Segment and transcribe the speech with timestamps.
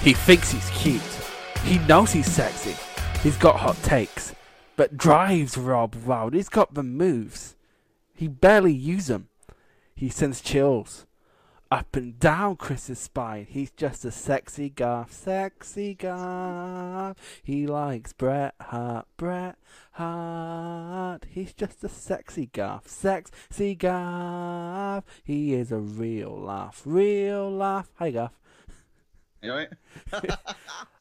[0.00, 1.02] He thinks he's cute.
[1.64, 2.76] He knows he's sexy.
[3.22, 4.34] He's got hot takes.
[4.76, 6.34] But drives Rob wild.
[6.34, 7.56] He's got the moves.
[8.14, 9.28] He barely uses them.
[9.94, 11.06] He sends chills
[11.70, 13.46] up and down Chris's spine.
[13.48, 15.12] He's just a sexy Garth.
[15.12, 17.16] Sexy Garth.
[17.42, 19.06] He likes Bret Hart.
[19.16, 19.56] Bret
[19.92, 21.26] Hart.
[21.28, 22.88] He's just a sexy Garth.
[22.88, 25.04] Sexy Garth.
[25.24, 26.82] He is a real laugh.
[26.84, 27.90] Real laugh.
[27.96, 28.38] Hi, Garth.
[29.42, 29.68] You alright?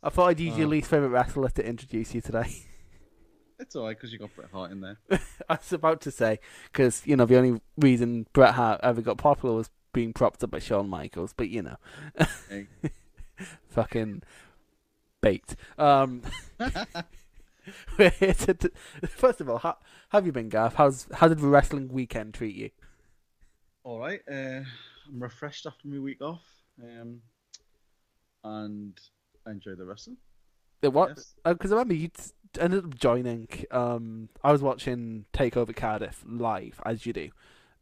[0.03, 0.71] I thought I'd use your Oh.
[0.71, 2.55] least favourite wrestler to introduce you today.
[3.59, 4.99] It's alright because you got Bret Hart in there.
[5.49, 6.39] I was about to say,
[6.71, 10.51] because, you know, the only reason Bret Hart ever got popular was being propped up
[10.51, 11.77] by Shawn Michaels, but, you know,
[12.47, 12.67] Hey.
[13.69, 14.21] fucking
[15.21, 15.55] bait.
[15.79, 16.21] Um,
[17.97, 18.71] we're here to,
[19.07, 19.77] first of all, how,
[20.09, 20.75] have you been, Garth?
[20.75, 22.69] How's, how did the wrestling weekend treat you?
[23.83, 24.61] Alright, uh,
[25.07, 26.43] I'm refreshed after my week off.
[26.79, 27.21] Um,
[28.47, 28.99] and
[29.45, 30.17] enjoy the wrestling.
[30.81, 31.09] It what?
[31.09, 31.35] Yes.
[31.43, 32.09] Because I remember you
[32.59, 33.47] ended up joining.
[33.71, 37.29] Um, I was watching Takeover Cardiff live, as you do,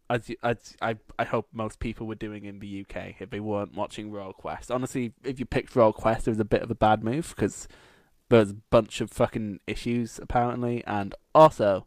[0.10, 3.40] as you, as I I hope most people were doing in the UK if they
[3.40, 4.72] weren't watching Royal Quest.
[4.72, 7.68] Honestly, if you picked Royal Quest, it was a bit of a bad move because
[8.30, 11.86] there was a bunch of fucking issues apparently, and also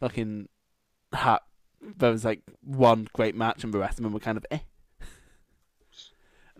[0.00, 0.48] fucking
[1.12, 1.40] ha-
[1.80, 4.60] there was like one great match, and the rest of them were kind of eh.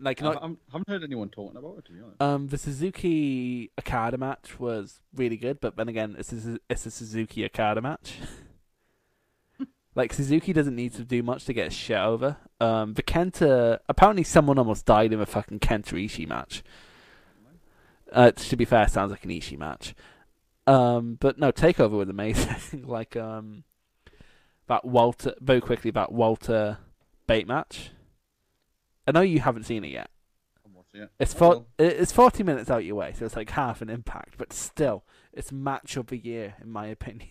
[0.03, 2.21] Like I not I'm- haven't heard anyone talking about it, to be honest.
[2.21, 6.91] um, the Suzuki Okada match was really good, but then again, it's a, it's a
[6.91, 8.17] Suzuki Okada match.
[9.95, 12.37] like Suzuki doesn't need to do much to get shit over.
[12.61, 16.63] Um, the Kenta apparently someone almost died in a fucking Kenta Ishii match.
[18.11, 19.95] Uh, to be fair, sounds like an Ishii match.
[20.67, 22.87] Um, but no, Takeover was amazing.
[22.87, 23.65] like um,
[24.67, 26.79] that Walter very quickly that Walter
[27.27, 27.91] Bate match.
[29.07, 30.11] I know you haven't seen it yet.
[30.65, 31.11] I'm watching it.
[31.19, 34.53] It's for, it's forty minutes out your way, so it's like half an impact, but
[34.53, 37.29] still, it's match of the year in my opinion.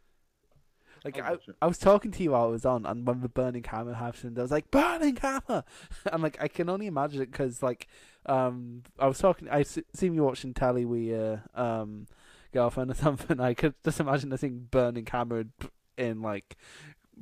[1.04, 1.36] like I.
[1.62, 4.38] I was talking to you while I was on, and when the Burning Hammer happened,
[4.38, 5.64] I was like Burning Hammer,
[6.12, 7.86] and like I can only imagine it because like
[8.26, 12.06] um I was talking, I s- seen you watching telly with your um
[12.52, 13.40] girlfriend or something.
[13.40, 15.52] I could just imagine her seeing Burning Hammer in,
[15.96, 16.56] in like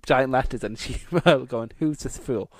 [0.06, 1.00] giant letters, and she
[1.48, 2.50] going, "Who's this fool?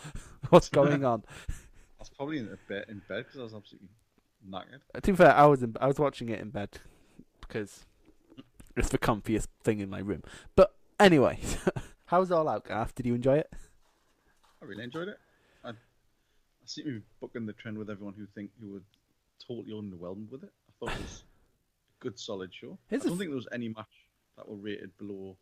[0.51, 3.89] What's going on?" I was probably in a bed in bed because I was absolutely
[4.49, 4.81] knackered.
[5.03, 6.79] To be fair, I was in, I was watching it in bed
[7.41, 7.85] because
[8.77, 10.23] it's the comfiest thing in my room.
[10.55, 11.41] But anyway,
[12.07, 12.95] how's it All Out, Garth?
[12.95, 13.53] Did you enjoy it?
[14.63, 15.19] I really enjoyed it.
[15.65, 15.75] I, I
[16.67, 18.83] seem to be bucking the trend with everyone who think who were
[19.45, 20.51] totally underwhelmed with it.
[20.69, 22.79] I thought it was a good, solid show.
[22.89, 23.87] Here's I don't f- think there was any match
[24.37, 25.37] that were rated below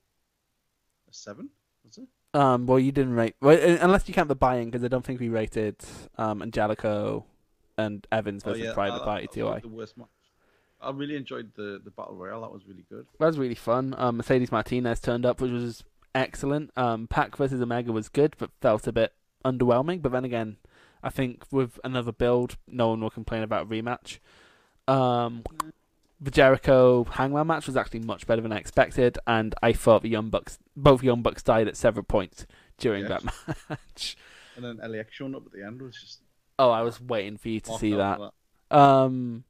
[1.08, 1.50] a seven.
[1.84, 2.08] Was it?
[2.36, 5.20] Um, well, you didn't rate, well, unless you count the buy-in, because I don't think
[5.20, 5.76] we rated
[6.18, 7.24] um Angelico
[7.78, 9.68] and Evans versus Private I- I- Party I thought it was TOI.
[9.70, 10.08] The worst match.
[10.80, 12.42] I really enjoyed the the battle royale.
[12.42, 13.06] That was really good.
[13.18, 13.94] That was really fun.
[13.96, 15.82] Um, Mercedes Martinez turned up, which was
[16.14, 16.70] excellent.
[16.76, 19.14] Um, Pac versus Omega was good, but felt a bit
[19.44, 20.02] underwhelming.
[20.02, 20.58] But then again,
[21.02, 24.18] I think with another build, no one will complain about a rematch.
[24.88, 25.42] Um,
[26.20, 30.08] the Jericho Hangman match was actually much better than I expected, and I thought the
[30.08, 32.46] Young Bucks, both Young Bucks, died at several points
[32.78, 33.22] during Yes.
[33.22, 34.16] that match.
[34.56, 36.20] And then LAX showing up at the end was just
[36.58, 38.32] Oh, I was waiting for you to see out
[38.70, 38.76] that.
[38.78, 39.44] Um,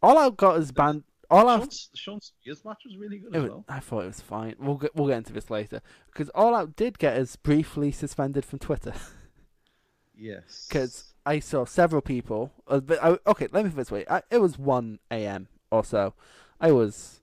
[0.00, 1.02] all I've got is band.
[1.30, 3.64] All I've Shawn Spears match was really good as was- well.
[3.68, 4.54] I thought it was fine.
[4.60, 8.44] We'll get we'll get into this later because All Out did get us briefly suspended
[8.44, 8.92] from Twitter
[10.16, 10.66] Yes.
[10.68, 12.52] because I saw several people.
[12.68, 15.48] Uh, but I, okay, let me put this way: I, it was one a.m.
[15.74, 16.14] or so.
[16.60, 17.20] I was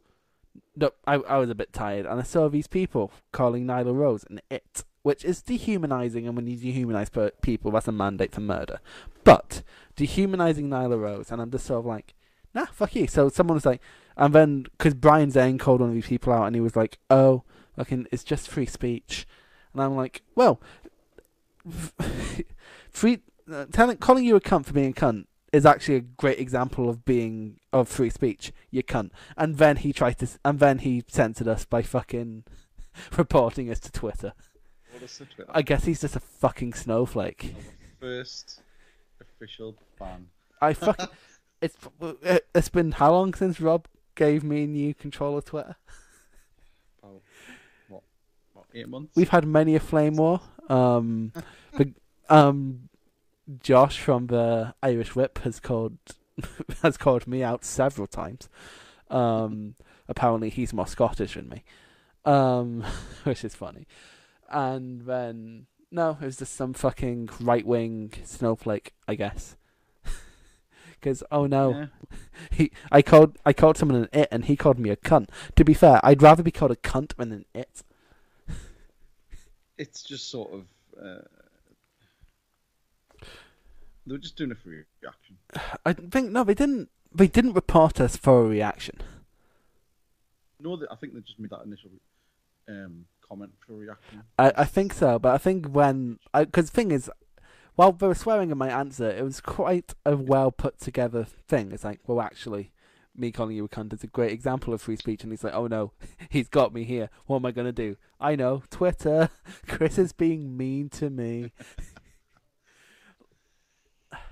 [0.76, 4.26] no, I I was a bit tired, and I saw these people calling Nyla Rose
[4.30, 6.28] an it, which is dehumanizing.
[6.28, 8.80] And when you dehumanize people, that's a mandate for murder.
[9.24, 9.64] But
[9.96, 12.14] dehumanizing Nyla Rose, and I'm just sort of like,
[12.54, 13.08] nah, fuck you.
[13.08, 13.82] So someone was like,
[14.18, 17.00] and then because Brian Zane called one of these people out, and he was like,
[17.10, 17.44] oh,
[17.76, 19.28] fucking, it's just free speech,
[19.74, 20.62] and I'm like, well,
[22.90, 23.20] free
[23.52, 26.90] uh, telling calling you a cunt for being a cunt is actually a great example
[26.90, 28.52] of being of free speech.
[28.70, 29.12] You cunt.
[29.38, 32.44] And then he tried to, and then he censored us by fucking
[33.18, 34.34] reporting us to Twitter.
[34.98, 35.46] Twitter.
[35.50, 37.56] I guess he's just a fucking snowflake.
[38.00, 38.62] First
[39.20, 40.28] official ban.
[40.62, 41.08] I fucking.
[41.62, 41.76] it's
[42.54, 45.76] it's been how long since Rob gave me a new controller Twitter?
[47.02, 47.22] About
[47.90, 48.04] what?
[48.54, 49.16] About eight months.
[49.16, 50.42] We've had many a flame war.
[50.70, 51.34] Um,
[51.78, 51.94] the,
[52.30, 52.90] um,
[53.60, 55.98] Josh from the Irish Whip has called
[56.82, 58.50] has called me out several times.
[59.10, 59.76] Um,
[60.08, 61.64] apparently he's more Scottish than me,
[62.26, 62.84] um,
[63.24, 63.88] which is funny.
[64.50, 69.56] And then no, it was just some fucking right wing snowflake, I guess.
[71.00, 71.86] Because oh no, Yeah.
[72.52, 75.30] he I called I called someone an it, and he called me a cunt.
[75.56, 77.82] To be fair, I'd rather be called a cunt than an it.
[79.80, 80.66] It's just sort of.
[81.02, 81.22] Uh,
[84.06, 85.38] they were just doing it for reaction.
[85.86, 86.90] I think no, they didn't.
[87.14, 88.98] They didn't report us for a reaction.
[90.60, 91.90] No, they, I think they just made that initial
[92.70, 94.24] um, comment for a reaction.
[94.40, 97.10] I, I think so, but I think when because the thing is,
[97.76, 101.72] while they were swearing in my answer, it was quite a well put together thing.
[101.72, 102.72] It's like, well, actually,
[103.16, 105.54] me calling you a cunt is a great example of free speech, and he's like,
[105.54, 105.92] oh no,
[106.30, 107.10] he's got me here.
[107.26, 107.98] What am I gonna do?
[108.20, 109.30] I know, Twitter.
[109.68, 111.52] Chris is being mean to me.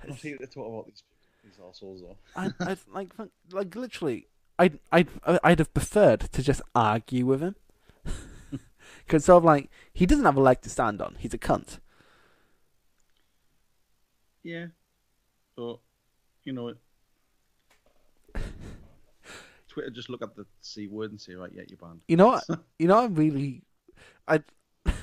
[0.02, 1.02] I'm not here to talk about these
[1.44, 2.16] these assholes though.
[2.36, 3.08] I, I like,
[3.50, 4.26] like literally,
[4.58, 5.08] I'd, I'd,
[5.42, 7.56] I'd have preferred to just argue with him,
[9.06, 11.16] because sort of like he doesn't have a leg to stand on.
[11.18, 11.78] He's a cunt.
[14.42, 14.66] Yeah,
[15.56, 15.78] but
[16.44, 16.74] you know,
[19.68, 22.00] Twitter just look at the c word and say, right, yeah, you're banned.
[22.08, 22.44] You know what?
[22.78, 23.62] you know, I'm really,
[24.26, 24.40] I,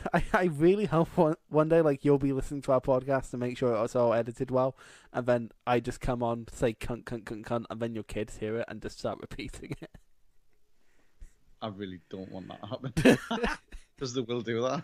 [0.14, 3.38] I, I really hope one, one day like you'll be listening to our podcast to
[3.38, 4.76] make sure it's all edited well,
[5.14, 8.38] and then I just come on say cunt, cunt, cunt, cunt, and then your kids
[8.38, 9.92] hear it and just start repeating it.
[11.62, 12.94] I really don't want that to happen
[13.96, 14.84] because they will do that.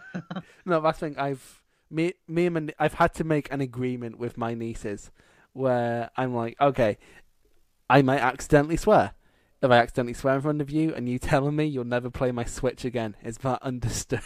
[0.66, 1.18] No, that's the thing.
[1.18, 5.12] I've me me and my, I've had to make an agreement with my nieces
[5.54, 6.98] where I'm like, okay,
[7.90, 9.14] I might accidentally swear.
[9.62, 12.32] If I accidentally swear in front of you and you telling me you'll never play
[12.32, 14.22] my Switch again, is that understood?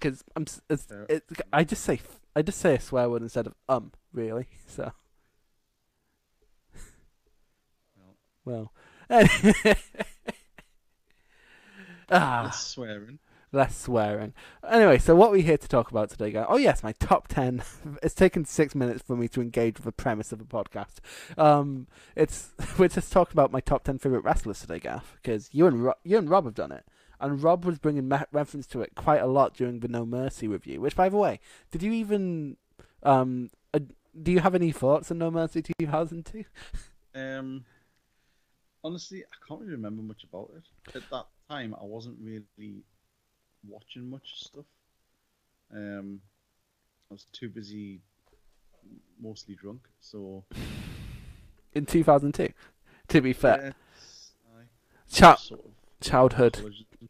[0.00, 2.00] Because I'm, it's, it, I just say,
[2.34, 4.46] I just say a swear word instead of um, really.
[4.66, 4.92] So,
[8.44, 8.72] well,
[9.10, 9.74] ah,
[12.10, 13.18] That's swearing.
[13.52, 14.32] less swearing.
[14.68, 16.46] Anyway, so what we're here to talk about today, guys?
[16.48, 17.62] Oh yes, my top ten.
[18.02, 20.98] It's taken six minutes for me to engage with the premise of a podcast.
[21.38, 21.86] Um,
[22.16, 25.84] it's we're just talking about my top ten favorite wrestlers today, Gaff, because you and
[25.84, 26.84] Ro- you and Rob have done it,
[27.20, 30.48] and Rob was bringing me- reference to it quite a lot during the No Mercy
[30.48, 30.80] review.
[30.80, 31.40] Which, by the way,
[31.70, 32.56] did you even
[33.02, 33.80] um, uh,
[34.20, 36.44] do you have any thoughts on No Mercy 2002?
[37.14, 37.64] Um,
[38.84, 40.96] honestly, I can't really remember much about it.
[40.96, 42.82] At that time, I wasn't really
[43.68, 44.64] watching much stuff.
[45.72, 46.20] Um,
[47.10, 48.00] I was too busy,
[49.20, 49.80] mostly drunk.
[50.00, 50.44] So
[51.72, 52.52] In 2002,
[53.08, 54.62] to be fair, yes, I
[55.12, 55.70] Cha- sort of
[56.00, 57.09] childhood colleges and stuff,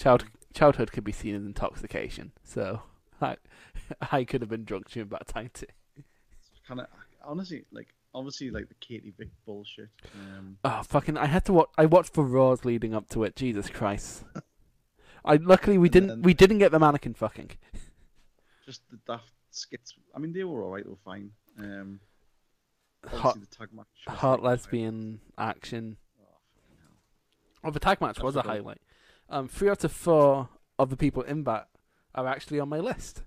[0.00, 0.24] Child
[0.54, 2.32] childhood could be seen as intoxication.
[2.42, 2.82] So
[3.20, 3.36] I
[4.12, 5.66] I could have been drunk during that time too.
[6.66, 6.86] kind of
[7.24, 9.88] honestly like obviously like the Katie Vick bullshit.
[10.14, 11.16] Um, Oh fucking!
[11.16, 11.68] I had to watch.
[11.78, 13.36] I watched the Raws leading up to it.
[13.36, 14.24] Jesus Christ!
[15.24, 17.50] I luckily we And didn't then- we didn't get the mannequin fucking.
[18.64, 19.94] just the daft skits.
[20.14, 20.84] I mean, they were alright.
[20.84, 21.30] They were fine.
[21.58, 22.00] Um,
[23.06, 23.86] Hot the tag match.
[24.08, 25.96] hot like- lesbian action.
[26.20, 26.24] Oh.
[27.64, 28.80] Oh, the tag match That's was a highlight.
[29.30, 31.68] Um, three out of four of the people in that
[32.14, 33.22] are actually on my list.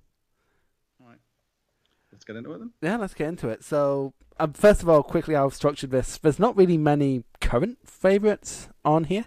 [2.13, 2.71] Let's get into it then.
[2.81, 3.63] Yeah, let's get into it.
[3.63, 6.19] So, um, first of all, quickly, I've structured this.
[6.19, 9.25] There's not really many current favorites on here.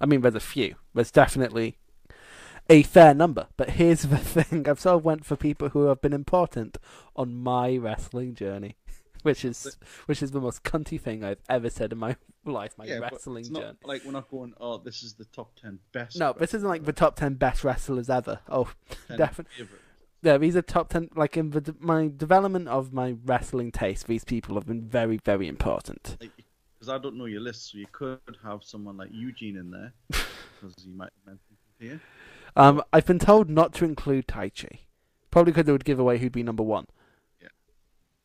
[0.00, 0.76] I mean, there's a few.
[0.94, 1.78] There's definitely
[2.68, 3.46] a fair number.
[3.56, 6.76] But here's the thing: I've sort of went for people who have been important
[7.16, 8.76] on my wrestling journey,
[9.26, 12.14] which is which is the most cunty thing I've ever said in my
[12.44, 12.74] life.
[12.78, 13.78] My yeah, wrestling it's not journey.
[13.82, 14.54] like we're not going.
[14.60, 16.16] Oh, this is the top ten best.
[16.16, 18.38] No, this isn't like the top ten best wrestlers ever.
[18.48, 18.70] Oh,
[19.16, 19.66] definitely.
[20.22, 21.10] yeah, these are top ten.
[21.16, 25.48] Like in the my development of my wrestling taste, these people have been very, very
[25.48, 26.16] important.
[26.20, 29.92] Because I don't know your list, so you could have someone like Eugene in there,
[30.08, 31.40] because you might him
[31.80, 32.00] here.
[32.54, 34.78] Um, I've been told not to include Taichi,
[35.32, 36.86] probably because it would give away who'd be number one.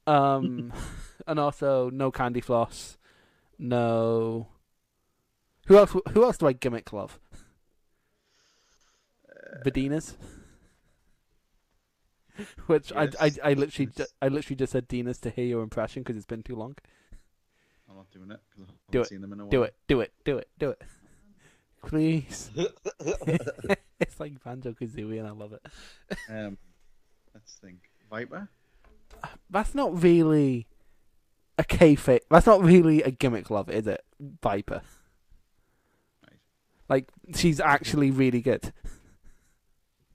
[0.08, 0.74] Um,
[1.28, 2.98] and also no Candy Floss,
[3.58, 4.48] no.
[5.68, 5.96] Who else?
[6.12, 7.20] Who else do I gimmick love?
[9.66, 10.16] Vadinas.
[12.68, 16.02] Which I, I I literally ju- I literally just said Dinas to hear your impression
[16.02, 16.76] because it's been too long.
[17.90, 19.52] I'm not doing it because I Do haven't it, seen them in a while.
[19.52, 20.82] Do it, do it, do it, do it.
[21.86, 22.50] Please.
[24.00, 25.62] it's like Banjo Kazooie, and I love it.
[26.30, 26.58] Um,
[27.34, 27.80] let's think.
[28.10, 28.50] Viper.
[29.50, 30.68] That's not really
[31.58, 32.22] a kayfabe.
[32.30, 34.04] That's not really a gimmick love, is it?
[34.20, 34.82] Viper.
[36.24, 36.40] Right.
[36.90, 38.74] Like she's actually really good.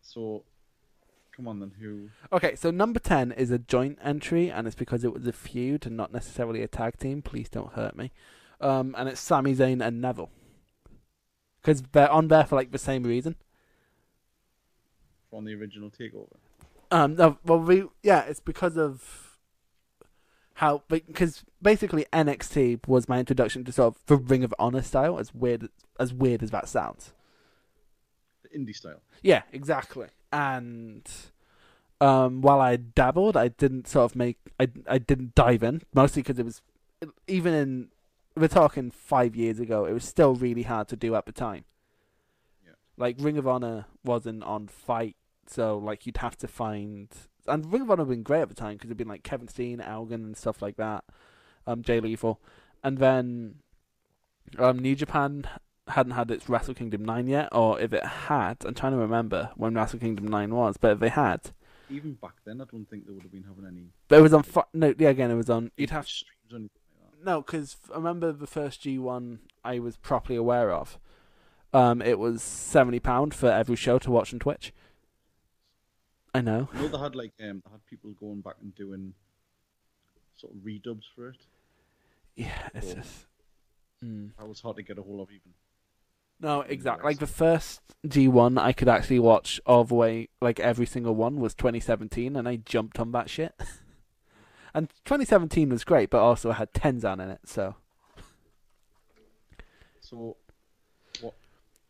[0.01, 0.45] So,
[1.37, 1.73] come on then.
[1.81, 2.09] Who?
[2.33, 5.87] Okay, so number ten is a joint entry, and it's because it was a feud
[5.87, 7.23] and not necessarily a tag team.
[7.23, 8.13] Please don't hurt me.
[8.61, 10.31] Um, and it's Sami Zayn and Neville,
[11.61, 13.37] because they're on there for like the same reason.
[15.29, 16.37] From the original takeover.
[16.91, 19.39] Um, no, well, we yeah, it's because of
[20.55, 25.19] how because basically NXT was my introduction to sort of the Ring of Honor style,
[25.19, 27.13] as weird as weird as that sounds.
[28.43, 29.03] The indie style.
[29.23, 30.09] Yeah, exactly.
[30.33, 31.09] And
[32.01, 36.23] um, while I dabbled, I didn't sort of make I I didn't dive in mostly
[36.23, 36.63] because it was
[37.27, 37.89] even in
[38.37, 39.85] we're talking five years ago.
[39.87, 41.65] It was still really hard to do at the time.
[42.65, 42.73] Yeah.
[42.97, 45.17] Like Ring of Honor wasn't on FITE,
[45.49, 47.09] so like you'd have to find
[47.47, 49.49] and Ring of Honor had been great at the time because it'd been like Kevin
[49.49, 51.05] Steen, Elgin, and stuff like that.
[51.67, 52.41] Um, Jay Lethal,
[52.83, 53.57] and then
[54.59, 55.47] um, New Japan
[55.89, 59.51] hadn't had its Wrestle Kingdom 9 yet, or if it had, I'm trying to remember
[59.57, 61.53] when Wrestle Kingdom 9 was, but if they had,
[61.91, 63.89] Even back then, I don't think they would have been having any.
[64.09, 66.71] but it was on, fi- no, yeah, again, it was on, you'd have, streams like
[67.25, 70.99] no, because I remember the first G1 I was properly aware of,
[71.73, 74.73] um, it was £70 for every show to watch on Twitch.
[76.37, 76.69] I know.
[76.75, 79.15] You know they had like um, they had people going back and doing
[80.37, 81.39] sort of redubs for it.
[82.35, 82.95] Yeah, it's Cool.
[82.97, 83.27] just.
[84.05, 84.31] Mm.
[84.39, 85.53] That was hard to get a hold of even.
[86.39, 87.05] No, exactly.
[87.05, 91.41] Like the first G1 I could actually watch all the way, like every single one
[91.41, 93.55] was 2017, and I jumped on that shit.
[94.75, 97.77] and 2017 was great, but also had Tenzan in it, so.
[100.01, 100.37] So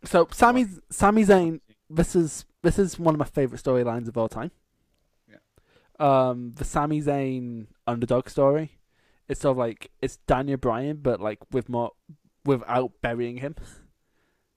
[0.04, 1.60] So Sami Sami Zayn,
[1.90, 4.50] this is this is one of my favorite storylines of all time.
[5.30, 5.38] Yeah.
[6.00, 8.78] Um, the Sami Zayn underdog story.
[9.28, 11.92] It's sort of like it's Daniel Bryan, but like with more
[12.44, 13.54] without burying him.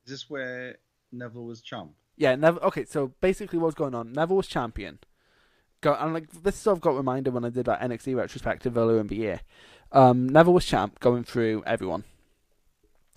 [0.06, 0.78] is this where
[1.12, 1.92] Neville was champ?
[2.18, 2.64] Yeah, Neville.
[2.64, 4.12] Okay, so basically, what's going on?
[4.12, 5.00] Neville was champion.
[5.82, 9.00] Go and like this sort of got reminded when I did that NXT retrospective earlier
[9.00, 9.42] in the year.
[9.92, 12.04] Um, Neville was champ, going through everyone.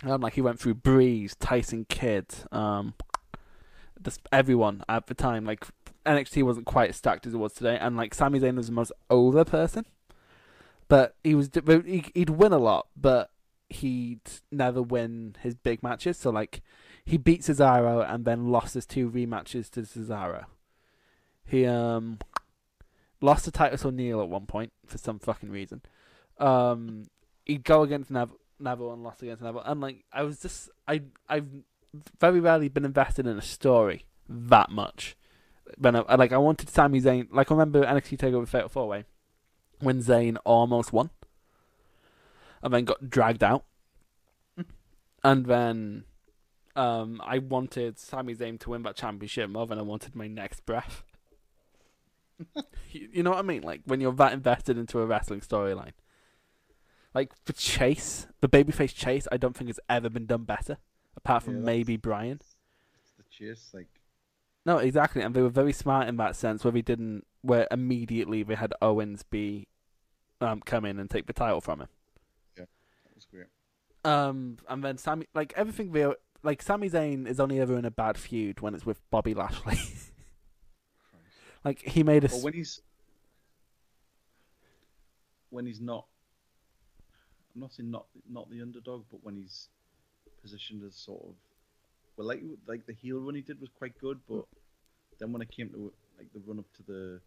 [0.03, 2.93] Um, like he went through Breeze, Tyson Kidd, um,
[4.31, 5.45] everyone at the time.
[5.45, 5.65] Like
[6.05, 8.73] NXT wasn't quite as stacked as it was today, and like Sami Zayn was the
[8.73, 9.85] most over person,
[10.87, 13.29] but he was he, he'd win a lot, but
[13.69, 16.17] he'd never win his big matches.
[16.17, 16.61] So like
[17.05, 20.45] he beat Cesaro and then lost his two rematches to Cesaro.
[21.45, 22.19] He um
[23.21, 25.81] lost to Titus O'Neil at one point for some fucking reason.
[26.37, 27.05] Um,
[27.45, 31.01] he'd go against Nev- Neville and lost against Neville, and like I was just I
[31.27, 31.47] I've
[32.19, 35.15] very rarely been invested in a story that much.
[35.77, 39.05] When I, like I wanted Sami Zayn, like I remember NXT Takeover Fatal Four Way
[39.79, 41.09] when Zayn almost won,
[42.61, 43.65] and then got dragged out,
[45.23, 46.03] and then
[46.75, 50.65] um, I wanted Sami Zayn to win that championship more than I wanted my next
[50.65, 51.03] breath.
[52.91, 53.61] you, you know what I mean?
[53.61, 55.93] Like when you're that invested into a wrestling storyline.
[57.13, 60.77] Like for Chase, the babyface Chase, I don't think has ever been done better,
[61.15, 62.39] apart from Yeah, maybe Brian.
[62.41, 63.87] It's the chase, like
[64.65, 68.43] No, exactly, and they were very smart in that sense, where they didn't, where immediately
[68.43, 69.67] they had Owens be,
[70.41, 71.87] um, come in and take the title from him.
[72.57, 72.65] Yeah,
[73.05, 73.47] that was great.
[74.05, 76.11] Um, and then Sami, like everything they,
[76.43, 79.79] like Sami Zayn is only ever in a bad feud when it's with Bobby Lashley.
[81.65, 82.81] Like he made a, s- when he's
[85.49, 86.05] when he's not,
[87.55, 89.69] I'm not saying not not the underdog, but when he's
[90.43, 91.35] positioned as sort of
[92.17, 94.45] well, like like the heel run he did was quite good, but
[95.19, 97.19] then when it came to like the run up to the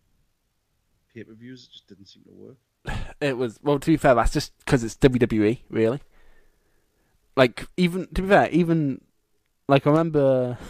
[1.13, 3.07] pay per views, it just didn't seem to work.
[3.21, 3.79] it was well.
[3.79, 6.01] To be fair, that's just because it's WWE, really.
[7.37, 9.01] Like even to be fair, even
[9.69, 10.59] like I remember.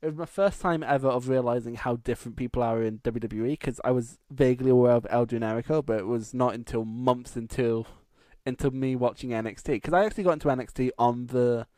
[0.00, 3.80] It was my first time ever of realizing how different people are in WWE because
[3.84, 7.86] I was vaguely aware of El Generico, but it was not until months until
[8.44, 11.68] until me watching NXT because I actually got into NXT on the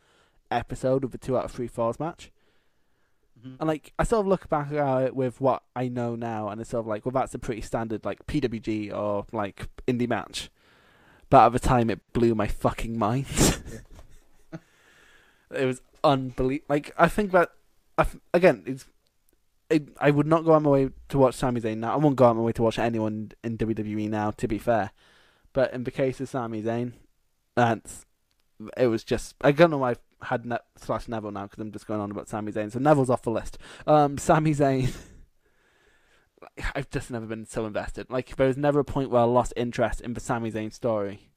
[0.54, 2.30] episode of the two out of three falls match.
[3.44, 3.56] Mhm.
[3.60, 6.60] And like I sort of look back at it with what I know now, and
[6.60, 10.50] it's sort of like, well, that's a pretty standard like PWG or like indie match.
[11.30, 13.26] But at the time, it blew my fucking mind.
[15.50, 16.66] it was unbelievable.
[16.68, 17.50] Like I think that,
[17.98, 18.86] I th- again, it's.
[19.70, 21.94] It, I would not go on my way to watch Sami Zayn now.
[21.94, 24.30] I won't go on my way to watch anyone in WWE now.
[24.32, 24.90] To be fair,
[25.54, 26.92] but in the case of Sami Zayn,
[27.56, 28.04] that's
[28.76, 31.86] it was just I don't know why had ne- slash Neville now because I'm just
[31.86, 32.72] going on about Sami Zayn.
[32.72, 33.58] So Neville's off the list.
[33.86, 34.94] Um, Sami Zayn.
[36.74, 38.10] I've just never been so invested.
[38.10, 41.30] Like there was never a point where I lost interest in the Sami Zayn story.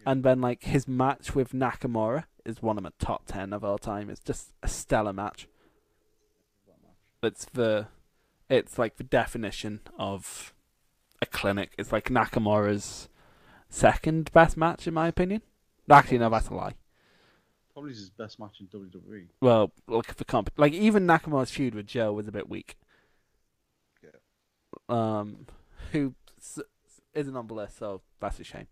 [0.00, 0.12] Yeah.
[0.12, 3.78] And then like his match with Nakamura is one of my top ten of all
[3.78, 4.10] time.
[4.10, 5.48] It's just a stellar match.
[7.22, 7.88] It's the
[8.48, 10.54] it's like the definition of
[11.20, 11.72] a clinic.
[11.78, 13.08] It's like Nakamura's
[13.68, 15.42] second best match in my opinion.
[15.90, 16.74] Actually no, that's a lie.
[17.78, 18.66] Probably his best match in.
[18.66, 19.26] WWE.
[19.40, 22.76] Well, look for comp like even Nakamura's feud with Joe was a bit weak.
[24.02, 24.10] Yeah.
[24.88, 25.46] Um,
[25.92, 26.58] who s-
[27.14, 28.66] isn't on the list, so that's a shame.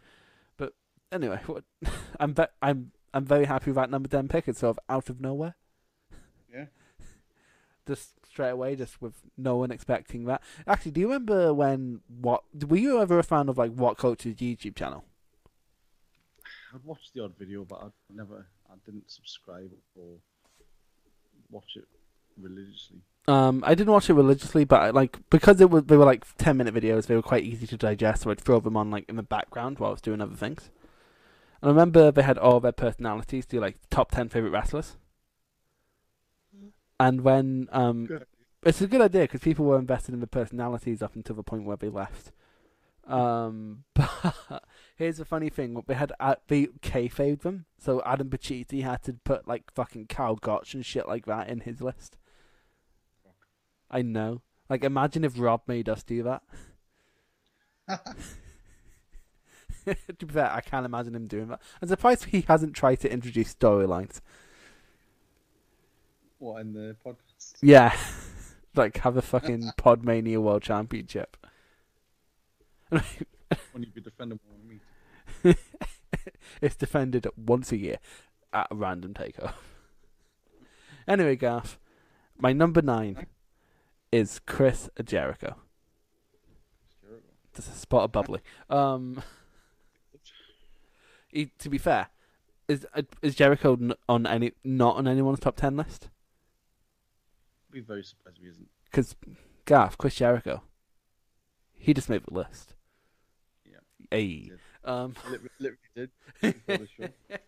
[0.57, 0.73] But
[1.13, 1.63] anyway, what
[2.21, 4.49] I'm I'm I'm very happy with that number ten pick.
[4.49, 5.55] It's sort of out of nowhere,
[6.53, 6.67] Yeah.
[7.87, 10.43] just straight away, just with no one expecting that.
[10.67, 14.75] Actually, do you remember when what were you ever a fan of like WhatCulture's YouTube
[14.75, 15.05] channel?
[16.75, 20.19] I'd watch the odd video, but I'd never, I didn't subscribe or
[21.51, 21.87] watch it
[22.41, 22.99] religiously.
[23.29, 26.25] Um, I didn't watch it religiously, but I, like because it was they were like
[26.37, 28.23] ten minute videos, they were quite easy to digest.
[28.23, 30.71] So I'd throw them on like in the background while I was doing other things.
[31.61, 34.97] And I remember they had all their personalities do like top ten favorite wrestlers.
[37.01, 38.27] And when um, Good.
[38.65, 41.65] it's a good idea because people were invested in the personalities up until the point
[41.65, 42.33] where they left.
[43.07, 44.63] Um, but
[44.97, 49.03] here's the funny thing: what they had uh, they kayfabed them, so Adam Pacitti had
[49.05, 52.17] to put like fucking Karl Gotch and shit like that in his list.
[53.91, 54.43] I know.
[54.69, 56.43] Like, imagine if Rob made us do that.
[60.19, 61.63] to be fair, I can't imagine him doing that.
[61.81, 64.21] I'm surprised he hasn't tried to introduce storylines.
[66.39, 67.55] What in the podcast?
[67.63, 67.97] Yeah.
[68.75, 71.37] like, have a fucking Podmania World Championship.
[73.73, 75.55] When you be defending one of me.
[76.61, 77.99] it's defended once a year
[78.53, 79.57] at a random takeoff.
[81.09, 81.79] Anyway, Garth,
[82.37, 83.29] my number nine
[84.11, 85.55] is Chris Jericho.
[87.55, 88.41] Just a spot of bubbly.
[88.69, 89.23] Um,
[91.29, 92.09] he, to be fair,
[92.67, 96.09] is uh, is Jericho on any not on anyone's top ten list?
[97.69, 98.69] I'd be very surprised if he isn't.
[98.87, 99.15] Because
[99.65, 100.63] Garth, Chris Jericho,
[101.75, 102.75] he just made the list.
[104.11, 104.51] Hey.
[104.85, 106.11] Um, Literally, literally did.
[106.41, 107.39] before the show.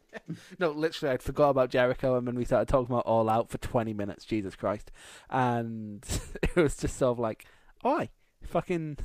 [0.58, 3.58] no, literally, I'd forgot about Jericho, and then we started talking about All Out for
[3.58, 4.90] 20 minutes, Jesus Christ.
[5.30, 6.04] And
[6.42, 7.46] it was just sort of like,
[7.84, 8.08] oi,
[8.42, 8.98] fucking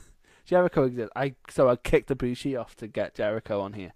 [0.45, 1.11] Jericho exists.
[1.15, 3.93] I, so I kicked the Bushi off to get Jericho on here.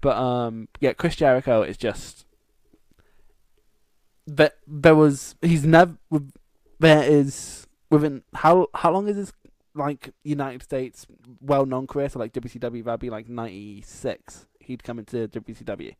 [0.00, 2.26] But, um, yeah, Chris Jericho is just.
[4.26, 5.36] There, there was.
[5.42, 5.96] He's never.
[6.78, 7.66] There is.
[7.90, 8.22] Within.
[8.34, 9.32] How, how long is this,
[9.74, 11.06] like, United States
[11.40, 12.08] well known career?
[12.08, 14.46] So, like, WCW, that'd be like 96.
[14.60, 15.94] He'd come into WCW.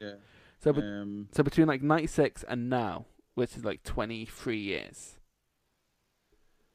[0.00, 0.14] Yeah.
[0.60, 5.18] So, be- Um, so between like '96 and now, which is like 23 years.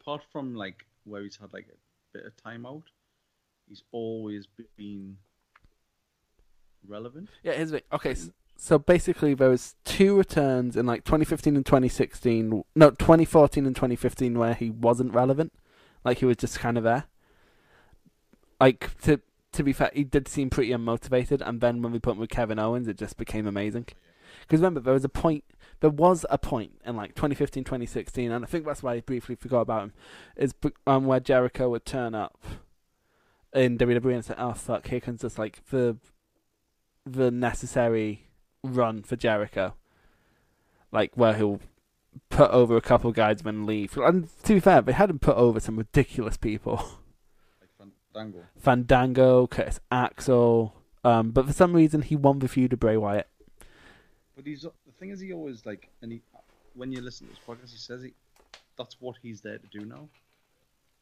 [0.01, 1.77] apart from like where he's had like a
[2.17, 2.83] bit of time out,
[3.67, 5.17] he's always been
[6.87, 7.29] relevant.
[7.43, 7.83] Yeah, here's the.
[7.93, 12.63] Okay, so, so basically there was two returns in like 2015 and 2016.
[12.75, 15.53] No, 2014 and 2015 where he wasn't relevant,
[16.07, 17.03] like he was just kind of there.
[18.61, 19.19] Like to
[19.51, 22.29] to be fair, he did seem pretty unmotivated, and then when we put him with
[22.29, 23.87] Kevin Owens, it just became amazing.
[24.41, 25.43] Because remember, there was a point.
[25.81, 29.35] There was a point in like 2015, 2016, and I think that's why I briefly
[29.35, 29.93] forgot about him.
[30.37, 30.55] Is
[30.87, 32.39] um where Jericho would turn up
[33.53, 35.97] in WWE and say, "Oh fuck, here comes just like the
[37.05, 38.27] the necessary
[38.63, 39.75] run for Jericho,
[40.89, 41.59] like where he'll
[42.29, 45.37] put over a couple guys and leave." And to be fair, they had him put
[45.37, 46.83] over some ridiculous people.
[47.59, 47.69] Like
[48.13, 48.45] Fandango.
[48.57, 50.73] Fandango, Curtis Axel.
[51.03, 53.27] Um, but for some reason, he won the feud with Bray Wyatt.
[54.35, 56.21] But he's the thing is he always like and he
[56.75, 58.13] when you listen to his podcast he says he
[58.77, 60.07] that's what he's there to do now.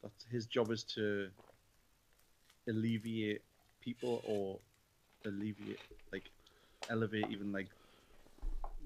[0.02, 1.30] That's his job is to
[2.68, 3.42] alleviate
[3.82, 4.58] people or
[5.26, 5.80] alleviate
[6.12, 6.24] like
[6.90, 7.68] elevate even like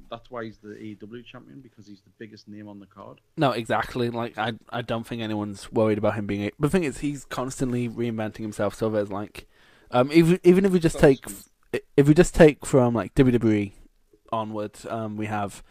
[0.10, 3.22] that's why he's the AEW champion because he's the biggest name on the card.
[3.38, 4.10] No, exactly.
[4.10, 6.44] Like I, I don't think anyone's worried about him being.
[6.46, 8.76] A- the thing is, he's constantly reinventing himself.
[8.76, 9.48] So there's like,
[9.92, 11.26] um, even even if we just take,
[11.96, 13.72] if we just take from like WWE
[14.32, 15.64] onward, um, we have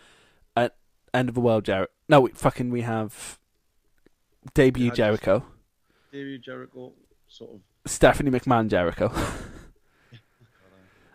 [0.56, 0.76] at
[1.12, 1.92] end of the world Jericho.
[2.08, 3.38] No, we, fucking, we have
[4.54, 5.44] debut Yeah, I just- Jericho,
[6.12, 6.92] David Jericho
[7.28, 9.12] sort of Stephanie McMahon Jericho.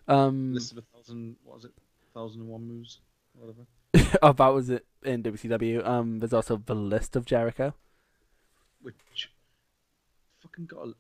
[0.07, 1.71] um, a thousand what was it?
[2.13, 2.99] Thousand and one moves,
[3.33, 4.17] whatever.
[4.21, 5.85] oh, that was it in WCW.
[5.85, 7.73] Um, there's also the list of Jericho.
[8.81, 9.31] Which
[10.41, 10.95] fucking got a, a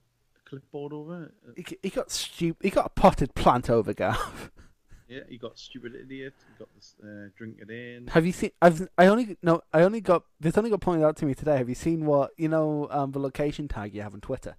[0.45, 1.67] clipboard over it.
[1.67, 2.63] He, he got stupid.
[2.63, 4.51] He got a potted plant over Gav.
[5.09, 6.33] Yeah, he got stupid idiot.
[6.49, 8.07] You got this uh, drink it in.
[8.07, 8.49] Have you seen?
[8.61, 9.61] I've I only no.
[9.71, 10.57] I only got this.
[10.57, 11.57] Only got pointed out to me today.
[11.57, 12.87] Have you seen what you know?
[12.89, 14.55] Um, the location tag you have on Twitter.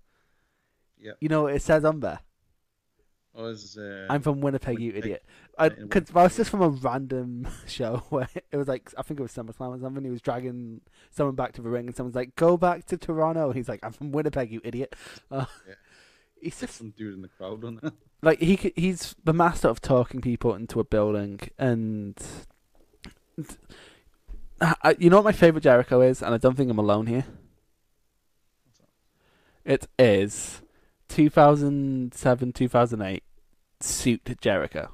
[1.01, 1.13] Yeah.
[1.19, 2.21] You know what it says on there.
[3.37, 5.25] Oh, this uh, I'm from Winnipeg, you idiot.
[5.59, 9.23] Because I was just from a random show where it was like I think it
[9.25, 10.05] was SummerSlam or something.
[10.05, 13.47] He was dragging someone back to the ring, and someone's like, "Go back to Toronto."
[13.47, 14.95] And he's like, "I'm from Winnipeg, you idiot."
[15.31, 15.75] Uh, Yeah.
[16.41, 17.93] He's just some dude in the crowd on there.
[18.23, 22.17] like he he's the master of talking people into a building, and
[24.61, 27.07] I, I- you know what my favorite Jericho is, and I don't think I'm alone
[27.07, 27.25] here.
[29.65, 30.61] It is
[31.09, 33.23] 2007 2008
[33.81, 34.89] suit Jericho,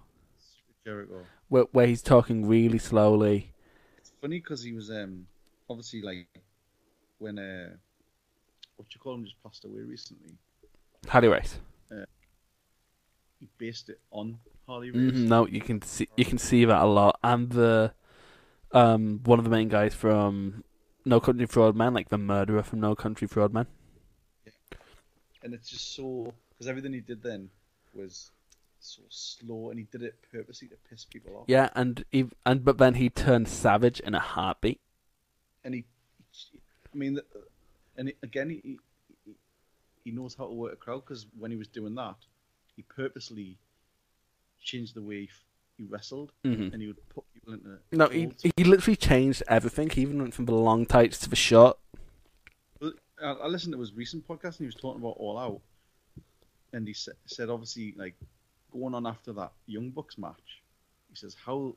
[0.85, 1.25] Jericho.
[1.49, 3.53] where, where he's talking really slowly.
[3.99, 5.27] It's funny because he was um
[5.69, 6.29] obviously like
[7.19, 7.71] when uh
[8.77, 10.33] what you call him just passed away recently.
[11.09, 11.59] Harley Race.
[13.39, 15.13] He based it on Harley Race.
[15.13, 17.93] Mhm, No, you can see you can see that a lot, and the
[18.73, 20.63] um one of the main guys from
[21.07, 23.67] No Country for Old Men, like the murderer from No Country for Old Men.
[25.43, 27.51] And it's just so because everything he did then
[27.95, 28.31] was
[28.81, 31.45] so slow, and he did it purposely to piss people off.
[31.49, 34.81] Yeah, and he, and but then he turned savage in a heartbeat.
[35.65, 35.85] And he,
[36.93, 37.21] I mean,
[37.97, 38.79] and again, he, he
[40.05, 42.17] he knows how to work a crowd because when he was doing that,
[42.75, 43.59] he purposely
[44.63, 45.29] changed the way
[45.77, 46.73] he, wrestled, Mhm.
[46.73, 49.89] and he would put people into No, he he literally changed everything.
[49.91, 51.79] He even went from the long tights to the short.
[53.23, 55.61] I, I listened to his recent podcast and he was talking about All Out,
[56.73, 58.15] and he sa- said obviously like
[58.73, 60.63] going on after that Young Bucks match,
[61.11, 61.75] he says how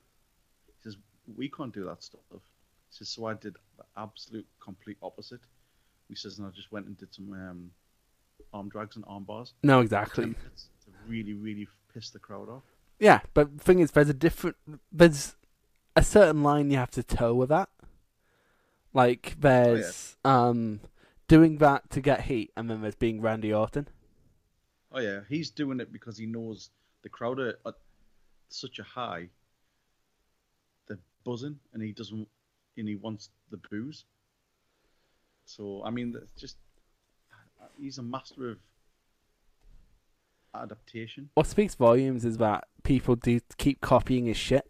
[0.67, 0.97] he says
[1.37, 2.21] we can't do that stuff.
[2.31, 2.39] He
[2.89, 5.41] says so I did the absolute complete opposite.
[6.09, 7.71] He says and I just went and did some um,
[8.53, 9.53] arm drags and arm bars.
[9.63, 10.35] No, exactly.
[11.07, 12.63] really really piss the crowd off.
[12.99, 14.55] Yeah, but the thing is, there's a different,
[14.91, 15.35] there's
[15.95, 17.69] a certain line you have to toe with that.
[18.93, 20.79] Like there's um
[21.27, 23.87] doing that to get heat, and then there's being Randy Orton.
[24.91, 26.69] Oh yeah, he's doing it because he knows
[27.01, 27.75] the crowd are at
[28.49, 29.29] such a high.
[30.87, 32.27] They're buzzing, and he doesn't,
[32.77, 34.05] and he wants the booze.
[35.45, 36.57] So I mean, that's just
[37.79, 38.57] he's a master of
[40.55, 41.29] adaptation.
[41.33, 44.69] What speaks volumes is that people do keep copying his shit.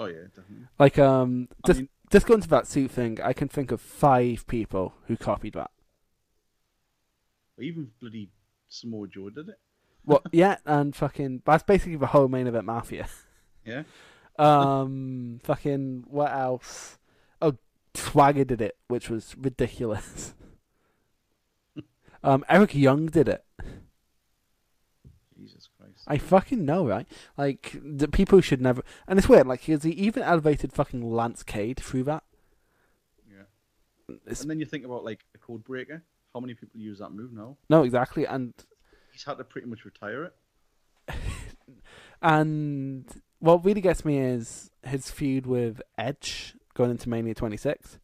[0.00, 0.66] Oh yeah, definitely.
[0.78, 3.80] like um, I just mean, just going to that suit thing, I can think of
[3.80, 5.70] five people who copied that.
[7.60, 8.30] even bloody
[8.68, 9.58] Samoa Joe did it.
[10.04, 13.08] Well, yeah, and fucking that's basically the whole main event mafia.
[13.64, 13.82] Yeah.
[14.38, 16.96] Um, fucking what else?
[17.42, 17.56] Oh,
[17.94, 20.32] Swagger did it, which was ridiculous.
[22.22, 23.44] um, Eric Young did it.
[26.08, 27.06] I fucking know, right?
[27.36, 28.82] Like the people should never.
[29.06, 32.24] And it's weird, like he even elevated fucking Lance Cade through that.
[33.30, 34.16] Yeah.
[34.26, 36.02] It's, And then you think about like a code breaker.
[36.34, 37.56] How many people use that move now?
[37.68, 38.52] no, exactly, and
[39.12, 40.34] He's had to pretty much retire it.
[42.22, 43.04] and
[43.40, 47.98] what really gets me is his feud with Edge going into Mania 26.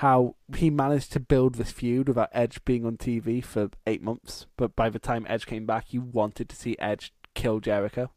[0.00, 4.44] How he managed to build this feud without Edge being on TV for eight months,
[4.58, 8.10] but by the time Edge came back, you wanted to see Edge kill Jericho.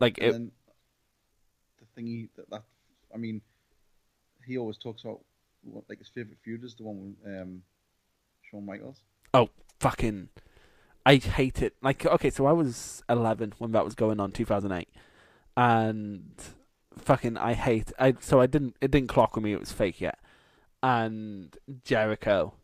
[0.00, 0.50] Like And it, then
[1.78, 2.62] the thingy that, that
[3.14, 3.40] I mean,
[4.44, 5.20] he always talks about
[5.62, 7.62] what like his favorite feud is the one with um,
[8.50, 8.98] Shawn Michaels.
[9.32, 10.30] Oh fucking
[11.06, 11.74] I hate it.
[11.80, 14.88] Like okay, so I was 11 when that was going on 2008
[15.56, 16.32] and
[16.98, 20.00] fucking I hate I so I didn't it didn't clock with me it was fake
[20.00, 20.18] yet.
[20.82, 22.54] And Jericho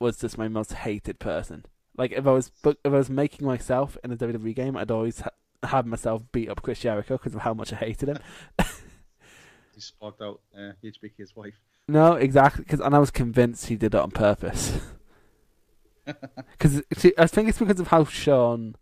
[0.00, 1.64] was just my most hated person.
[1.98, 5.20] Like if I was if I was making myself in a WWE game, I'd always
[5.20, 5.30] ha-
[5.64, 8.18] have myself beat up Chris Jericho because of how much I hated him.
[9.74, 11.54] He sparked out uh, HBK's wife.
[11.86, 12.64] No, exactly.
[12.64, 14.80] Cause, and I was convinced he did it on purpose.
[16.50, 16.82] Because
[17.18, 18.76] I think it's because of how Shawn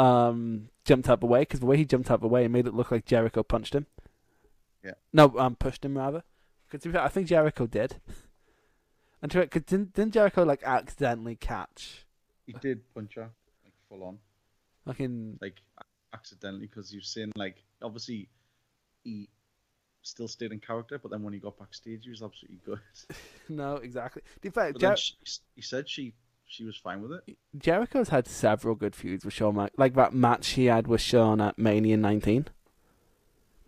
[0.00, 1.42] um, jumped out the way.
[1.42, 3.44] Because the way he jumped out of the way, it made it look like Jericho
[3.44, 3.86] punched him.
[4.84, 4.94] Yeah.
[5.12, 6.24] No, um, pushed him rather.
[6.68, 8.00] Because I think Jericho did.
[9.22, 12.04] And to, cause didn't, didn't Jericho like accidentally catch?
[12.52, 13.30] He did punch her
[13.64, 14.18] like full on,
[14.86, 15.56] Fucking like
[16.12, 18.28] accidentally because you've seen like obviously
[19.04, 19.28] he
[20.02, 22.80] still stayed in character, but then when he got backstage, he was absolutely good.
[23.48, 24.22] no, exactly.
[24.42, 25.14] In fact, Jer- she,
[25.54, 26.14] he said she
[26.46, 27.36] she was fine with it.
[27.56, 29.78] Jericho's had several good feuds with Shawn, Michaels.
[29.78, 32.46] like that match he had with Shawn at Mania 19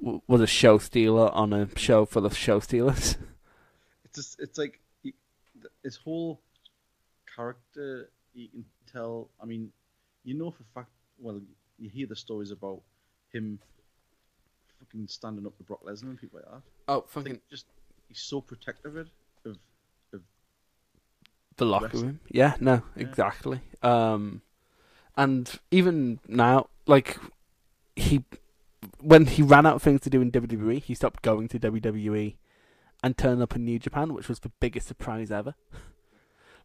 [0.00, 3.16] w- was a show stealer on a show full of show stealers.
[4.04, 5.14] It's just it's like he,
[5.82, 6.42] his whole
[7.34, 8.10] character.
[8.34, 9.28] You can tell.
[9.42, 9.70] I mean,
[10.24, 10.90] you know for a fact.
[11.18, 11.40] Well,
[11.78, 12.80] you hear the stories about
[13.32, 13.58] him
[14.78, 16.62] fucking standing up to Brock Lesnar and people like that.
[16.88, 17.66] Oh, fucking just
[18.08, 19.56] he's so protective of it,
[20.14, 20.22] of
[21.56, 22.06] the locker wrestling.
[22.06, 22.20] room.
[22.30, 23.02] Yeah, no, Yeah.
[23.02, 23.60] exactly.
[23.82, 24.42] Um,
[25.16, 27.18] and even now, like
[27.94, 28.24] he,
[29.00, 32.36] when he ran out of things to do in WWE, he stopped going to WWE
[33.04, 35.54] and turned up in New Japan, which was the biggest surprise ever.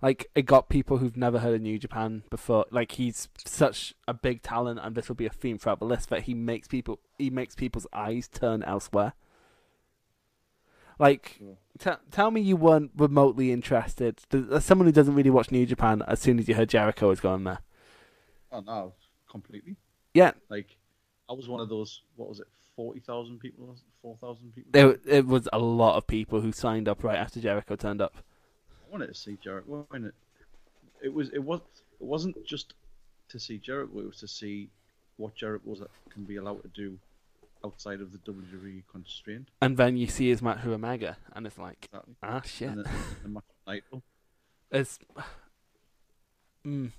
[0.02, 2.66] like it got people who've never heard of New Japan before.
[2.72, 6.10] Like he's such a big talent, and this will be a theme throughout the list.
[6.10, 9.14] That he makes people, he makes people's eyes turn elsewhere.
[11.00, 11.46] Like hmm.
[11.46, 11.58] Sure.
[11.96, 14.20] T- tell me you weren't remotely interested.
[14.52, 17.20] As someone who doesn't really watch New Japan, as soon as you heard Jericho was
[17.20, 17.60] going there,
[18.52, 18.94] oh no,
[19.30, 19.76] completely.
[20.16, 20.76] yeah, Like
[21.30, 22.02] I was one of those.
[22.16, 22.48] What was it?
[22.76, 24.72] Forty thousand people, four thousand people.
[24.74, 28.16] it, it was a lot of people who signed up right after Jericho turned up.
[28.88, 29.86] I wanted to see Jericho.
[29.94, 30.14] It,
[31.04, 31.30] it was.
[31.30, 31.62] It was.
[32.00, 32.74] It wasn't just
[33.30, 34.00] to see Jericho.
[34.00, 34.70] It was to see
[35.18, 36.98] what Jericho was, can be allowed to do
[37.66, 39.50] outside of the WWE constraint.
[39.62, 42.16] And then you see his match with Omega, and it's like, Exactly.
[42.24, 42.70] ah, shit.
[42.70, 42.90] And the,
[43.24, 44.02] the match with Naito.
[44.72, 45.00] It's,
[46.66, 46.92] mm,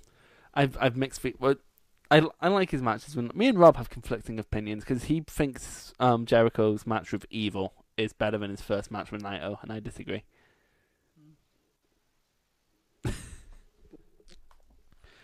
[0.53, 1.37] I've I've mixed feet.
[1.39, 1.55] Well,
[2.11, 3.15] I I like his matches.
[3.15, 7.73] When me and Rob have conflicting opinions because he thinks um Jericho's match with Evil
[7.97, 10.23] is better than his first match with Naito, and I disagree.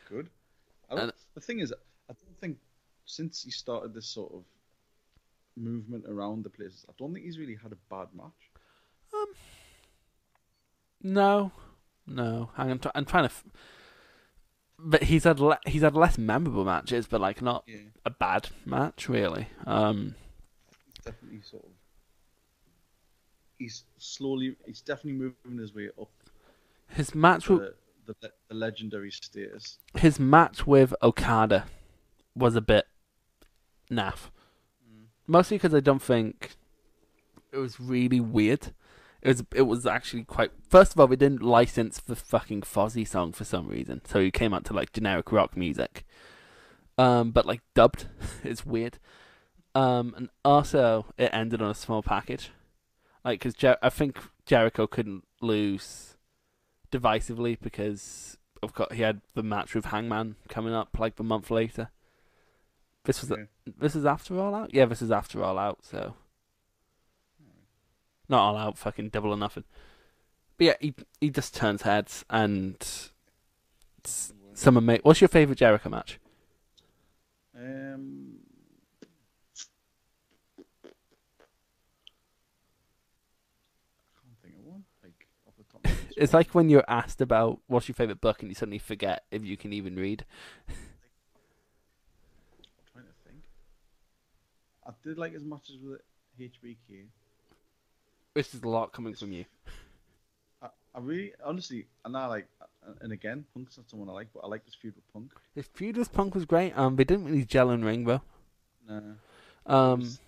[0.10, 0.30] Good.
[0.85, 1.72] I don't, And- the thing is,
[2.10, 2.58] I don't think
[3.06, 4.44] since he started this sort of
[5.58, 8.52] movement around the places, I don't think he's really had a bad match.
[9.14, 9.28] Um,
[11.02, 11.52] No,
[12.08, 12.50] no.
[12.56, 13.34] Hang on, I'm trying to.
[13.34, 13.46] F-
[14.78, 18.50] but he's had le- he's had less memorable matches, but like not Yeah, a bad
[18.66, 19.48] match really.
[19.66, 20.16] Um,
[20.86, 21.72] he's definitely sort of.
[23.58, 24.58] He's slowly.
[24.66, 25.14] He's definitely
[25.46, 26.10] moving his way up
[26.90, 27.74] his match with
[28.06, 28.16] the,
[28.50, 29.78] the, legendary status.
[29.96, 31.66] his match with Okada
[32.36, 32.88] was a bit
[33.90, 34.30] naff.
[35.28, 36.52] Mostly because I don't think
[37.52, 38.74] it was really weird.
[39.22, 40.52] It was it was actually quite.
[40.70, 44.30] First of all, we didn't license the fucking Fozzy song for some reason, so he
[44.30, 46.06] came out to like generic rock music.
[46.98, 48.08] Um, but like dubbed,
[48.44, 49.00] it's weird.
[49.74, 52.52] Um, and also it ended on a small package,
[53.24, 56.15] like because Jer- I think Jericho couldn't lose
[57.00, 61.52] divisively because of course he had the match with Hangman coming up like a month
[61.52, 61.90] later.
[63.04, 63.46] This was Yeah.
[63.78, 64.74] this is after All Out.
[64.74, 65.80] Yeah, this is after All Out.
[65.84, 66.16] So
[68.30, 69.64] not All Out, fucking double or nothing.
[70.58, 72.76] But yeah, he he just turns heads and
[74.04, 75.02] s- someone made.
[75.04, 76.20] What's your favorite Jericho match?
[77.56, 78.38] Um,
[84.14, 84.84] I can't think of one.
[85.04, 85.84] Like off the top.
[85.84, 86.05] Of my head.
[86.16, 89.44] It's like when you're asked about what's your favorite book and you suddenly forget if
[89.44, 90.26] you can even read.
[90.70, 90.76] I'm
[92.94, 93.42] trying to think.
[94.86, 96.02] I did like as much as with
[96.40, 97.06] HBK.
[98.34, 99.46] Which is a lot coming from you.
[100.62, 102.48] I, I really, honestly, and I like,
[103.02, 105.32] and again, Punk's not someone I like, but I like this feud with Punk.
[105.54, 106.78] His feud with Punk was great.
[106.78, 108.22] Um, they didn't really gel in ring though.
[108.88, 109.02] Nah.
[109.66, 110.20] Um, was-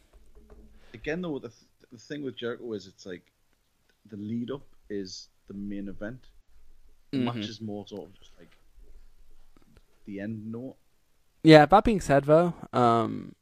[0.94, 3.32] again though, the th- the thing with Jericho is it's like
[4.10, 6.28] the lead up is the main event.
[7.12, 7.24] The Mhm.
[7.26, 8.52] match is more sort of just like
[10.06, 10.78] the end note.
[11.44, 13.36] Yeah, that being said, though, um,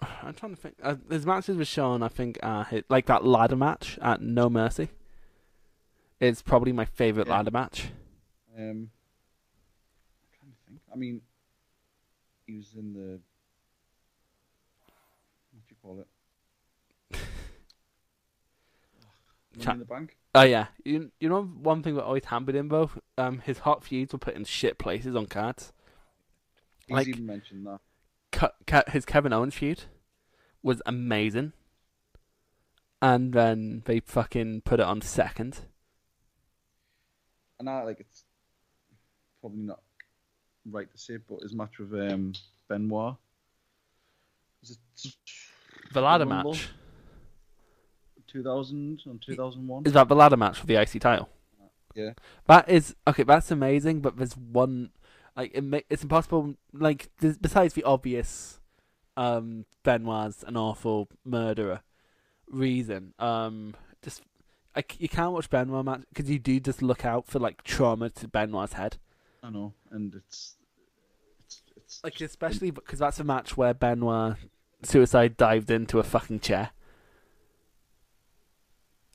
[0.00, 0.76] I'm trying to think.
[0.82, 4.90] Uh, his matches with Shawn, I think, uh, like that ladder match at No Mercy,
[6.20, 7.34] is probably my favorite Yeah.
[7.36, 7.90] ladder match.
[8.54, 8.90] Um, I'm
[10.38, 10.80] trying to think.
[10.92, 11.22] I mean,
[12.46, 13.20] he was in the
[15.52, 16.08] what do you call it?
[19.56, 20.16] Money in the bank.
[20.36, 23.82] Oh yeah, you you know one thing that always hampered him though, um, his hot
[23.84, 25.72] feuds were put in shit places on cards.
[26.86, 27.80] He's Like- even mentioned that.
[28.32, 29.84] Cut, cut, his Kevin Owens feud
[30.62, 31.54] was amazing,
[33.00, 35.60] and then they fucking put it on second.
[37.58, 38.24] And I like it's
[39.40, 39.80] probably not
[40.70, 42.34] right to say, but his match with um,
[42.68, 43.16] Benoit
[44.60, 45.14] was it
[45.94, 46.52] The ladder Rumble?
[46.52, 46.68] match
[48.36, 49.86] 2000 and 2001?
[49.86, 51.28] is that the ladder match for the IC title.
[51.94, 52.12] Yeah.
[52.46, 53.22] That is okay.
[53.22, 54.90] That's amazing, but there's one
[55.34, 56.54] like it ma- it's impossible.
[56.72, 58.60] Like besides the obvious,
[59.16, 61.80] um, Benoit's an awful murderer
[62.48, 63.14] reason.
[63.18, 64.22] Um, just
[64.74, 67.62] I c you can't watch Benoit match because you do just look out for like
[67.64, 68.98] trauma to Benoit's head.
[69.42, 70.56] I know, and it's
[71.40, 74.36] it's it's Like especially because that's a match where Benoit
[74.82, 76.70] suicide dived into a fucking chair.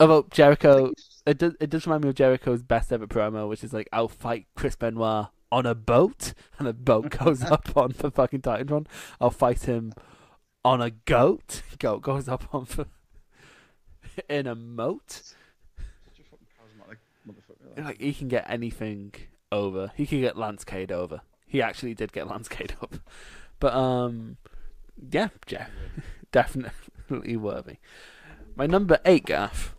[0.02, 0.94] Although Jericho,
[1.28, 4.08] it does it does remind me of Jericho's best ever promo, which is like, "I'll
[4.08, 8.88] fight Chris Benoit on a boat and a boat goes up on for fucking Titantron.
[9.20, 9.94] I'll fight him
[10.66, 11.62] on a goat.
[11.80, 12.86] Goat goes up on for
[14.28, 15.12] in a moat.
[15.12, 17.76] Such a fucking charismatic motherfucker.
[17.76, 17.86] that.
[17.86, 19.14] Like he can get anything
[19.52, 19.92] over.
[19.96, 21.22] He can get Lance Cade over.
[21.46, 22.96] He actually did get Lance Cade up.
[23.60, 24.38] But um
[25.12, 25.70] yeah, Jeff.
[26.32, 27.78] Definitely worthy.
[28.56, 29.76] My number eight gaff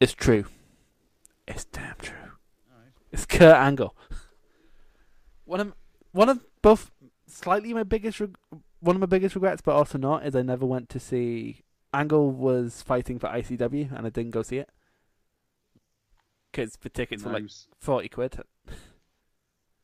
[0.00, 0.44] is true.
[1.46, 2.14] It's damn true.
[2.72, 2.92] Alright.
[3.12, 3.94] It's Kurt Angle.
[5.44, 5.72] One of
[6.12, 6.90] one of both
[7.26, 8.36] slightly my biggest reg-
[8.80, 11.62] one of my biggest regrets, but also not, is I never went to see.
[11.94, 14.68] Angle was fighting for ICW, and I didn't go see it
[16.52, 18.38] because the tickets were like forty quid.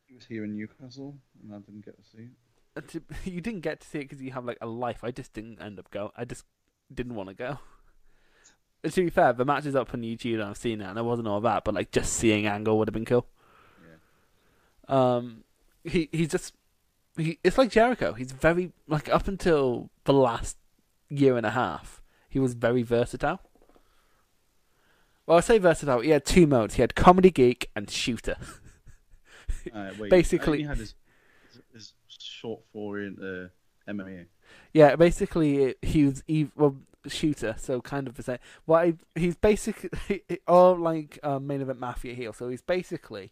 [0.07, 2.29] He was here in Newcastle, and I didn't get to see
[2.75, 3.03] it.
[3.25, 5.03] You didn't get to see it because you have like a life.
[5.03, 6.11] I just didn't end up go.
[6.15, 6.45] I just
[6.93, 7.59] didn't want to go.
[8.89, 11.03] To be fair, the match is up on YouTube and I've seen it, and it
[11.03, 11.63] wasn't all that.
[11.63, 13.25] But like just seeing Angle would have been cool.
[14.89, 15.15] Yeah.
[15.15, 15.43] Um,
[15.83, 16.53] he he's just
[17.17, 17.39] he.
[17.43, 18.13] It's like Jericho.
[18.13, 20.57] He's very like up until the last
[21.09, 23.41] year and a half, he was very versatile.
[25.25, 26.01] Well, I say versatile.
[26.01, 26.75] He had two modes.
[26.75, 28.37] He had comedy geek and shooter.
[29.73, 30.93] Uh, wait, Basically- he had his,
[31.73, 33.51] his, short foray into the
[33.87, 34.25] MMA.
[34.73, 36.75] Yeah, basically he was ev- well
[37.07, 38.37] shooter, so kind of the same.
[38.69, 42.33] I, he's basically all like um, main event mafia heel.
[42.33, 43.31] So he's basically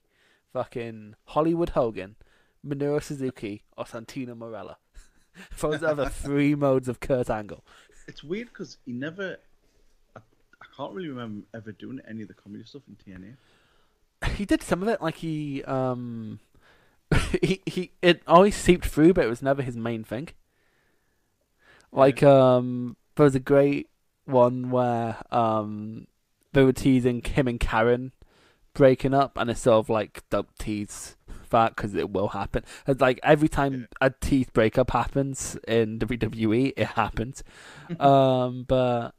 [0.51, 2.15] fucking Hollywood Hogan,
[2.65, 4.75] Minoru Suzuki, or Santino Marella.
[5.59, 7.63] Those are the three modes of Kurt Angle.
[8.07, 9.38] It's weird because he never.
[10.15, 13.36] I, I can't really remember ever doing any of the comedy stuff in TNA.
[14.36, 16.39] He did some of it, like he um,
[17.41, 20.29] he he it always seeped through, but it was never his main thing.
[21.91, 23.89] Like um, there was a great
[24.26, 26.08] one where um,
[26.54, 28.12] they were teasing Kim and Karen
[28.73, 31.15] breaking up, and it's sort of like don't tease
[31.49, 32.63] that because it will happen.
[32.88, 37.43] It's like every time a tease breakup happens in WWE, it happens.
[37.99, 39.12] um, but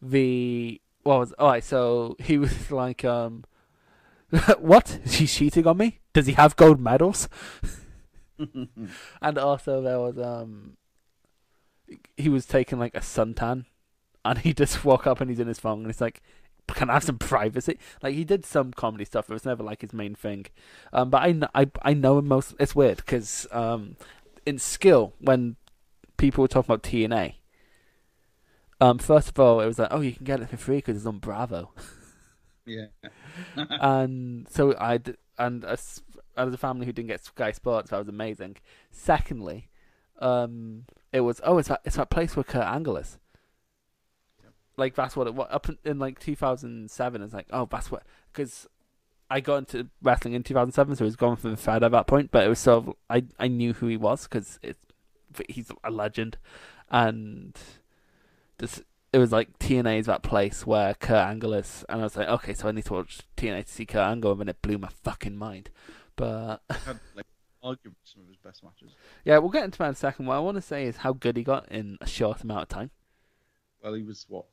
[0.00, 1.64] the what was all right?
[1.64, 3.44] So he was like, um,
[4.58, 5.00] what?
[5.04, 6.00] Is he cheating on me?
[6.12, 7.28] Does he have gold medals?
[8.38, 10.76] And also there was um
[12.16, 13.64] he was taking like a suntan
[14.24, 16.22] and he just walk up and he's in his phone and it's like
[16.68, 17.78] can I have some privacy?
[18.02, 19.30] Like he did some comedy stuff.
[19.30, 20.46] It was never like his main thing.
[20.92, 22.54] Um, but I, I, I know him most.
[22.58, 23.96] It's weird because um,
[24.44, 25.56] in skill when
[26.16, 27.34] people were talking about TNA,
[28.80, 30.96] um, first of all it was like oh you can get it for free because
[30.96, 31.70] it's on Bravo
[32.66, 32.86] Yeah.
[33.56, 35.00] and so I
[35.38, 36.02] and as,
[36.36, 38.56] as a family who didn't get Sky Sports, that was amazing.
[38.90, 39.68] Secondly,
[40.18, 40.84] um,
[41.16, 43.18] it was oh, it's that it's that place where Kurt Angle is.
[44.76, 47.22] Like that's what it was up in, in like 2007.
[47.22, 48.02] It's like oh, that's what
[48.32, 48.68] because
[49.30, 52.06] I got into wrestling in 2007, so he was gone from the Fed at that
[52.06, 52.30] point.
[52.30, 54.84] But it was sort of I I knew who he was because it's
[55.48, 56.36] he's a legend,
[56.90, 57.58] and
[58.60, 58.82] just
[59.14, 62.28] it was like TNA is that place where Kurt Angle is, and I was like,
[62.28, 64.76] okay, so I need to watch TNA to see Kurt Angle, and then it blew
[64.76, 65.70] my fucking mind.
[66.14, 67.24] But had like
[67.66, 68.94] arguably some of his best matches.
[69.24, 70.26] yeah, we'll get into that in a second.
[70.26, 72.68] What I want to say is how good he got in a short amount of
[72.68, 72.90] time.
[73.82, 74.46] Well, he was what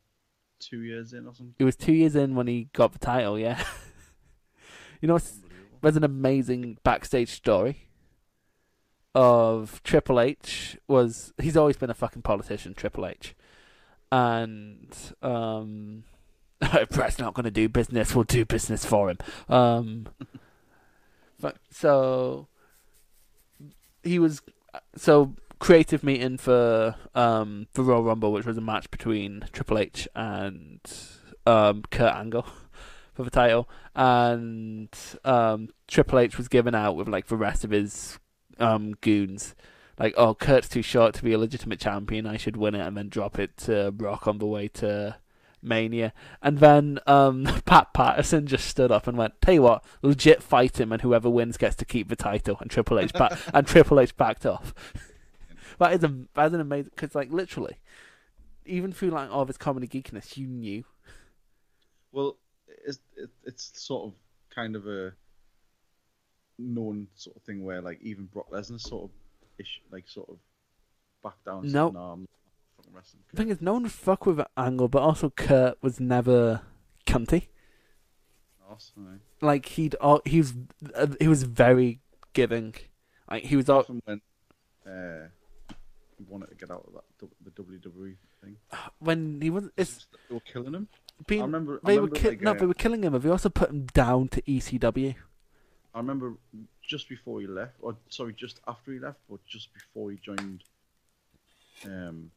[0.59, 1.55] two years in or something.
[1.59, 3.37] It was two years in when he got the title.
[3.37, 3.63] Yeah,
[5.01, 5.79] you know, it's, Unbelievable.
[5.81, 7.87] there's an amazing backstage story
[9.15, 10.77] of Triple H.
[10.87, 13.35] Was he's always been a fucking politician, Triple H,
[14.11, 16.03] and um,
[16.61, 19.17] if Bret's not going to do business, we'll do business for him.
[19.49, 20.07] Um,
[21.39, 22.47] but so
[24.03, 24.41] he was
[24.95, 30.07] so creative meeting for um for Royal Rumble, which was a match between Triple H
[30.15, 30.79] and
[31.45, 32.45] um Kurt Angle
[33.13, 34.89] for the title, and
[35.23, 38.19] um Triple H was given out with like the rest of his
[38.59, 39.55] um goons.
[39.99, 42.25] Like, oh, Kurt's too short to be a legitimate champion.
[42.25, 45.17] I should win it and then drop it to Brock on the way to
[45.63, 46.13] Mania.
[46.41, 50.79] And then um, Pat Patterson just stood up and went, "Tell you what, legit fight
[50.79, 53.99] him, and whoever wins gets to keep the title." And Triple H back and Triple
[53.99, 54.73] H backed off.
[55.79, 57.77] that is a that is an amazing because like literally,
[58.65, 60.83] even through like all of his comedy geekiness, you knew.
[62.11, 62.37] Well,
[62.85, 64.13] it's it, it's sort of
[64.53, 65.13] kind of a
[66.59, 69.09] known sort of thing where like even Brock Lesnar sort of
[69.57, 70.37] ish like sort of
[71.23, 71.63] back down.
[71.63, 72.27] said, Nope.
[72.93, 73.23] Wrestling.
[73.31, 76.61] The thing is, no one fuck with Angle, but also Kurt was never
[77.05, 77.47] cunty.
[78.69, 79.21] Awesome.
[79.41, 80.53] Like he'd he was
[80.95, 81.99] uh, he was very
[82.33, 82.73] giving.
[83.29, 84.21] Like he was all Often when
[84.87, 85.27] uh,
[86.17, 88.57] he wanted to get out of that the WWE thing,
[88.99, 90.87] when he was it's they were killing him.
[91.19, 91.79] I being remember.
[91.83, 93.69] I they were ki- like, no uh, they were killing him, Have you also put
[93.69, 95.15] him down to ECW.
[95.95, 96.33] I remember
[96.81, 100.63] just before he left, or sorry, just after he left, but just before he joined
[101.85, 102.31] um,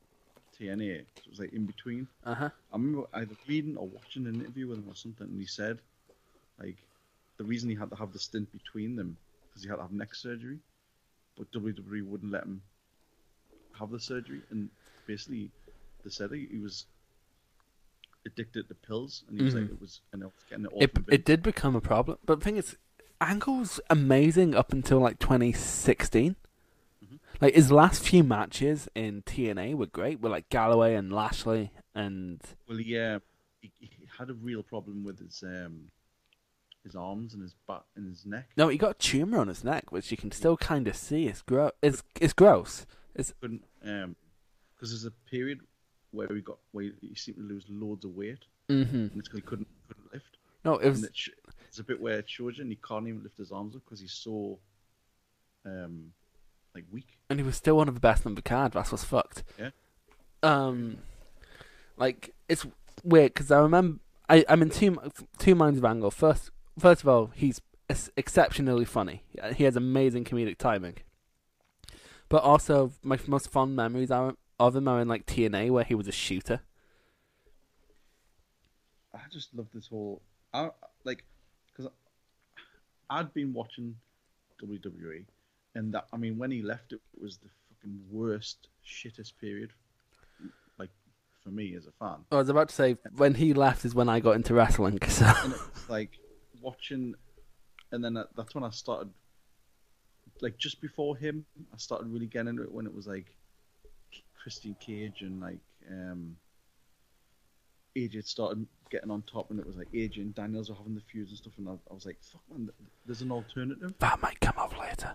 [0.59, 1.05] TNA.
[1.17, 2.07] So it was like in between.
[2.25, 2.51] Uh huh.
[2.73, 5.79] I remember either reading or watching an interview with him or something, and he said,
[6.59, 6.77] like,
[7.37, 9.17] the reason he had to have the stint between them
[9.49, 10.59] because he had to have neck surgery,
[11.37, 12.63] but WWE wouldn't let him
[13.79, 14.71] have the surgery, and
[15.07, 15.51] basically
[16.03, 16.87] they said he, he was
[18.25, 19.73] addicted to pills, and he was like, Mhm.
[19.73, 22.39] it was, and it was getting it all It it did become a problem, but
[22.41, 22.77] the thing is,
[23.21, 26.37] Angle's amazing up until like 2016.
[27.41, 32.41] Like his last few matches in TNA were great, with like Galloway and Lashley, and
[32.69, 33.19] Well, yeah,
[33.61, 35.91] he, he had a real problem with his um,
[36.83, 38.49] his arms and his butt and his neck.
[38.57, 41.27] no, he got a tumor on his neck, which you can still kind of see.
[41.27, 41.73] It's gross.
[41.83, 42.87] It's it's gross.
[43.15, 44.17] It's Couldn't um,
[44.75, 45.61] because there's a period
[46.13, 48.97] where he got where he seemed to lose loads of weight, mm-hmm.
[48.97, 50.37] and it's 'cause he couldn't couldn't lift.
[50.65, 51.31] no, it was it sh-
[51.65, 53.83] there's a bit where it shows you, and he can't even lift his arms up
[53.85, 54.59] because he's so
[55.65, 56.13] um,
[56.77, 57.19] like weak.
[57.31, 58.73] and he was still one of the best on the card.
[58.73, 59.43] That's what's fucked.
[59.59, 59.71] Yeah.
[60.43, 60.99] Um,
[61.97, 62.67] like it's
[63.03, 63.99] weird because I remember
[64.29, 64.99] I I'm in two
[65.39, 66.11] two minds of Angle.
[66.11, 67.61] First, first of all, he's
[68.17, 69.23] exceptionally funny.
[69.55, 70.97] He has amazing comedic timing.
[72.29, 75.95] But also, my most fond memories are of him are in like TNA where he
[75.95, 76.61] was a shooter.
[79.15, 80.21] I just love this whole.
[80.53, 80.71] I
[81.05, 81.25] like
[81.69, 81.91] because
[83.09, 83.97] I'd been watching
[84.63, 85.25] WWE,
[85.77, 89.71] and that I mean when he left, it was the fucking worst, shittest period.
[90.79, 90.91] Like
[91.45, 94.09] for me as a fan, I was about to say when he left is when
[94.09, 94.99] I got into wrestling.
[95.09, 96.11] So and it was like
[96.61, 97.15] watching,
[97.93, 99.11] and then that's when I started.
[100.41, 103.27] Like just before him, I started really getting into it when it was like
[104.43, 105.61] Christian Cage and like
[105.91, 106.37] um
[107.97, 110.95] AJ had started getting on top, and it was like AJ and Daniels were having
[110.95, 112.69] the feuds and stuff, and I, I was like, "Fuck man,
[113.07, 115.15] there's an alternative." that might come up later.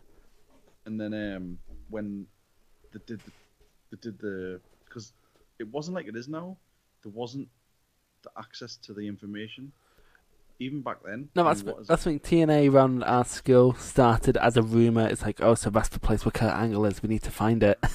[0.85, 1.57] And then um
[1.89, 2.25] when
[2.91, 3.31] they did the,
[3.91, 5.13] they did the because
[5.59, 6.57] it wasn't like it is now.
[7.03, 7.47] There wasn't
[8.23, 9.71] the access to the information.
[10.59, 14.61] Even back then, No, that's what that's when TNA run our school started as a
[14.61, 15.07] rumor.
[15.07, 17.01] It's like, oh, so that's the place where Kurt Angle is.
[17.01, 17.79] We need to find it.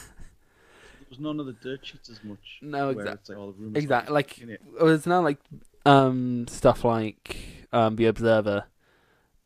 [1.09, 2.59] There was none of the dirt sheets as much.
[2.62, 4.12] No, where exact- it's like all the rumors exactly.
[4.12, 4.61] like, Like in it.
[4.80, 5.39] it's now like
[5.87, 7.37] um stuff like
[7.72, 8.64] um the Observer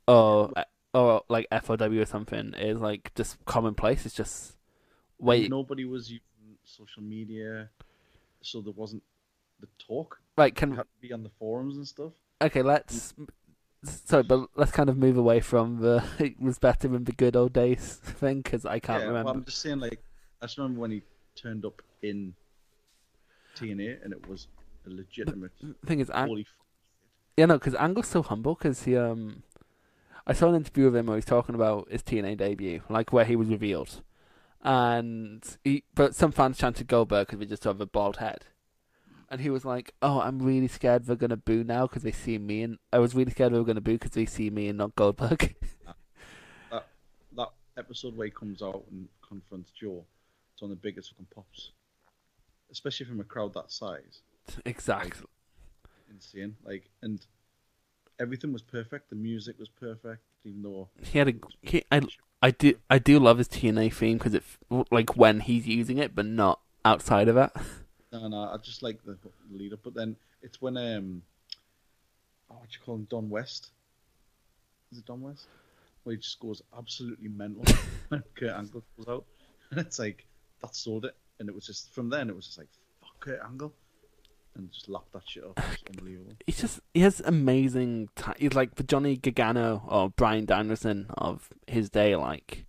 [0.08, 0.50] or
[0.94, 4.06] or like FOW or something is like just commonplace.
[4.06, 4.56] It's just
[5.18, 6.24] wait, nobody was using
[6.64, 7.68] social media,
[8.42, 9.02] so there wasn't
[9.60, 10.20] the talk.
[10.36, 12.12] like You can had to be on the forums and stuff.
[12.42, 13.14] okay, let's.
[13.82, 17.34] Sorry, but let's kind of move away from the it was better in the good
[17.34, 19.26] old days thing because I can't yeah, remember.
[19.26, 20.02] Well, I'm just saying, like,
[20.42, 21.02] I just remember when he
[21.34, 22.34] turned up in
[23.56, 24.48] TNA, and it was
[24.86, 25.52] a legitimate.
[25.86, 26.44] thing is, Ang-
[27.38, 28.54] Yeah, no, because Angle's so humble.
[28.54, 29.42] Because he, um,
[30.26, 33.24] I saw an interview with him where he's talking about his TNA debut, like where
[33.24, 34.02] he was revealed,
[34.62, 38.44] and he, but some fans chanted Goldberg because they just have a bald head,
[39.28, 42.38] and he was like, "Oh, I'm really scared they're gonna boo now because they see
[42.38, 44.78] me, and I was really scared they were gonna boo because they see me and
[44.78, 45.56] not Goldberg."
[47.36, 50.04] that episode where he comes out and confronts Joe,
[50.52, 51.70] it's one of the biggest fucking pops,
[52.70, 54.22] especially from a crowd that size.
[54.64, 55.26] exactly.
[56.10, 57.24] Insane, like, and
[58.20, 59.10] everything was perfect.
[59.10, 61.34] The music was perfect, even though He had a.
[61.62, 62.02] He, I,
[62.42, 62.74] I do.
[62.88, 64.44] I do love his TNA theme because it,
[64.90, 67.50] like when he's using it, but not outside of it.
[68.12, 69.16] No, no, I just like the
[69.52, 69.78] lead up.
[69.84, 71.22] But then it's when um,
[72.50, 73.70] oh, what you call him, Don West?
[74.90, 75.46] Is it Don West?
[76.02, 77.62] Where he just goes absolutely mental
[78.08, 79.24] when Kurt Angle goes out,
[79.70, 80.26] and it's like
[80.60, 81.14] that sold it.
[81.38, 82.66] And it was just from then it was just like
[83.00, 83.72] fuck Kurt Angle,
[84.54, 85.58] and just lapped that shit up.
[85.72, 86.32] It's unbelievable.
[86.46, 88.08] he's just he has amazing.
[88.16, 92.66] T- he's like the Johnny Gargano or Bryan Danielson of his day, like,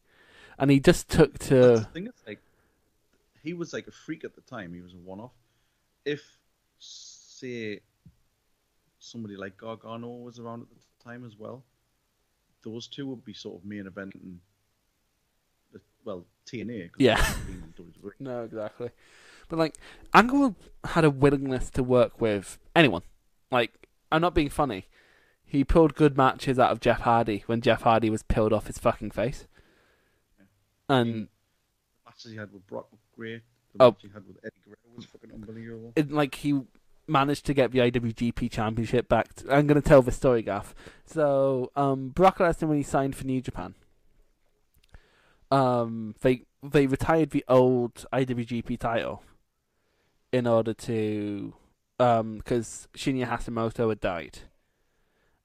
[0.58, 2.08] and he just took That's to the thing.
[2.08, 2.40] It's like
[3.44, 4.74] he was like a freak at the time.
[4.74, 5.34] He was a one-off.
[6.06, 6.22] If
[6.80, 7.82] say
[9.00, 11.64] somebody like Gargano was around at the time as well,
[12.64, 14.40] those two would be sort of main event and
[16.04, 16.90] well, TNA.
[16.98, 17.18] Yeah.
[17.20, 18.12] it's been in WWE.
[18.20, 18.90] no exactly,
[19.52, 19.76] but like
[20.14, 23.04] Angle had a willingness to work with anyone.
[23.52, 24.88] Like, I'm not being funny.
[25.46, 28.78] He pulled good matches out of Jeff Hardy when Jeff Hardy was peeled off his
[28.80, 29.46] fucking face,
[30.90, 31.28] and The
[32.06, 33.42] matches he had with Brock were great.
[33.76, 33.92] The Oh.
[33.92, 35.92] match he had with Eddie Guerrero was fucking unbelievable.
[35.98, 36.62] it, like he
[37.08, 39.34] managed to get the IWGP Championship back.
[39.34, 40.74] To, I'm going to tell the story, Gaff.
[41.06, 43.76] So, um, Brock Lesnar when he signed for New Japan,
[45.52, 49.24] um, they they retired the old IWGP title
[50.32, 51.54] in order to,
[52.00, 54.40] um, because Shinya Hashimoto had died,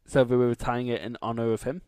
[0.07, 1.83] so they were retiring it in honor of him.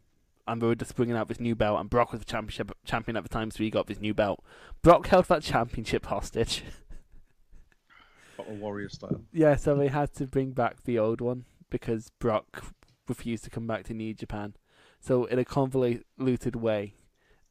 [0.47, 3.17] and they were just bringing out this new belt, and Brock was the championship champion
[3.19, 4.43] at the time, so he got this new belt.
[4.83, 6.63] Brock held that championship hostage.
[8.39, 9.21] Battle Warrior style.
[9.33, 12.65] yeah, so they had to bring back the old one because Brock
[13.09, 14.55] refused to come back to New Japan.
[15.01, 16.95] So in a convoluted way,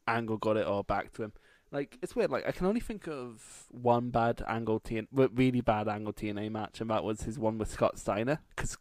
[0.08, 1.34] Angle got it all back to him.
[1.72, 2.32] Like it's weird.
[2.32, 6.80] Like I can only think of one bad Angle TN, really bad Angle TNA match,
[6.82, 8.78] and that was his one with Scott Steiner because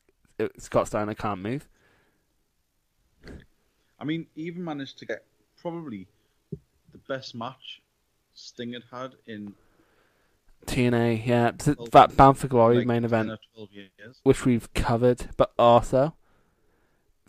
[0.59, 1.69] Scott Steiner can't move.
[3.99, 5.25] I mean, he even managed to get
[5.61, 6.07] probably
[6.93, 7.81] the best match
[8.35, 9.55] Sting had had in
[10.67, 11.53] TNA, yeah,
[11.93, 14.21] that Bound for Glory like main event, or 12 years.
[14.23, 16.15] which we've covered, but also,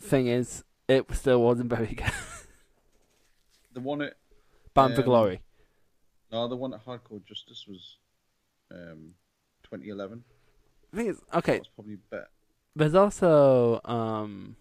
[0.00, 2.12] thing is, it still wasn't very good.
[3.72, 4.14] The one at
[4.74, 5.40] Bound for Um, Glory.
[6.32, 7.96] No, the one at Hardcore Justice was
[8.70, 9.14] um,
[9.64, 10.24] 2011.
[10.90, 12.28] The thing is, That okay, was probably better.
[12.76, 14.56] there's also um,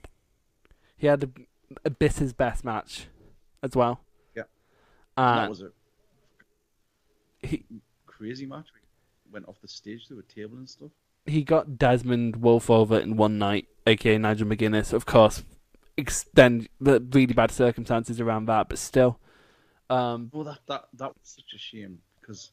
[0.97, 1.32] he had
[1.86, 3.07] Abyss's best match
[3.63, 4.01] as well.
[4.36, 4.43] Yeah.
[5.15, 5.72] Uh, that was a
[7.41, 7.63] he
[8.05, 8.68] crazy match.
[8.74, 10.89] We went off the stage through a table and stuff.
[11.26, 14.93] he got Desmond Wolf over in one night, aka Nigel McGuinness.
[14.93, 15.43] Of course,
[15.97, 19.20] extend the really bad circumstances around that, but still,
[19.89, 22.51] um, Well, that that that was such a shame because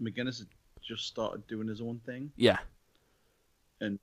[0.00, 0.48] McGuinness had
[0.82, 2.58] just started doing his own thing, yeah,
[3.80, 3.98] and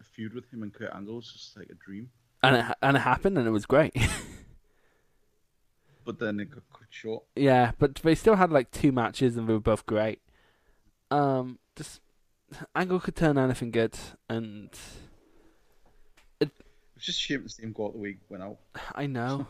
[0.00, 2.10] a feud with him and Kurt Angle was just like a dream.
[2.42, 3.94] and it, and it happened, and it was great.
[6.04, 7.24] But then it got cut short.
[7.36, 10.20] yeah, but they still had like two matches, and they were both great.
[11.10, 12.00] Um, just
[12.74, 13.96] Angle could turn anything good,
[14.28, 14.70] and
[16.40, 16.50] it,
[16.96, 18.58] It's just shame to see him go out the week went out.
[18.94, 19.46] I know.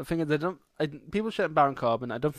[0.00, 0.58] But the thing is, I don't.
[0.78, 2.10] I, people shouting Baron Corbin.
[2.10, 2.34] I don't.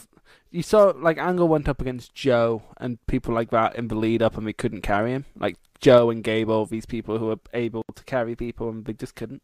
[0.49, 4.23] You saw like Angle went up against Joe and people like that in the lead
[4.23, 5.25] up, and we couldn't carry him.
[5.37, 9.13] Like Joe and Gable, these people who are able to carry people, and they just
[9.13, 9.43] couldn't.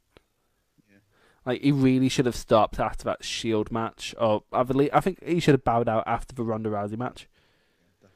[0.89, 0.97] Yeah.
[1.45, 5.23] Like he really should have stopped after that Shield match, or I believe I think
[5.23, 7.27] he should have bowed out after the Ronda Rousey match.
[8.01, 8.07] Yeah,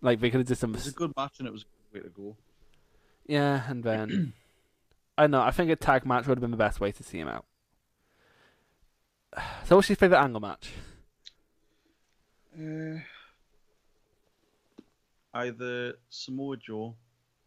[0.00, 0.64] Like they could have just.
[0.64, 2.36] It was a good match and it was a good way to go.
[3.26, 4.32] Yeah, and then
[5.18, 5.42] I know.
[5.42, 7.44] I think a tag match would have been the best way to see him out.
[9.64, 10.70] So, what's your favorite angle match?
[12.54, 12.98] Uh,
[15.34, 16.96] either Samoa Joe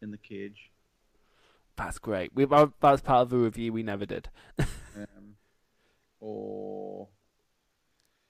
[0.01, 0.71] in the cage,
[1.75, 2.31] That's great.
[2.33, 4.29] We that was part of the review we never did.
[4.59, 5.35] um,
[6.19, 7.07] or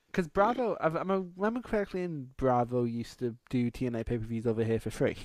[0.07, 4.45] Because Bravo, if I remember correctly, in Bravo used to do TNA pay per views
[4.45, 5.17] over here for free.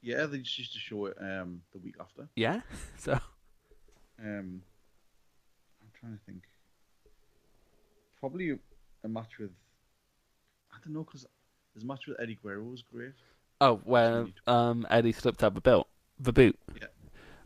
[0.00, 2.28] yeah, they just used to show it um, the week after.
[2.34, 2.62] Yeah.
[2.96, 3.12] So
[4.18, 4.62] Um,
[5.82, 6.44] I'm trying to think.
[8.20, 8.58] Probably a,
[9.04, 9.50] a match with.
[10.72, 11.26] I don't know because
[11.74, 13.12] his match with Eddie Guerrero was great.
[13.60, 15.88] oh, where um Eddie slipped up the belt,
[16.18, 16.58] the boot.
[16.80, 16.86] Yeah.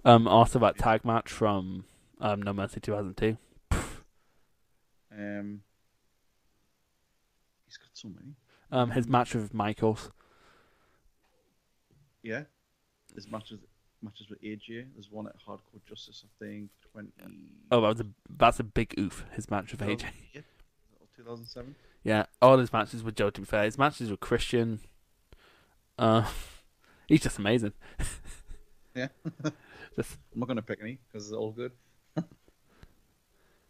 [0.05, 1.85] Um, also that tag match from
[2.20, 3.37] um No Mercy 2002.
[5.14, 5.61] Um,
[7.66, 8.35] he's got so many.
[8.70, 10.11] Um, his match with Michaels.
[12.23, 12.45] Yeah,
[13.14, 13.59] his matches
[14.01, 14.87] matches with AJ.
[14.95, 17.11] There's one at Hardcore Justice, I think, twenty.
[17.70, 18.07] Oh, that was a
[18.39, 19.25] that's a big oof.
[19.33, 20.05] His match with AJ.
[21.23, 21.75] 2007.
[22.05, 23.31] Yeah, all his matches with Joe.
[23.31, 24.81] To be fair, his matches with Christian.
[25.99, 26.27] Uh,
[27.07, 27.73] he's just amazing.
[28.95, 29.09] Yeah.
[29.97, 31.73] Just I'm not gonna pick any because they're all good.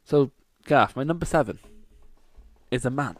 [0.05, 0.31] so,
[0.67, 1.59] Gaff, my number seven
[2.71, 3.17] is a man,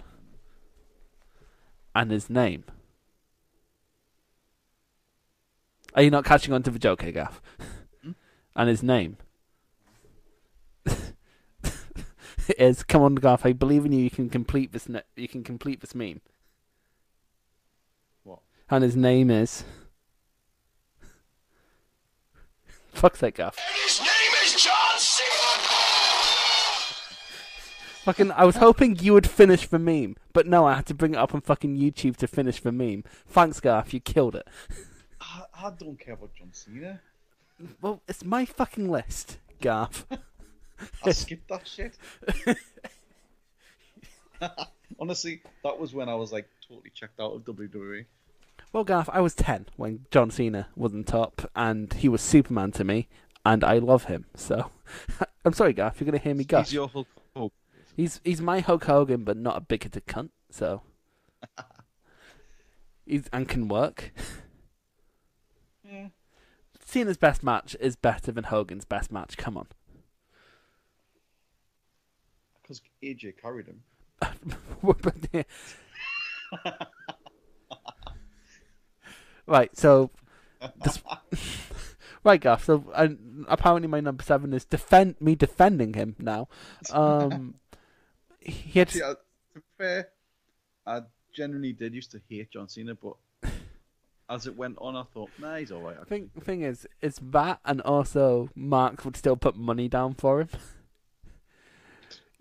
[1.95, 2.65] and his name.
[5.95, 7.41] Are you not catching on to the joke, here, Gaff?
[8.03, 8.13] Hmm?
[8.57, 9.17] and his name
[12.59, 13.45] is come on, Gaff.
[13.47, 14.03] I believe in you.
[14.05, 14.89] You can complete this.
[14.89, 16.21] Ne- you can complete this meme.
[18.25, 18.41] What?
[18.71, 19.65] And his name is.
[22.93, 23.59] Fuck's sake, Gaff.
[23.85, 24.09] His name
[24.45, 25.29] is John Cena.
[28.05, 31.15] Fucking, I was hoping you would finish the meme, but no, I had to bring
[31.15, 33.05] it up on fucking YouTube to finish the meme.
[33.29, 34.49] Thanks, Garth, you killed it.
[35.21, 37.01] I, I don't care about John Cena.
[37.81, 40.05] Well, it's my fucking list, Garth.
[41.05, 41.97] I skipped that shit.
[45.01, 47.43] Honestly, that was when I was like totally checked out of.
[47.45, 48.05] WWE.
[48.73, 52.73] Well, Garth, I was 10 when John Cena was on top, and he was Superman
[52.73, 53.09] to me,
[53.45, 54.71] and I love him, so.
[55.45, 56.69] I'm sorry, Garth, you're going to hear me gush.
[56.69, 57.51] He's your Hulk Hogan.
[57.97, 60.81] He's, he's my Hulk Hogan, but not a bigoted cunt, so.
[63.07, 64.13] he's, and can work.
[65.85, 66.09] Yeah.
[66.83, 69.67] Cena's best match is better than Hogan's best match, come on.
[72.73, 73.83] Because AJ carried him.
[79.47, 80.11] right, so
[80.83, 81.03] this,
[82.25, 82.65] Right, Gaff.
[82.65, 86.49] So and apparently my number seven is defend me defending him now.
[86.93, 87.55] Um,
[88.39, 89.19] he had See, I, to
[89.55, 90.09] be fair,
[90.87, 91.01] I
[91.35, 93.15] genuinely did used to hate John Cena, but
[94.31, 96.07] as it went on, I thought, nah, he's alright.
[96.07, 96.31] thing.
[96.41, 100.49] Thing is, it's that, and also Mark would still put money down for him.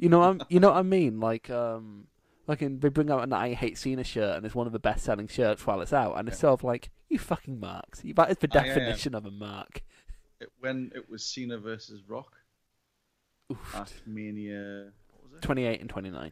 [0.02, 1.20] You know, what I'm, you know what I mean?
[1.20, 2.08] Like, um,
[2.48, 4.80] like in, they bring out an I Hate Cena shirt, and it's one of the
[4.80, 8.02] best selling shirts while it's out, and it's sort of like you fucking marks.
[8.04, 8.64] That is the yeah.
[8.64, 9.84] definition of a mark.
[10.40, 12.34] It, when it was Cena versus Rock
[13.52, 13.76] Oof.
[13.76, 15.42] at Mania, what was it?
[15.44, 16.32] Twenty eight and twenty nine.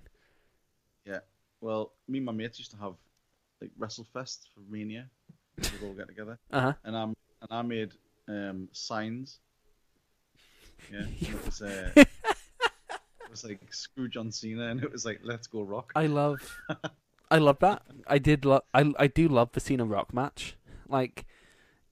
[1.06, 1.20] Yeah.
[1.62, 2.96] Well, me and my mates used to have
[3.62, 5.06] like WrestleFest for Mania.
[5.58, 6.74] We'd all get together, Uh huh.
[6.84, 7.92] and I'm and I made
[8.28, 9.38] um, signs.
[10.92, 11.92] Yeah, and it was uh,
[13.30, 15.92] it was like screw John Cena, and it was like let's go Rock.
[15.96, 16.58] I love,
[17.32, 17.84] I love that.
[18.08, 18.64] I did love.
[18.74, 20.58] I I do love the Cena Rock match.
[20.88, 21.26] Like,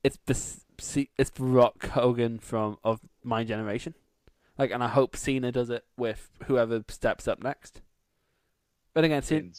[0.04, 3.94] it's the it's the Rock Hogan from of my generation.
[4.58, 7.82] Like, and I hope Cena does it with whoever steps up next.
[8.96, 9.50] But again, Cena,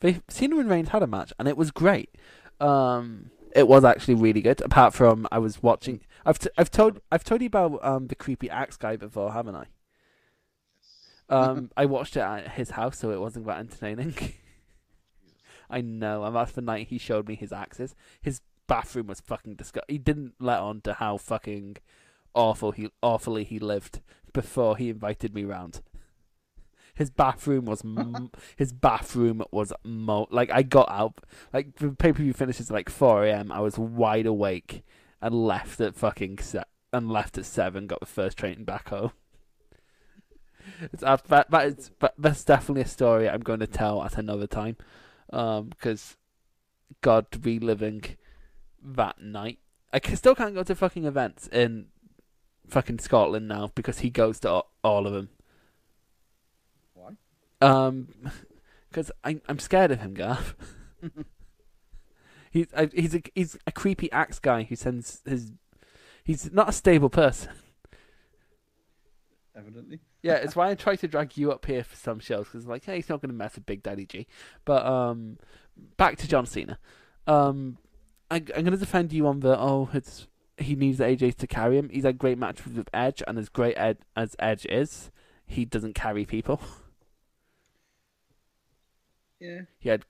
[0.00, 2.16] they, Cena and Reigns had a match, and it was great.
[2.60, 4.62] Um, it was actually really good.
[4.62, 8.14] Apart from I was watching, I've t- I've told I've told you about um the
[8.14, 9.66] creepy axe guy before, haven't I?
[11.28, 14.14] Um, I watched it at his house, so it wasn't that entertaining.
[15.70, 17.94] I know, and that's the night he showed me his axes.
[18.22, 19.94] His bathroom was fucking disgusting.
[19.94, 21.76] He didn't let on to how fucking
[22.34, 24.00] awful he awfully he lived
[24.32, 25.82] before he invited me round.
[26.94, 31.20] His bathroom was m- his bathroom was mo like I got out
[31.52, 33.52] like the pay per view finishes at like four a.m.
[33.52, 34.84] I was wide awake
[35.20, 37.86] and left at fucking se- and left at seven.
[37.86, 39.12] Got the first train back home.
[40.92, 44.18] It's uh, that that is that, that's definitely a story I'm going to tell at
[44.18, 44.76] another time,
[45.32, 46.16] um, because
[47.00, 48.04] God reliving
[48.82, 49.58] that night.
[49.92, 51.86] I still can't go to fucking events in
[52.68, 55.30] fucking Scotland now because he goes to all, all of them.
[56.94, 57.12] Why?
[57.60, 58.08] Um,
[58.90, 60.56] because I'm I'm scared of him, Gav.
[62.50, 65.52] he's I, he's a he's a creepy axe guy who sends his.
[66.24, 67.52] He's not a stable person.
[69.56, 70.00] Evidently.
[70.22, 72.84] Yeah, it's why I try to drag you up here for some shows because like,
[72.84, 74.26] hey, he's not going to mess with Big Daddy G.
[74.64, 75.38] But um,
[75.96, 76.78] back to John Cena.
[77.26, 77.78] Um,
[78.30, 81.46] I, I'm going to defend you on the oh, it's he needs the AJ to
[81.46, 81.88] carry him.
[81.88, 85.10] He's had great matches with Edge, and as great Ed, as Edge is,
[85.46, 86.60] he doesn't carry people.
[89.40, 89.60] Yeah.
[89.78, 90.04] He had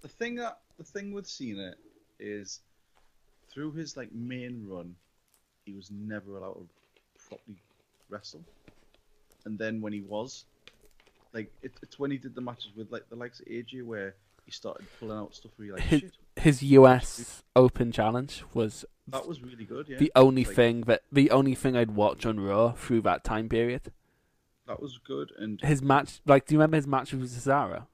[0.00, 1.74] the thing that the thing with Cena
[2.18, 2.60] is
[3.52, 4.94] through his like main run,
[5.64, 7.58] he was never allowed to properly
[8.08, 8.42] wrestle.
[9.48, 10.44] And then when he was,
[11.32, 14.14] like it, it's when he did the matches with like the likes of AJ where
[14.44, 19.26] he started pulling out stuff where like, His- shit, his US Open challenge was that
[19.26, 19.88] was really good.
[19.88, 23.24] Yeah, the only Like, thing that the only thing I'd watch on Raw through that
[23.24, 23.90] time period.
[24.66, 25.32] that was good.
[25.38, 27.86] And His match, like, do you remember his match with Cesaro?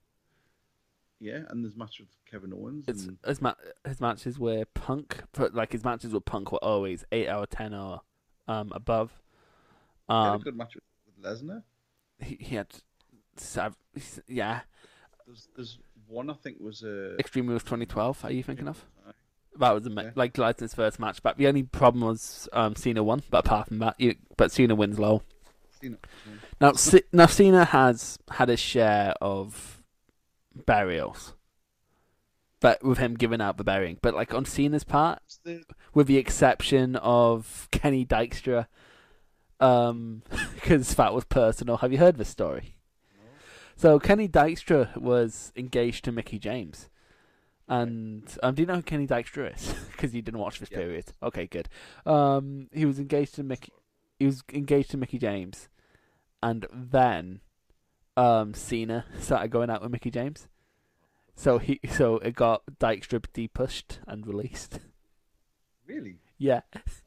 [1.20, 2.84] yeah, and there's match with Kevin Owens.
[2.88, 3.54] It's and his ma-
[3.86, 7.72] his matches were Punk, but like his matches with Punk were always eight of ten
[7.74, 8.00] or
[8.48, 9.10] um above.
[10.08, 10.84] he had a Um, good match with
[11.24, 11.62] Lesnar.
[12.20, 12.68] he, he had,
[14.28, 14.60] yeah,
[15.26, 18.24] There's there's one I think was uh, Extreme Rules 2012.
[18.24, 18.84] Are you thinking of?
[19.58, 20.10] That was a Yeah.
[20.16, 21.36] like Lesnar's first match back.
[21.36, 24.98] The only problem was um Cena won, but apart from that, you, but Cena wins
[24.98, 25.22] low.
[25.80, 25.96] Cena.
[26.60, 29.82] Now, C- now Cena has had his share of
[30.66, 31.34] burials,
[32.60, 33.98] but with him giving out the burying.
[34.02, 35.64] But like on Cena's part, the-
[35.94, 38.66] with the exception of Kenny Dykstra,
[39.60, 40.22] um,
[40.54, 41.78] because that was personal.
[41.78, 42.76] Have you heard this story?
[43.76, 46.88] So Kenny Dykstra was engaged to Mickie James,
[47.68, 49.74] and um, do you know who Kenny Dykstra is?
[49.94, 50.78] Because you didn't watch this Yeah.
[50.78, 51.04] period.
[51.22, 51.68] Okay, good.
[52.04, 53.72] Um, he was engaged to Mickie.
[54.18, 55.68] He was engaged to Mickie James,
[56.42, 57.40] and then,
[58.16, 60.46] um, Cena started going out with Mickie James.
[61.36, 64.78] So he, so it got Dykstra depushed and released.
[65.86, 66.18] Really?
[66.38, 66.60] Yeah.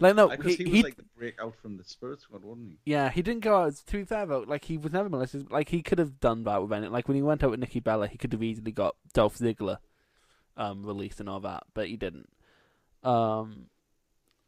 [0.00, 2.78] Like no, Because he, he, was like the breakout from the Spirit Squad, wasn't he?
[2.84, 3.74] yeah, he didn't go out.
[3.74, 5.44] To be fair though, like he was never malicious.
[5.50, 6.88] Like he could have done that with any.
[6.88, 9.78] Like when he went out with Nikki Bella, he could have easily got Dolph Ziggler,
[10.56, 12.28] um, released and all that, but he didn't.
[13.02, 13.66] Um,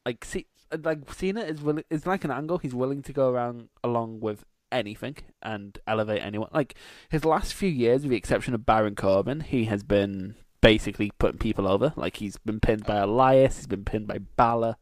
[0.04, 0.46] like see,
[0.82, 1.84] like Cena is willing.
[1.90, 2.58] It's like an angle.
[2.58, 6.50] He's willing to go around along with anything and elevate anyone.
[6.52, 6.74] Like
[7.08, 11.38] his last few years, with the exception of Baron Corbin, he has been basically putting
[11.38, 11.92] people over.
[11.96, 13.56] Like he's been pinned by Elias.
[13.56, 14.76] He's been pinned by Balor.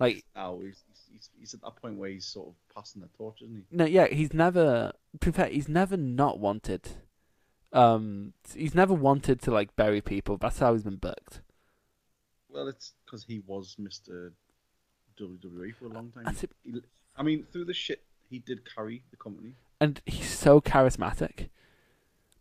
[0.00, 0.82] Like Now he's,
[1.12, 3.76] he's he's at that point where he's sort of passing the torch, isn't he?
[3.76, 4.92] No, yeah, he's never.
[5.20, 6.88] Be fair, he's never not wanted.
[7.72, 10.36] Um, he's never wanted to like bury people.
[10.38, 11.42] That's how he's been booked.
[12.48, 14.32] Well, it's because he was Mr.
[15.20, 16.34] WWE for a long time.
[16.64, 16.80] He,
[17.16, 19.54] I mean, through the shit, he did carry the company.
[19.80, 21.48] and he's so charismatic.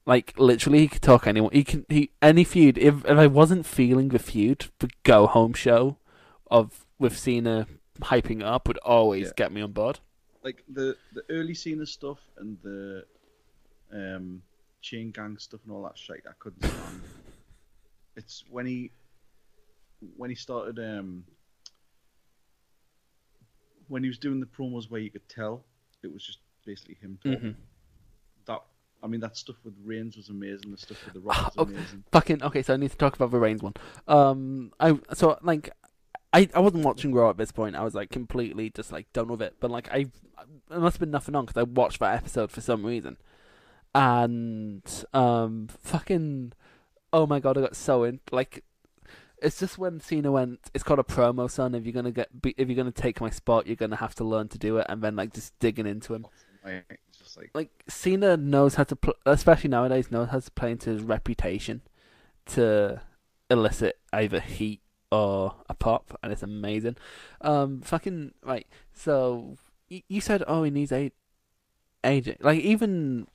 [0.06, 1.52] Like literally, he could talk anyone.
[1.54, 2.78] He can he any feud.
[2.80, 5.98] If if I wasn't feeling the feud, the go home show
[6.50, 7.68] of with Cena
[8.02, 9.32] hyping up would always Yeah.
[9.36, 10.00] get me on board.
[10.44, 13.06] Like the the early Cena stuff and the
[13.92, 14.42] um,
[14.82, 17.02] chain gang stuff and all that shit, I couldn't stand.
[18.16, 18.92] it's when he
[20.16, 21.24] when he started um,
[23.88, 25.64] when he was doing the promos where you could tell
[26.04, 27.40] it was just basically him talking.
[27.52, 27.56] Mhm.
[28.46, 28.64] That
[29.04, 30.72] I mean, that stuff with Reigns was amazing.
[30.72, 32.04] The stuff with the Rock Oh, was amazing.
[32.12, 32.62] Fucking okay.
[32.62, 33.74] So I need to talk about the Reigns one.
[34.08, 35.72] Um, I so like.
[36.32, 37.76] I, I wasn't watching Raw at this point.
[37.76, 39.56] I was like completely just like done with it.
[39.60, 40.12] But like I, it
[40.70, 43.18] must have been nothing on because I watched that episode for some reason,
[43.96, 46.54] and um, fucking,
[47.12, 48.64] oh my god, I got so in like,
[49.42, 50.60] it's just when Cena went.
[50.74, 51.74] It's called a promo, son.
[51.74, 54.24] If you're gonna get, be, if you're gonna take my spot, you're gonna have to
[54.24, 56.28] learn to do it, and then like just digging into him
[56.64, 60.72] Like, just like like Cena knows how to, pl- especially nowadays, knows how to play
[60.72, 61.82] into his reputation
[62.48, 63.02] to
[63.50, 64.82] elicit either heat
[65.12, 66.96] or a pop, and it's amazing.
[67.42, 68.68] Um, fucking right.
[68.94, 69.58] So
[69.90, 71.12] y- you said, oh, he needs a
[72.04, 72.38] AJ.
[72.42, 73.28] Like even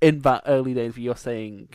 [0.00, 1.68] in that early days, where you're saying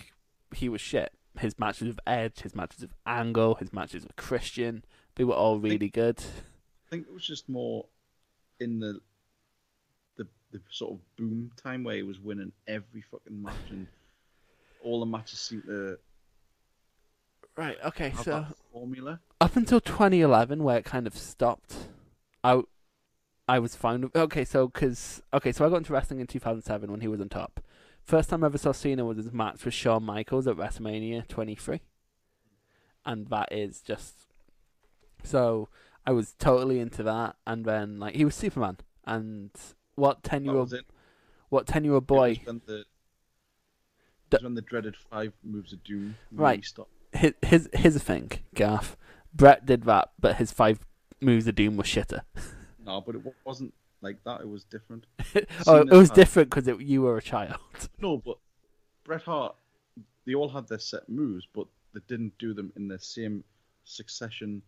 [0.55, 1.11] he was shit.
[1.39, 4.85] His matches with Edge, his matches with Angle, his matches with Christian,
[5.15, 6.19] they were all really good.
[6.19, 7.85] I think it was just more
[8.59, 8.99] in the
[10.15, 13.87] the the sort of boom time where he was winning every fucking match and
[14.81, 15.97] all the matches seemed to
[17.57, 17.77] Right.
[17.85, 18.13] Okay.
[18.21, 19.19] So formula.
[19.39, 21.87] up until 2011 where it kind of stopped
[22.43, 22.61] i
[23.47, 26.91] i was fine with okay so because okay so i got into wrestling in 2007
[26.91, 27.61] when he was on top
[28.03, 31.79] first time i ever saw cena was his match with shawn michaels at wrestlemania 23
[33.05, 34.27] and that is just
[35.23, 35.69] so
[36.05, 39.51] i was totally into that and then like he was superman and
[39.95, 40.73] what 10 That year old
[41.49, 42.85] what 10 year old It boy was when the, it
[44.31, 46.63] was when the dreaded five moves of doom Right.
[46.65, 46.89] stopped.
[47.25, 48.95] His his his thing gaff
[49.33, 50.79] bret did that but his five
[51.21, 52.21] moves of doom was shitter
[52.85, 54.41] No, but it wa- wasn't like that.
[54.41, 55.05] It was different.
[55.67, 57.57] oh, it was different because you were a child.
[57.99, 58.37] No, but
[59.03, 59.55] Bret Hart,
[60.25, 63.43] they all had their set moves, but they didn't do them in the same
[63.83, 64.61] succession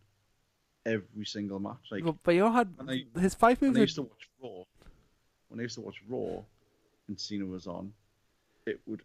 [0.85, 1.77] every single match.
[1.91, 3.77] Like But, but you all had I- his five when moves.
[3.77, 4.63] I used to watch Raw,
[5.49, 6.41] when I used to watch Raw,
[7.07, 7.93] and Cena was on,
[8.65, 9.01] it would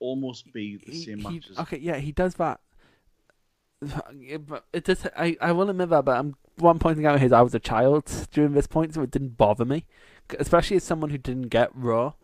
[0.00, 1.58] almost be the he- same he- matches.
[1.58, 2.60] okay, yeah, he does that.
[3.80, 5.06] But it does.
[5.16, 8.10] I I will admit that, but I'm one pointing out is I was a child
[8.32, 9.84] during this point, so it didn't bother me,
[10.38, 12.14] especially as someone who didn't get Raw.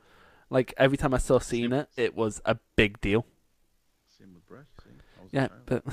[0.48, 3.26] Like every time I saw Cena, it was a big deal.
[4.18, 4.64] Same with Bret.
[4.82, 4.90] See?
[5.18, 5.84] I was a Yeah, but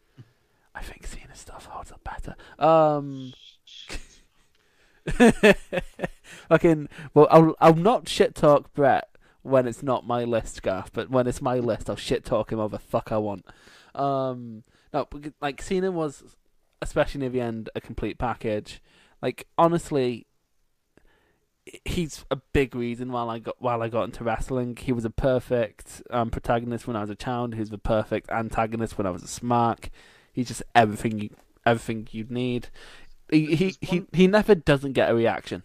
[0.74, 2.34] I think Cena stuff holds up better.
[2.58, 3.34] Um.
[6.48, 9.08] Fucking well, I'll I'll not shit talk Bret
[9.44, 10.92] when it's not my list, Gaff.
[10.92, 13.44] But when it's my list, I'll shit talk him over fuck I want.
[13.94, 15.06] Um, no,
[15.40, 16.36] like Cena was,
[16.82, 18.82] especially near the end, a complete package.
[19.22, 20.26] Like honestly,
[21.84, 24.76] he's a big reason why I got while I got into wrestling.
[24.76, 27.54] He was a perfect um, protagonist when I was a child.
[27.54, 29.90] He was the perfect antagonist when I was a smark.
[30.32, 31.30] He's just everything you
[31.66, 32.68] everything you'd need.
[33.30, 35.64] He he, he he never doesn't get a reaction.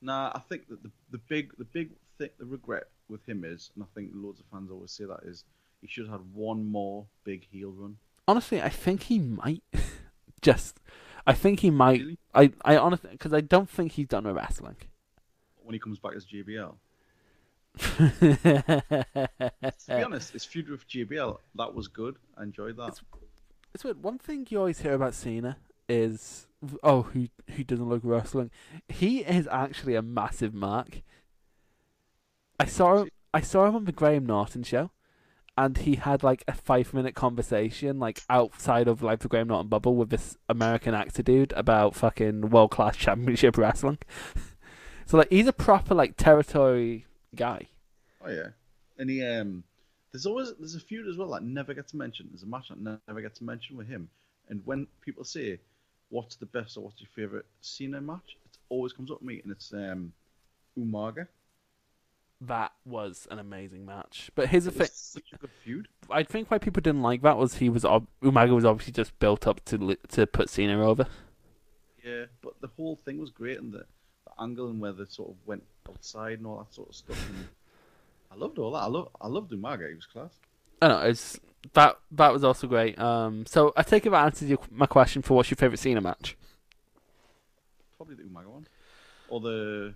[0.00, 3.70] Nah, I think that the, the big the big thing the regret with him is,
[3.74, 5.44] and I think loads of fans always say that is,
[5.80, 7.96] he should have had one more big heel run.
[8.28, 9.62] Honestly, I think he might
[10.42, 10.78] just.
[11.26, 12.00] I think he might.
[12.00, 12.18] Really?
[12.34, 14.76] I I honestly because I don't think he's done with wrestling.
[15.62, 16.74] When he comes back as JBL.
[17.78, 22.16] To be honest, his feud with JBL that was good.
[22.36, 23.00] I enjoyed that.
[23.74, 24.02] It's weird.
[24.02, 25.56] One thing you always hear about Cena
[25.88, 26.46] is,
[26.82, 28.50] oh, who he doesn't like wrestling.
[28.88, 31.00] He is actually a massive mark.
[32.62, 33.08] I saw him.
[33.34, 34.92] I saw him on the Graham Norton show,
[35.58, 39.68] and he had like a five minute conversation, like outside of like the Graham Norton
[39.68, 43.98] bubble, with this American actor dude about fucking world class championship wrestling.
[45.06, 47.66] so like, he's a proper like territory guy.
[48.24, 48.50] Oh yeah,
[48.96, 49.64] and he um,
[50.12, 52.28] there's always there's a feud as well that never gets mentioned.
[52.30, 54.08] There's a match that ne- never gets mentioned with him,
[54.48, 55.58] and when people say,
[56.10, 59.40] "What's the best or what's your favorite Cena match?" It always comes up to me,
[59.42, 60.12] and it's um,
[60.78, 61.26] Umaga.
[62.46, 64.30] That was an amazing match.
[64.34, 64.88] But here's the thing.
[65.42, 65.86] a feud.
[66.10, 69.16] I think why people didn't like that was he was ob- Umaga was obviously just
[69.20, 71.06] built up to li- to put Cena over.
[72.04, 73.84] Yeah, but the whole thing was great, and the,
[74.24, 77.28] the angle and where they sort of went outside and all that sort of stuff.
[77.28, 77.46] And
[78.32, 78.78] I loved all that.
[78.82, 79.88] I love I loved Umaga.
[79.88, 80.32] He was class.
[80.80, 81.38] I know it's
[81.74, 82.98] that that was also great.
[82.98, 86.00] Um, so I take it that answers your, my question for what's your favorite Cena
[86.00, 86.36] match.
[87.96, 88.66] Probably the Umaga one,
[89.28, 89.94] or the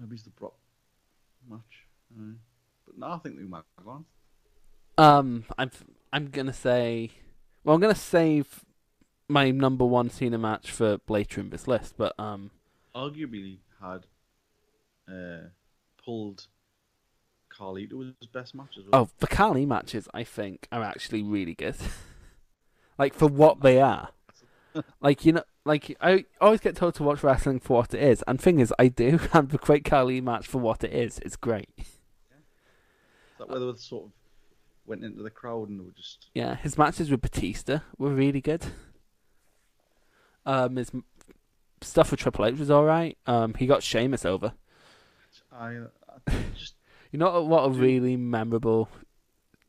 [0.00, 0.54] maybe it's the Brock
[1.48, 1.86] match.
[2.16, 2.34] Uh,
[2.86, 4.04] but no, I think the Umaga one.
[4.98, 5.70] Um, I'm
[6.12, 7.10] I'm gonna say,
[7.62, 8.64] well, I'm gonna save
[9.28, 12.50] my number one Cena match for later in this list, but um,
[12.94, 14.06] Arguably had
[15.08, 15.48] uh,
[16.04, 16.48] pulled
[17.48, 19.02] Khali to his best match as well.
[19.02, 21.76] oh, the Khali matches I think are actually really good.
[22.98, 24.10] like for what they are,
[25.00, 28.24] like you know, like I always get told to watch wrestling for what it is,
[28.26, 31.36] and thing is, I do, and the Great Khali match for what it is, it's
[31.36, 31.68] great.
[31.78, 31.86] Is
[33.38, 34.12] that whether they sort of
[34.86, 38.66] went into the crowd and were just Yeah, his matches with Batista were really good.
[40.46, 40.90] Um, his
[41.82, 43.16] stuff with Triple H was all right.
[43.26, 44.54] Um, he got Sheamus over.
[45.52, 45.76] I,
[46.28, 46.74] I just
[47.12, 47.64] You know what?
[47.64, 48.88] A really memorable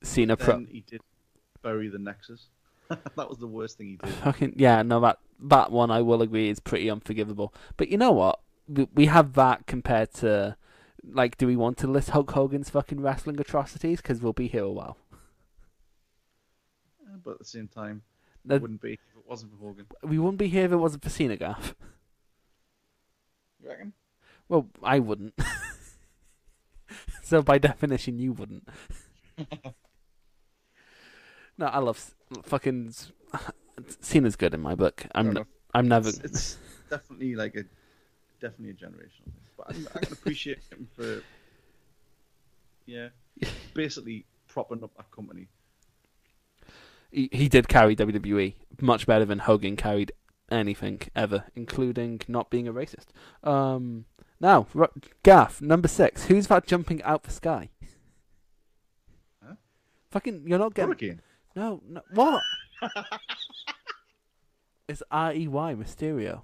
[0.03, 0.59] Cena pro.
[0.59, 1.01] he did
[1.63, 2.47] bury the Nexus.
[3.15, 4.09] that was the worst thing he did.
[4.15, 7.53] Fucking yeah, no that that one I will agree is pretty unforgivable.
[7.77, 8.39] But you know what?
[8.67, 10.55] We, we have that compared to
[11.03, 14.01] like, do we want to list Hulk Hogan's fucking wrestling atrocities?
[14.01, 14.97] Because we'll be here a while.
[17.05, 18.03] Uh, But at the same time,
[18.45, 19.87] The- wouldn't be if it wasn't for Hogan.
[20.03, 21.73] We wouldn't be here if it wasn't for Cena, Gaff.
[23.63, 23.93] You reckon?
[24.47, 25.33] Well, I wouldn't.
[27.23, 28.67] so by definition, you wouldn't.
[31.61, 32.93] no, I love fucking
[34.01, 35.05] Cena's good in my book.
[35.13, 35.45] I'm n-.
[35.73, 36.09] I'm never.
[36.09, 36.57] It's, it's
[36.89, 37.63] definitely like a
[38.41, 39.45] definitely a generational thing.
[39.57, 41.21] But I, I can appreciate him for
[42.87, 43.09] yeah,
[43.73, 45.47] basically propping up that company.
[47.11, 50.13] He, he did carry WWE much better than Hogan carried
[50.49, 53.07] anything ever, including not being a racist.
[53.43, 54.05] Um,
[54.39, 54.65] now,
[55.21, 56.25] Gaff number six.
[56.25, 57.69] Who's that jumping out the sky?
[59.45, 59.55] Huh?
[60.09, 60.87] Fucking, you're not getting.
[60.87, 61.21] Hurricane.
[61.55, 62.01] No, no.
[62.13, 62.41] What?
[64.87, 66.41] it's R E Y Mysterio.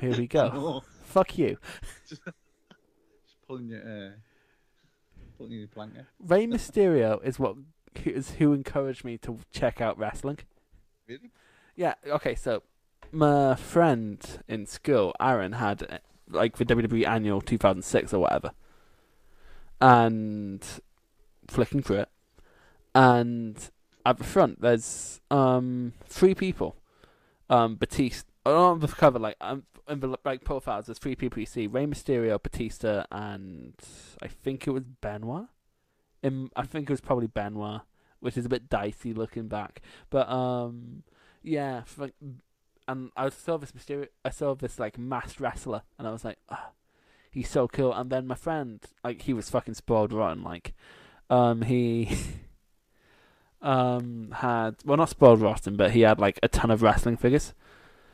[0.00, 0.50] Here we go.
[0.54, 1.56] Oh, Fuck you.
[2.08, 2.22] just
[3.46, 4.10] pulling your uh,
[5.38, 5.94] pulling your plank.
[6.20, 7.56] Rey Mysterio is what
[8.04, 10.38] is who encouraged me to check out wrestling.
[11.06, 11.30] Really?
[11.76, 11.94] Yeah.
[12.06, 12.34] Okay.
[12.34, 12.62] So
[13.10, 18.50] my friend in school, Aaron, had like the WWE Annual 2006 or whatever,
[19.80, 20.64] and
[21.48, 22.08] flicking through it,
[22.94, 23.70] and
[24.08, 26.76] at the front there's um three people,
[27.48, 28.28] um Batista.
[28.46, 31.84] On the cover, like um, in the like profiles, there's three people you see: Rey
[31.84, 33.74] Mysterio, Batista, and
[34.22, 35.48] I think it was Benoit.
[36.22, 37.82] In, I think it was probably Benoit,
[38.20, 39.82] which is a bit dicey looking back.
[40.08, 41.02] But um,
[41.42, 41.82] yeah,
[42.88, 46.38] and I saw this Mysterio, I saw this like masked wrestler, and I was like,
[46.48, 46.70] ah,
[47.30, 47.92] he's so cool.
[47.92, 50.42] And then my friend, like, he was fucking spoiled rotten.
[50.42, 50.74] Like,
[51.30, 52.16] um, he
[53.60, 57.54] um had well not spoiled rotten, but he had like a ton of wrestling figures.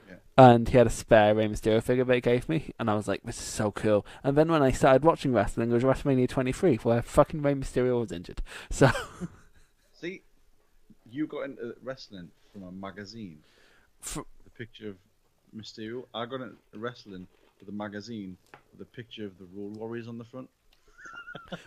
[0.09, 0.15] Yeah.
[0.37, 3.07] And he had a spare Rey Mysterio figure that he gave me, and I was
[3.09, 6.29] like, "This is so cool." And then when I started watching wrestling, it was WrestleMania
[6.29, 8.43] 23, where fucking Rey Mysterio was injured.
[8.71, 8.91] So
[9.93, 10.23] See,
[11.11, 13.39] you got into wrestling from a magazine.
[14.01, 14.97] fr- The picture of
[15.57, 16.05] Mysterio.
[16.15, 17.27] I got into wrestling
[17.61, 18.37] with a magazine
[18.73, 20.51] with a picture of the Road Warriors on the front.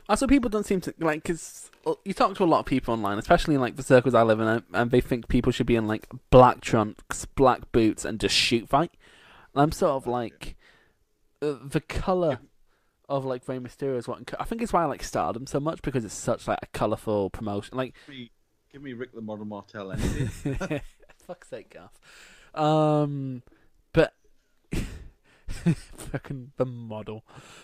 [0.09, 1.69] Also, people don't seem to like because
[2.05, 4.39] you talk to a lot of people online, especially in like the circles I live
[4.39, 8.35] in, and- they think people should be in like black trunks, black boots, and just
[8.35, 8.91] shoot fight.
[9.53, 10.55] And I'm sort of like
[11.41, 12.39] uh, the color
[13.09, 15.81] of like Rey Mysterio is what I think it's why I like Stardom so much
[15.81, 17.77] because it's such like a colorful promotion.
[17.77, 18.31] Like, Give me,
[18.71, 19.93] give me Rick the Model Martel
[21.27, 21.91] fuck's sake, Gaff.
[22.53, 23.43] Um,
[23.93, 24.13] but
[25.47, 27.23] fucking the model.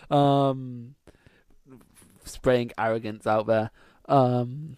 [0.10, 0.95] Um,
[2.24, 3.71] spraying arrogance out there.
[4.07, 4.76] Um,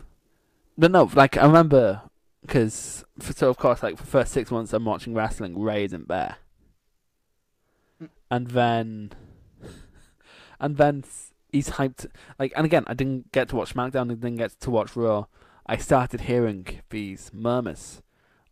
[0.77, 2.01] but no, like I remember
[2.41, 6.07] because so of course like for the first six months I'm watching wrestling, Rey isn't
[6.07, 6.37] there,
[8.29, 9.11] and then
[10.59, 11.03] and then
[11.51, 14.69] he's hyped like and again I didn't get to watch SmackDown, I didn't get to
[14.69, 15.25] watch Raw.
[15.65, 18.03] I started hearing these murmurs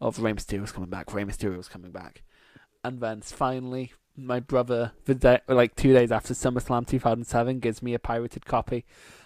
[0.01, 2.23] of Rey Mysterio's coming back, Rey Mysterio's coming back,
[2.83, 7.93] and then finally my brother the day like two days after SummerSlam 2007 gives me
[7.93, 8.85] a pirated copy,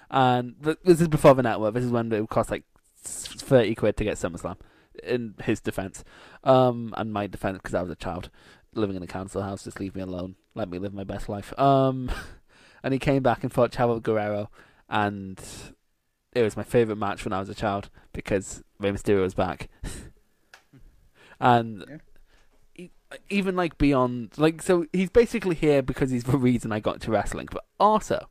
[0.09, 1.73] and this is before the network.
[1.73, 2.63] This is when it would cost like
[2.97, 4.57] thirty quid to get SummerSlam.
[5.03, 6.03] In his defense,
[6.43, 8.31] um, and my defense because I was a child
[8.73, 9.63] living in a council house.
[9.63, 10.35] Just leave me alone.
[10.55, 11.57] Let me live my best life.
[11.59, 12.09] Um,
[12.83, 14.49] and he came back and fought Chavo Guerrero,
[14.89, 15.39] and
[16.33, 19.69] it was my favorite match when I was a child because Rey Mysterio was back.
[21.39, 21.97] and Yeah.
[23.29, 27.11] Even like beyond, like so, he's basically here because he's the reason I got into
[27.11, 28.27] wrestling, but also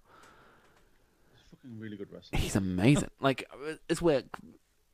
[1.66, 2.38] fucking really good wrestler.
[2.38, 3.10] He's amazing.
[3.20, 4.26] like uh, it's weird.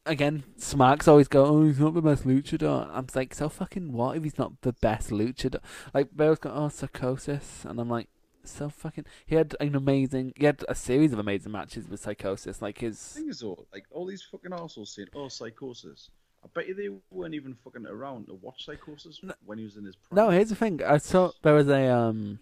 [0.05, 4.17] Again, Smarks always go, "Oh, he's not the best luchador." I'm like, so fucking what
[4.17, 5.61] if he's not the best luchador?
[5.95, 8.09] Like they always go, "Oh, Psicosis," and I'm like,
[8.45, 9.05] so fucking.
[9.27, 10.33] He had an amazing.
[10.37, 12.61] He had a series of amazing matches with Psicosis.
[12.61, 12.99] Like his.
[12.99, 16.11] thing is though, like all these fucking assholes saying, "Oh, Psicosis."
[16.45, 19.77] I bet you they weren't even fucking around to watch Psicosis No- when he was
[19.77, 20.17] in his prime.
[20.17, 20.83] No, here's the thing.
[20.83, 22.41] I saw there was a um,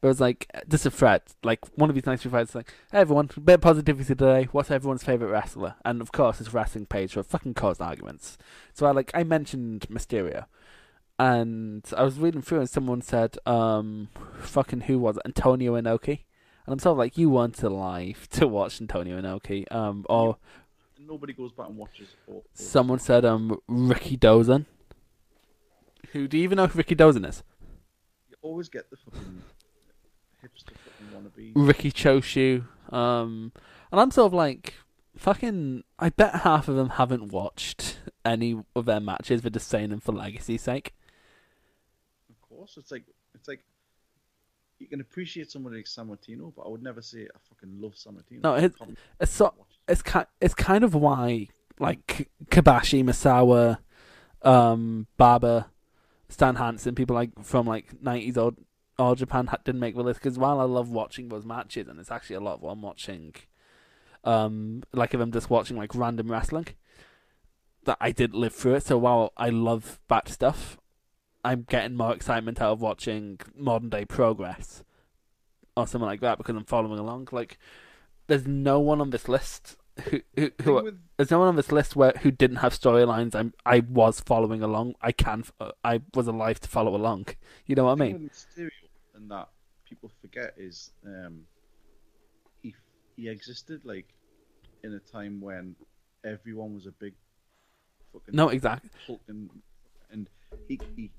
[0.00, 1.22] there was like just a thread.
[1.42, 4.48] Like one of these nice threads, like, "Hey everyone, a bit of positivity today.
[4.52, 8.36] What's everyone's favorite wrestler?" And of course, it's wrestling page for fucking caused arguments.
[8.74, 10.44] So I like I mentioned Mysterio,
[11.20, 15.22] and I was reading through, and someone said, um, fucking who was it?
[15.26, 16.20] Antonio Inoki.
[16.64, 19.70] And I'm sort of like, you weren't alive to watch Antonio Inoki.
[19.70, 20.38] Um, or
[21.10, 22.14] Nobody goes back and watches.
[22.28, 24.64] All someone said, um, Rikidozan.
[26.12, 27.42] Who do you even know who Rikidozan is?
[28.28, 29.42] You always get the fucking
[30.40, 31.52] hipster fucking wannabe.
[31.56, 32.64] Riki Choshu.
[32.94, 33.50] Um,
[33.90, 34.74] and I'm sort of like,
[35.16, 35.82] fucking.
[35.98, 39.42] I bet half of them haven't watched any of their matches.
[39.42, 40.94] They're just saying them for legacy's sake.
[42.28, 43.04] Of course, it's like
[43.34, 43.64] it's like
[44.78, 48.42] you can appreciate someone like Sammartino, but I would never say I fucking love Sammartino.
[48.42, 48.54] No,
[49.20, 49.52] It's so,
[49.88, 53.78] it's kind it's kind of why like Kobashi, Misawa,
[54.42, 55.70] um, Baba,
[56.28, 58.56] Stan Hansen, people like from like nineties old
[58.98, 62.10] all Japan didn't make the list because while I love watching those matches and it's
[62.10, 63.34] actually a lot of what I'm watching,
[64.24, 66.66] um, like if I'm just watching like random wrestling,
[67.84, 68.84] that I didn't live through it.
[68.84, 70.78] So while I love that stuff,
[71.42, 74.84] I'm getting more excitement out of watching modern day progress
[75.76, 77.28] or something like that because I'm following along.
[77.32, 77.58] Like,
[78.30, 81.72] there's no one on this list who who, who with there's no one on this
[81.72, 83.34] list where who didn't have storylines.
[83.34, 84.94] I'm I was following along.
[85.02, 87.26] I can uh, I was alive to follow along.
[87.66, 88.30] You know what I mean?
[89.14, 89.48] And that
[89.84, 91.42] people forget is um,
[92.62, 92.74] he
[93.16, 94.06] he existed like
[94.84, 95.74] in a time when
[96.24, 97.14] everyone was a big
[98.12, 98.90] fucking No, exactly.
[99.28, 99.50] And
[100.10, 100.30] and
[100.68, 101.10] he he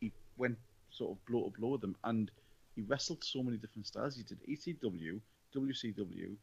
[0.00, 0.58] he went
[0.90, 2.30] sort of blow to blow with them and
[2.76, 4.16] he wrestled so many different styles.
[4.16, 5.20] He did ECW,
[5.54, 6.36] WCW.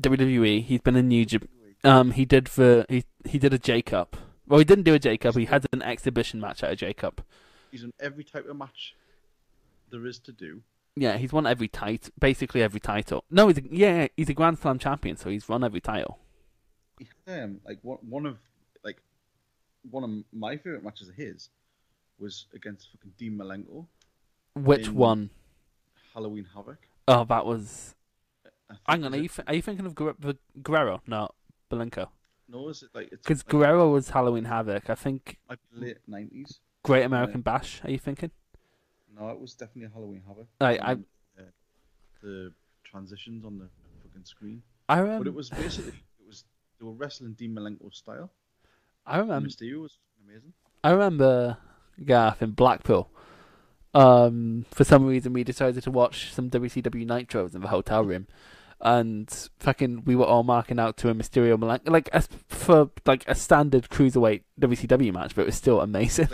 [0.00, 0.64] WWE.
[0.64, 1.48] He's been in New Japan.
[1.84, 4.16] Um, he did for he he did a J Cup.
[4.46, 5.36] Well, he didn't do a J Cup.
[5.36, 7.22] He had an exhibition match at a J Cup.
[7.70, 8.94] He's in every type of match
[9.90, 10.62] there is to do.
[10.96, 13.24] Yeah, he's won every title, basically every title.
[13.30, 16.18] No, he's a, yeah, he's a Grand Slam champion, so he's won every title.
[17.26, 18.36] Had, um, like one one of
[18.84, 18.98] like
[19.90, 21.48] one of my favorite matches of his
[22.18, 23.86] was against fucking Dean Malenko,
[24.54, 25.30] Which one?
[26.14, 26.78] Halloween Havoc.
[27.08, 27.94] Oh, that was.
[28.86, 31.02] I Hang on, are you th- are you thinking of Guer- the Guerrero?
[31.06, 31.28] No,
[31.70, 32.08] Malenko.
[32.48, 34.88] No, is it like Because like, Guerrero was Halloween Havoc.
[34.90, 35.38] I think
[35.74, 36.60] late nineties?
[36.84, 37.80] Great American Bash.
[37.84, 38.30] Are you thinking?
[39.18, 40.46] No, it was definitely a Halloween Havoc.
[40.60, 41.04] Right, I- Um,
[41.38, 41.42] uh,
[42.22, 42.52] the
[42.84, 43.68] transitions on the
[44.02, 46.44] fucking screen, I remember, but it was basically it was
[46.78, 48.30] they were wrestling Dean Malenko style.
[49.06, 49.48] I remember.
[49.48, 50.52] Mysterio was amazing.
[50.84, 51.56] I remember
[52.04, 53.08] Garth in Blackpool.
[53.94, 58.26] Um, for some reason, we decided to watch some WCW Nitros in the hotel room,
[58.82, 63.24] and fucking, we were all marking out to a Mysterio Malenko, like as for like
[63.28, 66.28] a standard cruiserweight WCW match, but it was still amazing.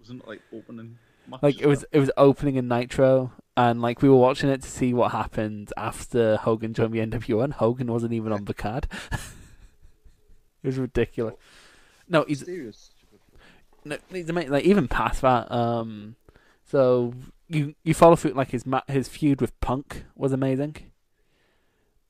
[0.00, 0.98] Wasn't it like opening
[1.42, 1.86] like it was, well?
[1.92, 5.72] it was opening in Nitro, and like we were watching it to see what happened
[5.76, 8.88] after Hogan joined the NWO, and Hogan wasn't even on the card.
[9.12, 9.20] it
[10.62, 11.34] was ridiculous.
[12.08, 13.20] No, he's Mysterio's such a good
[13.84, 14.50] no, he's amazing.
[14.50, 16.16] Like even past that, um,
[16.64, 17.14] so
[17.48, 20.76] you you follow through like his ma- his feud with Punk was amazing.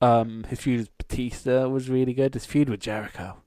[0.05, 2.33] Um, his feud with Batista was really good.
[2.33, 3.37] His feud with Jericho.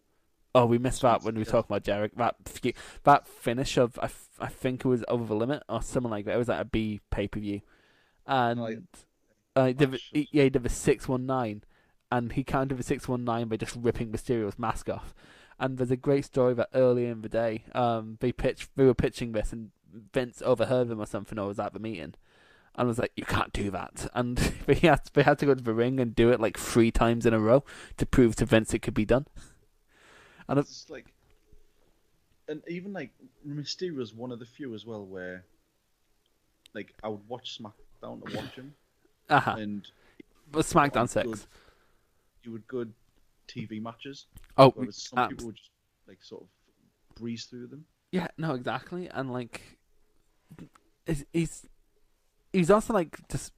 [0.54, 2.16] Oh, we missed that when we were talking about Jericho.
[2.16, 5.82] That feud, that finish of I, f- I think it was over the limit or
[5.82, 6.34] something like that.
[6.34, 7.60] It was like a B pay per view,
[8.26, 8.78] and Like,
[9.54, 11.62] uh, did he, yeah he did the six one nine,
[12.10, 15.14] and he counted the six one nine by just ripping Mysterio's mask off.
[15.60, 18.94] And there's a great story that early in the day, um, they pitched, they were
[18.94, 19.70] pitching this, and
[20.12, 22.14] Vince overheard them or something, or was at the meeting,
[22.78, 25.62] and was like, "You can't do that." And they had they had to go to
[25.62, 27.64] the ring and do it like three times in a row
[27.96, 29.26] to prove to Vince it could be done.
[30.48, 31.12] And it, it's like,
[32.48, 33.10] and even like
[33.46, 35.44] Mysterio's one of the few as well where,
[36.72, 38.74] like, I would watch SmackDown to watch him,
[39.28, 39.56] uh-huh.
[39.58, 39.86] and
[40.50, 41.26] but SmackDown six.
[41.26, 41.40] good-
[42.44, 42.92] you would good
[43.48, 44.26] TV matches,
[44.56, 45.70] Oh, some people would just
[46.06, 46.48] like sort of
[47.20, 47.84] breeze through them.
[48.12, 49.60] Yeah, no, exactly, and like,
[51.32, 51.66] he's,
[52.58, 53.52] he's also like just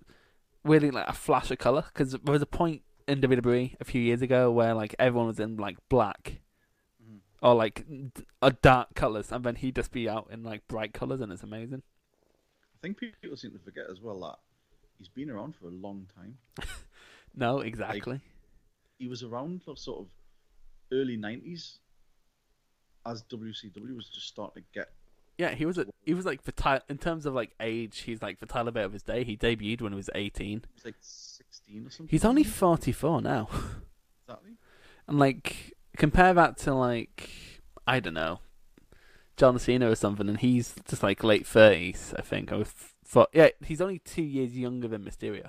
[0.64, 4.00] really like a flash of color because there was a point in WWE a few
[4.00, 6.40] years ago where like everyone was in like black
[7.02, 7.20] Mhm.
[7.42, 8.24] or like d-
[8.62, 11.82] dark colors, and then he'd just be out in like bright colors, and it's amazing.
[12.74, 14.38] I think people seem to forget as well that
[14.98, 16.38] he's been around for a long time.
[17.34, 18.20] No, exactly.
[18.98, 20.06] he was around the sort of
[20.92, 21.78] early '90s
[23.06, 24.88] as WCW was just starting to get.
[25.40, 28.20] Yeah, he was a, he was like for Ty- in terms of like age, he's
[28.20, 29.24] like the Tyler Bate of his day.
[29.24, 30.64] He debuted when he was eighteen.
[30.68, 32.10] He was like 16 or something.
[32.10, 33.48] He's only forty four now,
[34.28, 34.50] exactly.
[35.08, 37.30] and like compare that to like
[37.86, 38.40] I don't know,
[39.38, 42.52] John Cena or something, and he's just like late thirties, I think.
[42.52, 42.66] Or
[43.02, 45.48] for, yeah, he's only two years younger than Mysterio.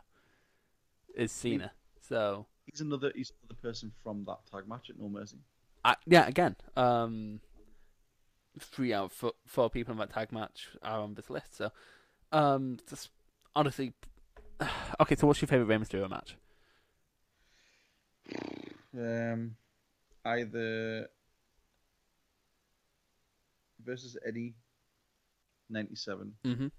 [1.14, 2.46] Is Cena so?
[2.66, 3.12] He's another.
[3.14, 5.40] He's another person from that tag match at No Mercy.
[5.84, 7.42] I, yeah, again, um,
[8.60, 11.56] three out of four, four people in that tag match are on this list.
[11.56, 11.72] So,
[12.32, 13.10] um, just
[13.56, 13.94] honestly,
[15.00, 15.16] okay.
[15.16, 16.36] So, what's your favorite Rey Mysterio match?
[18.98, 19.56] Um,
[20.26, 21.08] either
[23.84, 24.54] versus Eddie,
[25.70, 26.66] '97, Mm-hmm.
[26.66, 26.70] uh,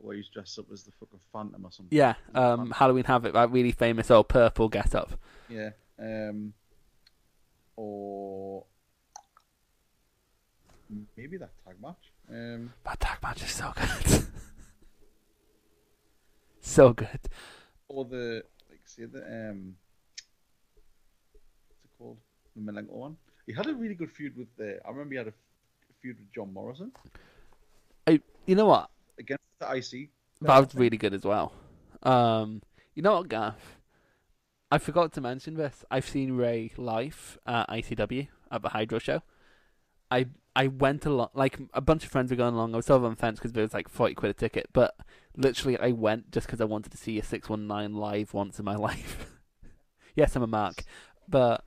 [0.00, 1.96] where he's dressed up as the fucking Phantom or something.
[1.96, 5.18] Yeah, um, Halloween Havoc, that really famous old purple get up.
[5.48, 5.70] Yeah.
[5.98, 6.54] Um,
[7.76, 8.64] or
[11.16, 12.12] maybe that tag match.
[12.30, 14.22] Um, That tag match is so good,
[16.60, 17.20] so good.
[17.88, 19.18] or the like, say the
[19.50, 19.74] um,
[21.32, 22.18] what's it called?
[22.56, 23.16] The Malenko one.
[23.46, 24.78] He had a really good feud with the.
[24.86, 25.32] I remember he had a
[26.00, 26.92] feud with John Morrison
[28.06, 28.90] I, you know what?
[29.18, 30.10] against the IC.
[30.42, 31.52] That was really good as well.
[32.02, 32.62] Um,
[32.94, 33.78] you know what, Gaff?
[34.70, 35.84] I forgot to mention this.
[35.90, 39.22] I've seen Rey live at ICW at the Hydro Show.
[40.10, 40.26] I
[40.56, 42.74] I went along, like a bunch of friends were going along.
[42.74, 44.68] I was sort of on the fence because it was like forty quid a ticket,
[44.72, 44.94] but
[45.36, 48.58] literally I went just because I wanted to see a six one nine live once
[48.58, 49.26] in my life.
[50.14, 50.84] yes, I'm a mark,
[51.28, 51.64] but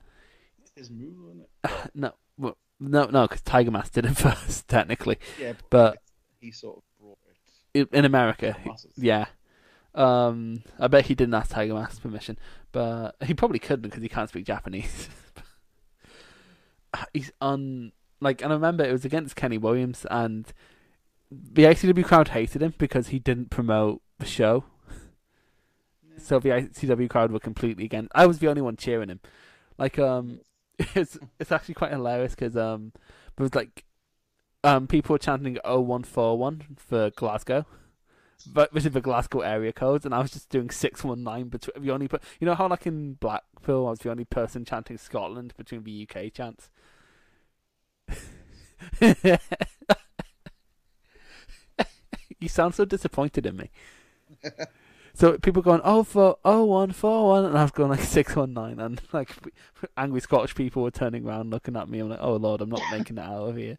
[0.76, 1.92] His move, wasn't it?
[1.96, 5.18] no, well, no, no, because Tiger Mask did it first, technically.
[5.40, 5.98] Yeah, But
[6.40, 7.18] he sort of brought
[7.74, 7.90] it.
[7.92, 8.94] in America, to the masses.
[8.98, 9.26] Yeah.
[9.96, 12.38] Um, I bet he didn't ask Tiger Mask's permission,
[12.72, 15.10] but he probably couldn't because he can't speak Japanese.
[17.14, 20.52] He's on like, and I remember it was against Kenny Williams, and
[21.32, 24.66] the ICW crowd hated him because he didn't promote the show.
[26.18, 28.12] So the ICW crowd were completely against.
[28.16, 29.20] I was the only one cheering him.
[29.78, 30.42] Like, um,
[30.80, 32.92] it's it's actually quite hilarious because um,
[33.36, 33.86] there was like,
[34.64, 37.66] um, people were chanting 0141 for Glasgow
[38.46, 41.50] but this is the Glasgow area codes, and I was just doing six one nine
[41.50, 42.08] between the only.
[42.08, 45.84] Per- you know how like in Blackpool, I was the only person chanting Scotland between
[45.84, 46.70] the UK chants.
[52.40, 53.70] you sound so disappointed in me.
[55.14, 58.54] so people going oh four oh one four one, and I've gone like six one
[58.54, 59.32] nine, and like
[59.96, 62.00] angry Scottish people were turning around looking at me.
[62.00, 63.78] I'm like, oh lord, I'm not making it out of here.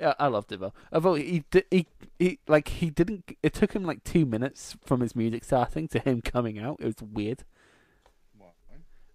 [0.00, 0.72] Yeah, I loved it though.
[0.92, 1.86] Although he he
[2.18, 3.36] he like he didn't.
[3.42, 6.78] It took him like two minutes from his music starting to him coming out.
[6.80, 7.44] It was weird.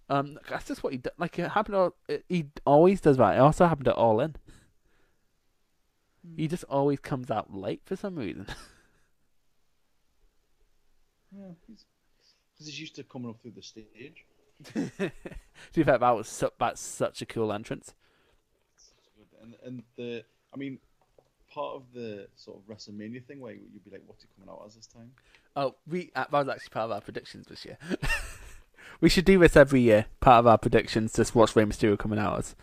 [0.09, 1.11] Um, that's just what he did.
[1.17, 1.75] Like it happened.
[1.75, 1.95] All,
[2.27, 3.35] he always does that.
[3.35, 4.35] It also happened at All In.
[6.35, 8.47] He just always comes out late for some reason.
[11.31, 11.85] Yeah, he's
[12.53, 14.25] because he's used to coming up through the stage.
[14.73, 15.11] to
[15.75, 17.93] be fair, that was su- that's such a cool entrance.
[19.41, 20.79] And and the I mean,
[21.53, 24.63] part of the sort of WrestleMania thing where you'd be like, "What's he coming out
[24.65, 25.11] as this time?"
[25.55, 27.77] Oh, we uh, that was actually part of our predictions this year.
[29.01, 30.05] we should do this every year.
[30.19, 32.55] Part of our predictions, just watch Rey Mysterio coming out as.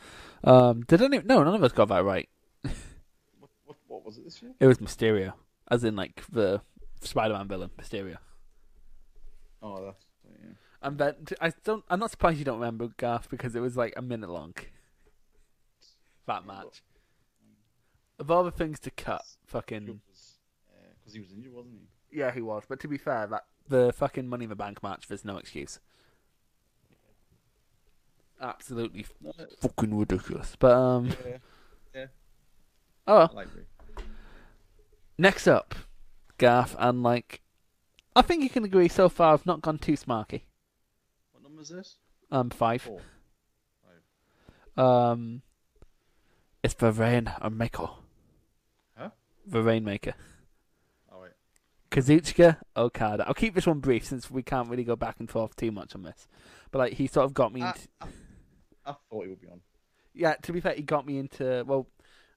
[0.44, 1.18] Um, did any?
[1.20, 2.28] No, none of us got that right.
[2.62, 4.52] What what, what was it this year?
[4.60, 5.32] It was Mysterio,
[5.70, 6.60] as in like the
[7.00, 8.16] Spider-Man villain, Mysterio.
[9.62, 10.50] Oh, that's yeah.
[10.82, 11.84] And then I don't.
[11.88, 14.54] I'm not surprised you don't remember Garth because it was like a minute long.
[16.26, 16.82] That match.
[18.18, 21.74] Of all the things to cut, fucking Because uh, he was injured, wasn't
[22.10, 22.18] he?
[22.18, 22.64] yeah, he was.
[22.68, 25.80] But to be fair, that the fucking Money in the Bank match, there's no excuse.
[28.40, 29.06] Absolutely
[29.60, 30.56] fucking ridiculous.
[30.58, 31.10] But um,
[31.94, 32.06] yeah,
[33.06, 33.30] oh well.
[33.34, 33.48] Like
[35.18, 35.74] Next up,
[36.36, 37.40] Garth, and like,
[38.14, 39.32] I think you can agree so far.
[39.32, 40.42] I've not gone too smarky.
[41.32, 41.96] What number is this?
[42.30, 42.82] Um, five.
[42.82, 43.00] Four.
[44.76, 45.40] Um,
[46.62, 47.88] it's the Rain Maker.
[48.96, 49.10] Huh?
[49.46, 50.14] The Rainmaker.
[51.10, 51.30] Oh wait.
[51.90, 53.26] Kazuchika Okada.
[53.26, 55.94] I'll keep this one brief since we can't really go back and forth too much
[55.94, 56.28] on this.
[56.70, 57.62] But like, he sort of got me.
[57.62, 57.72] Ah,
[58.02, 58.12] Into.
[58.86, 59.60] I thought he would be on.
[60.14, 61.64] yeah, to be fair, he got me into.
[61.66, 61.88] Well,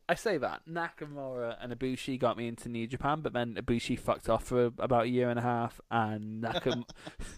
[0.08, 4.28] I say that Nakamura and Ibushi got me into New Japan, but then Ibushi fucked
[4.30, 6.90] off for about a year and a half, and Nakam-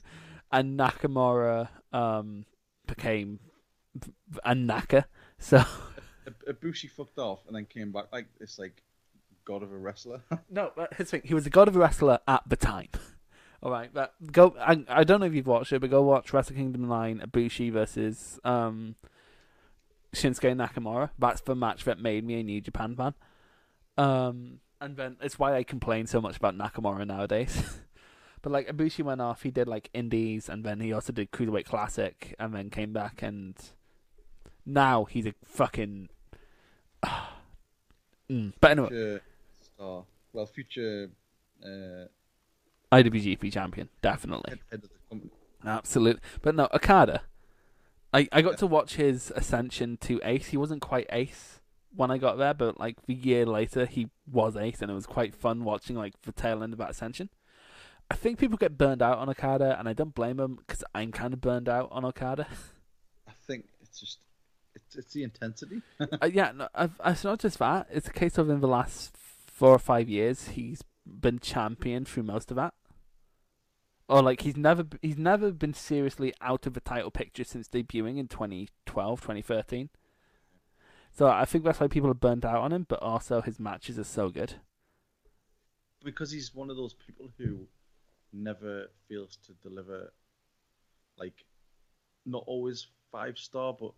[0.51, 2.45] and Nakamura um
[2.87, 3.39] became
[4.43, 5.05] a Naka.
[5.37, 5.63] So
[6.27, 8.81] Ib- Ibushi fucked off and then came back like this, like
[9.43, 10.21] god of a wrestler.
[10.49, 12.87] no, but his thing, he was a god of a wrestler at the time.
[13.63, 14.55] All right, but go.
[14.59, 17.71] I, I don't know if you've watched it, but go watch Wrestle Kingdom Nine: Ibushi
[17.71, 18.95] versus um
[20.15, 21.11] Shinsuke Nakamura.
[21.19, 23.13] That's the match that made me a New Japan fan.
[23.97, 27.79] Um, and then it's why I complain so much about Nakamura nowadays.
[28.41, 31.65] but like Ibushi went off, he did like Indies, and then he also did Cruiserweight
[31.65, 33.55] Classic, and then came back, and
[34.65, 36.09] now he's a fucking.
[38.29, 38.53] Mm.
[38.61, 39.21] But anyway, Future
[39.61, 40.03] star.
[40.31, 41.09] Well, future
[41.61, 42.05] uh,
[42.91, 44.49] IWGP champion, definitely.
[44.49, 45.31] head, head of the company.
[45.65, 46.21] Absolutely.
[46.41, 47.21] But no, Okada.
[48.13, 48.55] I, I got Yeah.
[48.57, 50.47] to watch his ascension to ace.
[50.47, 51.61] He wasn't quite ace
[51.95, 55.05] when I got there, but like the year later he was ace and it was
[55.05, 57.29] quite fun watching like the tail end of that ascension.
[58.09, 61.13] I think people get burned out on Okada and I don't blame them because I'm
[61.13, 62.47] kind of burned out on Okada.
[63.27, 64.19] I think it's just
[64.75, 65.81] it's, it's the intensity.
[65.99, 67.87] uh, yeah, no, I've, it's not just that.
[67.89, 69.15] It's a case of in the last
[69.47, 72.73] four or five years he's been champion through most of that.
[74.11, 78.17] Or like he's never he's never been seriously out of the title picture since debuting
[78.17, 79.89] in 2012, 2013.
[81.11, 83.97] So I think that's why people are burnt out on him, but also his matches
[83.97, 84.55] are so good.
[86.03, 87.67] because he's one of those people who
[88.33, 90.11] never fails to deliver
[91.17, 91.45] like
[92.25, 93.91] not always five star but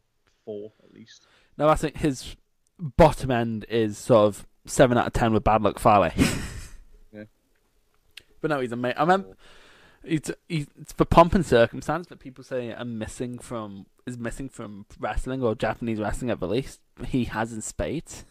[0.44, 1.28] four at least
[1.58, 2.36] No, I think his
[2.80, 6.12] bottom end is sort of seven out of ten with bad luck Fale.
[7.14, 7.24] Yeah.
[8.42, 8.98] But no, he's amazing.
[8.98, 9.38] I remember
[10.04, 14.86] it's it's for pomp and circumstance that people say are missing from is missing from
[15.00, 16.80] wrestling or Japanese wrestling at the least.
[17.08, 18.26] He has in spades.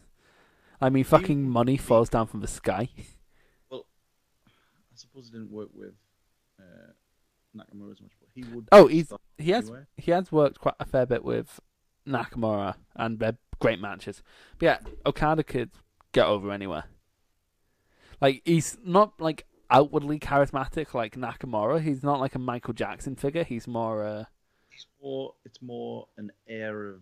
[0.80, 2.88] I mean, fucking money falls down from the sky.
[3.70, 3.86] Well,
[4.46, 5.94] I suppose it didn't work with
[6.58, 6.92] uh,
[7.56, 9.84] nakamura as much but he would Oh, he's he has anyway.
[9.96, 11.60] he has worked quite a fair bit with
[12.06, 14.22] Nakamura and they're great matches.
[14.58, 15.70] But yeah, Okada could
[16.12, 16.84] get over anywhere.
[18.20, 21.80] Like he's not like outwardly charismatic like Nakamura.
[21.80, 23.44] He's not like a Michael Jackson figure.
[23.44, 24.24] He's more uh
[24.68, 27.00] He's more it's more an air of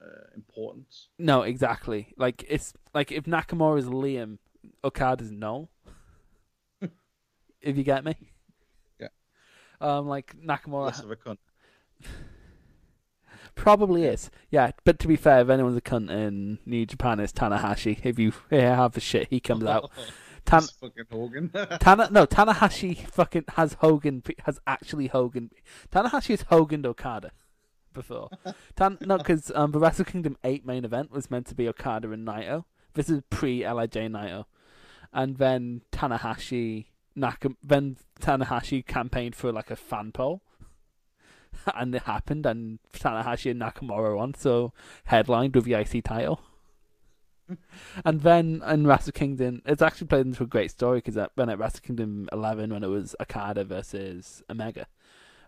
[0.00, 2.12] uh, importance no, exactly.
[2.16, 4.38] Like it's like if Nakamura is Liam,
[4.82, 5.68] Okada's no.
[7.60, 8.16] if you get me.
[9.00, 9.08] Yeah.
[9.80, 11.38] Um, like Nakamura less of a cunt
[13.54, 14.30] Probably is.
[14.50, 18.00] Yeah, but to be fair, if anyone's a cunt in New Japan, it's Tanahashi.
[18.02, 19.90] If you hear half the shit he comes out,
[20.44, 21.50] Tan- fucking Hogan
[21.80, 25.50] Tana no Tanahashi fucking has Hogan has actually Hogan.
[25.90, 27.30] Tanahashi has Hogan Okada
[27.92, 28.28] before.
[28.76, 32.10] Tan no because um the Wrestle Kingdom eight main event was meant to be Okada
[32.10, 32.64] and Naito.
[32.94, 34.44] This is pre Lij Naito,
[35.12, 36.86] and then Tanahashi
[37.16, 40.42] Nakam then Tanahashi campaigned for like a fan poll.
[41.74, 44.72] And it happened, and Tanahashi and Nakamura won, so
[45.04, 46.40] headlined with the IC title.
[48.04, 51.58] And then in Wrestle Kingdom, it's actually played into a great story because then at
[51.58, 54.86] Wrestle Kingdom 11, when it was Okada versus Omega,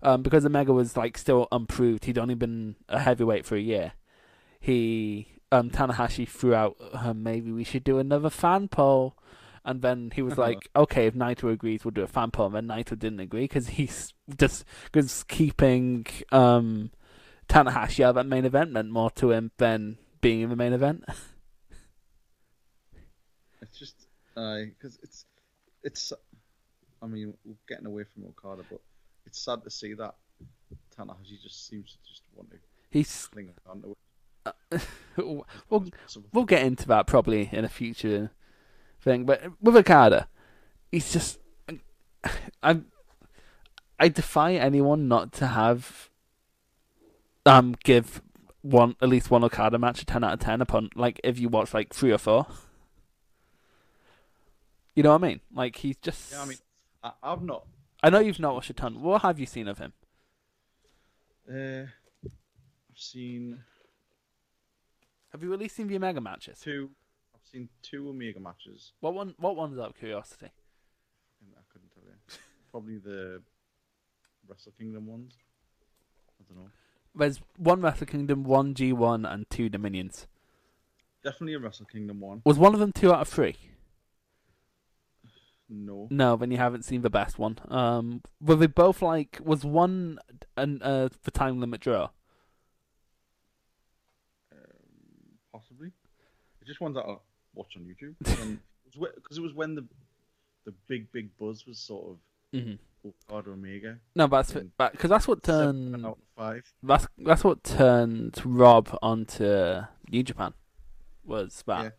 [0.02, 3.92] um, because Omega was like still unproved, he'd only been a heavyweight for a year.
[4.60, 9.16] He um, Tanahashi threw out, uh, maybe we should do another fan poll,
[9.64, 12.54] and then he was like, okay, if Naito agrees, we'll do a fan poll.
[12.54, 16.90] And then Naito didn't agree because he's just because keeping um,
[17.48, 20.74] Tanahashi out of that main event meant more to him than being in the main
[20.74, 21.04] event.
[23.62, 25.24] it's just because it's
[25.82, 26.12] it's
[27.02, 28.80] i mean we're getting away from okada but
[29.26, 30.14] it's sad to see that
[30.96, 32.56] Tanahashi just seems to just want to
[32.90, 33.96] He's cling on to it
[35.16, 35.86] we'll
[36.32, 38.30] we'll get into that probably in a future
[39.00, 39.24] thing.
[39.24, 40.28] But with Okada,
[40.90, 41.38] he's just
[42.62, 42.80] I
[43.98, 46.10] I defy anyone not to have
[47.46, 48.22] um give
[48.62, 51.48] one at least one Okada match a ten out of ten upon like if you
[51.48, 52.46] watch like three or four.
[54.94, 55.40] You know what I mean?
[55.52, 56.32] Like he's just.
[56.32, 56.58] yeah i mean
[57.02, 57.66] I, i've not
[58.02, 59.00] I know you've not watched a ton.
[59.00, 59.92] What have you seen of him?
[61.50, 61.86] uh
[62.24, 63.58] i've seen
[65.32, 66.60] Have you really seen the Omega matches?
[66.60, 66.90] two
[67.34, 69.34] i've seen two omega matches What one?
[69.38, 70.46] What one's out of curiosity?
[71.56, 72.38] i couldn't tell you
[72.70, 73.42] probably the
[74.48, 75.34] wrestle kingdom ones
[76.40, 76.70] i don't know
[77.14, 80.26] There's one Wrestle Kingdom, one G1, and two Dominions.
[81.22, 83.56] definitely a wrestle kingdom one Was one of them two out of three?
[85.68, 87.58] No No, then you haven't seen the best one.
[87.68, 89.40] Um, were they both like?
[89.42, 90.18] Was one
[90.56, 92.10] an uh the time limit draw?
[94.52, 94.58] um,
[95.52, 95.92] possibly.
[96.60, 97.16] It's just ones that I
[97.54, 98.14] watch on YouTube.
[98.42, 99.84] And because it was when the
[100.64, 102.16] the big big buzz was sort of
[102.54, 103.08] Mm-hmm.
[103.28, 103.98] Okada Omega.
[104.14, 104.52] No, but that's
[104.92, 106.72] because that's what turned five.
[106.84, 110.54] that's that's what turned Rob onto New Japan
[111.24, 111.82] was that.
[111.82, 111.90] Yeah.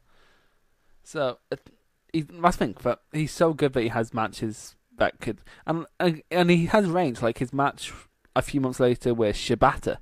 [1.04, 1.70] So it,
[2.14, 6.22] he, I think that he's so good that he has matches that could and and
[6.32, 7.22] and he has range.
[7.22, 7.94] Like his match
[8.36, 9.98] a few months later with Shibata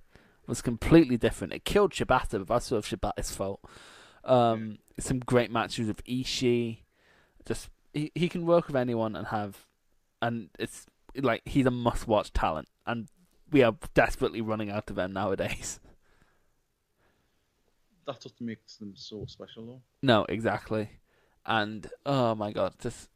[0.47, 1.53] was completely different.
[1.53, 3.61] It killed Shibata, but that's sort of Shibata's fault.
[4.23, 6.79] Um, some great matches with Ishii.
[7.45, 9.65] Just he he can work with anyone and have,
[10.21, 10.85] and it's
[11.15, 13.07] like he's a must-watch talent, and
[13.51, 15.79] we are desperately running out of them nowadays.
[18.05, 19.81] That's what makes them so special, though.
[20.01, 20.89] No, exactly.
[21.45, 23.09] And oh my god, just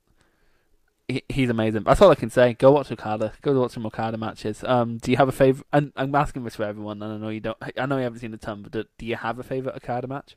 [1.07, 1.83] he, he's amazing.
[1.83, 2.53] That's all I can say.
[2.53, 3.33] Go watch Okada.
[3.41, 4.63] Go watch some Okada matches.
[4.63, 5.67] Um, do you have a favorite?
[5.71, 7.01] And I'm asking this for everyone.
[7.01, 7.57] And I know you don't.
[7.77, 10.07] I know you haven't seen a ton, but do, do you have a favorite Okada
[10.07, 10.35] match?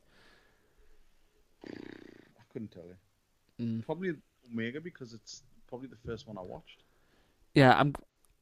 [1.66, 3.64] I couldn't tell you.
[3.64, 3.84] Mm.
[3.84, 4.14] Probably
[4.52, 6.82] Omega because it's probably the first one I watched.
[7.54, 7.94] Yeah, I'm,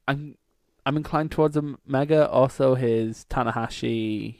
[0.07, 0.37] I'm,
[0.85, 2.29] I'm inclined towards Omega.
[2.29, 4.35] Also, his Tanahashi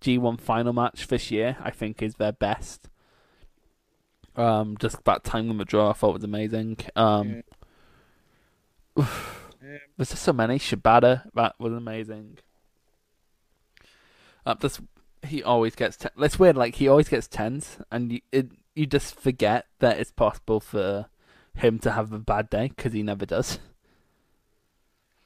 [0.00, 2.88] G1 final match this year, I think, is their best.
[4.36, 6.78] Um, just that time limit draw, I thought was amazing.
[6.94, 7.42] Um,
[8.96, 9.06] Um,
[9.96, 10.58] there's just so many.
[10.58, 12.38] Shibata, that was amazing.
[14.44, 14.80] Uh, this
[15.26, 15.96] he always gets.
[15.96, 19.98] Ten- it's weird, like he always gets tens, and you it, you just forget that
[19.98, 21.06] it's possible for
[21.54, 23.58] him to have a bad day because he never does.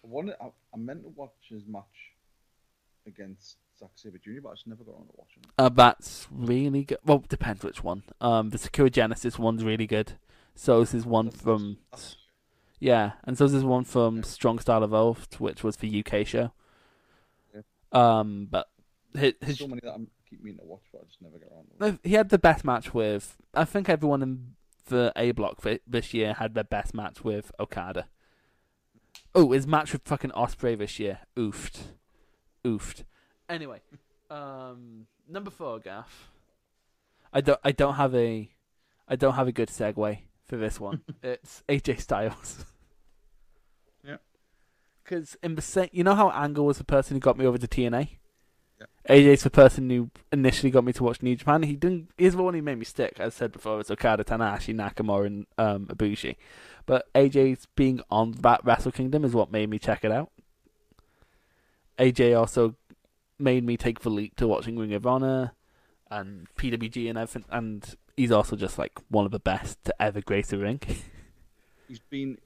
[0.04, 1.84] I wanted, I, I meant to watch his match
[3.06, 5.50] against Zack Sabre Jr., but I just never got around to watching it.
[5.58, 6.98] Uh, that's really good.
[7.04, 8.02] Well, depends which one.
[8.20, 10.12] Um, the Sakura Genesis one's really good.
[10.54, 12.16] So this is one from That's-
[12.78, 14.22] yeah, and so this is one from Yeah.
[14.22, 16.52] Strong Style Evolved, which was the UK show.
[17.54, 17.60] Yeah.
[17.92, 18.68] Um, but
[19.16, 19.98] his, his so many that I
[20.28, 22.08] keep meaning to watch, but I just never get around to.
[22.08, 23.36] He had the best match with.
[23.54, 24.54] I think everyone in
[24.86, 28.06] the A block thi- this year had their best match with Okada.
[29.34, 31.20] Oh, his match with fucking Ospreay this year.
[31.36, 31.80] Oofed,
[32.64, 33.04] oofed.
[33.50, 33.80] Anyway,
[34.30, 36.30] um, number four, Gaff.
[37.32, 37.58] I don't.
[37.64, 38.48] I don't have a.
[39.08, 41.02] I don't have a good segue for this one.
[41.22, 42.64] it's AJ Styles.
[44.02, 44.16] Yeah.
[45.04, 47.58] Because in the same, you know how Angle was the person who got me over
[47.58, 48.08] to TNA.
[48.80, 48.86] Yeah.
[49.14, 51.64] AJ's the person who initially got me to watch New Japan.
[51.64, 52.08] He didn't.
[52.16, 53.16] He's the one who made me stick.
[53.20, 56.36] As I said before, it's Okada, Tanahashi, Nakamura, and um, Ibushi.
[56.86, 60.30] But AJ's being on that Wrestle Kingdom is what made me check it out.
[61.98, 62.76] AJ also
[63.40, 65.52] made me take the leap to watching Ring of Honor
[66.10, 67.44] and PWG and everything.
[67.50, 70.80] And he's also just like one of the best to ever grace a ring.
[71.88, 72.38] He's been,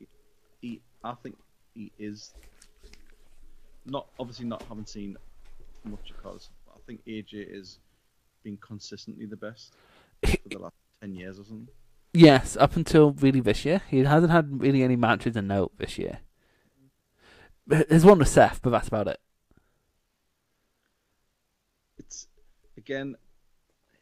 [0.63, 1.37] he, I think
[1.75, 2.33] he is,
[3.85, 5.19] not obviously not having seen
[5.85, 7.79] much of Cos, but I think AJ is
[8.43, 9.75] being consistently the best
[10.25, 11.69] for the last 10 years or something.
[12.15, 15.99] yes, up until really this year, he hasn't had really any matches in note this
[15.99, 16.21] year.
[17.89, 19.21] His one was Seth, but that's about it.
[21.99, 22.29] It's,
[22.85, 23.17] again,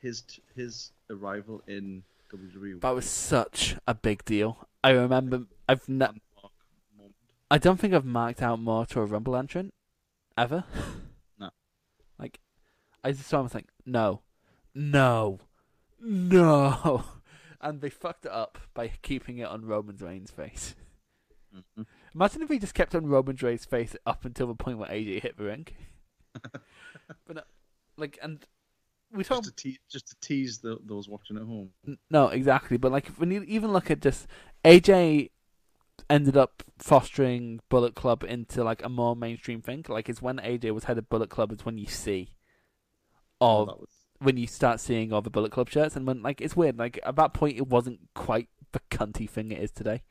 [0.01, 2.03] his his arrival in
[2.33, 2.81] WWE.
[2.81, 4.69] That was such a big deal.
[4.83, 5.45] I remember.
[5.69, 6.21] I've ne-
[7.51, 9.73] I don't think I've marked out more to a Rumble entrant
[10.37, 10.65] ever.
[11.39, 11.51] No.
[12.19, 12.39] Like,
[13.03, 14.21] I just saw him think, no,
[14.75, 15.41] no,
[16.01, 17.05] no,
[17.61, 20.75] and they fucked it up by keeping it on Roman Reigns' face.
[21.55, 21.87] Mhm.
[22.15, 25.23] Imagine if he just kept on Roman Reigns' face up until the point where AJ
[25.23, 25.67] hit the ring.
[27.27, 27.43] but no,
[27.97, 28.47] like, and
[29.12, 31.70] we talk Just to, te- just to tease the, those watching at home.
[32.10, 32.76] No, exactly.
[32.76, 34.26] But like when you even look at just
[34.64, 35.30] AJ
[36.09, 39.84] ended up fostering Bullet Club into like a more mainstream thing.
[39.89, 42.30] Like it's when AJ was head of Bullet Club, it's when you see
[43.40, 46.22] oh, all that was when you start seeing all the Bullet Club shirts, and when
[46.22, 46.78] like it's weird.
[46.78, 50.02] Like at that point, it wasn't quite the cunty thing it is today.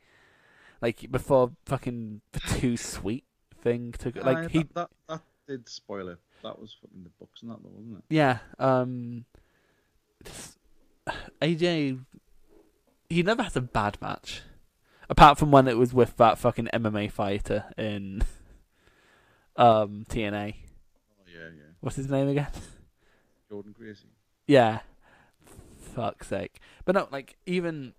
[0.80, 3.24] Like before, fucking the too sweet
[3.62, 6.18] thing took like he that, that that did spoil it.
[6.42, 8.04] That was fucking the books and that, though, wasn't it?
[8.08, 8.38] Yeah.
[8.58, 9.24] Um.
[11.42, 12.04] AJ.
[13.08, 14.42] He never has a bad match,
[15.08, 18.22] apart from when it was with that fucking MMA fighter in
[19.56, 20.54] um TNA.
[20.56, 21.72] Oh yeah, yeah.
[21.80, 22.48] What's his name again?
[23.50, 24.08] Jordan Gracie.
[24.46, 24.80] Yeah.
[25.94, 26.58] Fuck's sake.
[26.86, 27.92] But no, like even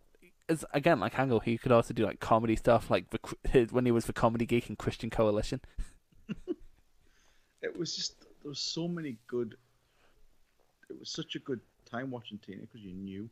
[0.49, 3.85] as again like Angle, he could also do like comedy stuff, like the, his, when
[3.85, 5.61] he was the Comedy Geek in Christian Coalition.
[7.63, 9.55] It was just there was so many good.
[10.89, 11.59] It was such a good
[11.89, 13.29] time watching Tina because you knew.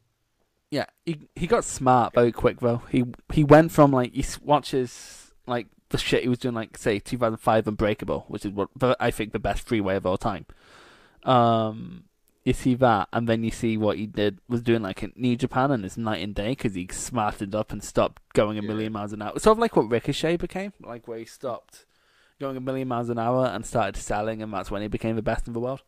[0.71, 2.81] Yeah, he he got smart very quick though.
[2.89, 6.97] He he went from like he watches like the shit he was doing like say
[6.99, 8.69] 2005 Unbreakable, which is what
[8.99, 10.45] I think the best freeway of all time.
[11.23, 12.05] Um,
[12.43, 15.35] you see that, and then you see what he did was doing like in New
[15.35, 18.67] Japan, and it's night and day because he smartened up and stopped going a Yeah.
[18.69, 19.33] million miles an hour.
[19.35, 21.85] It's Sort of like what Ricochet became, like where he stopped
[22.41, 25.21] going a million miles an hour and started selling, and that's when he became the
[25.21, 25.81] best in the world.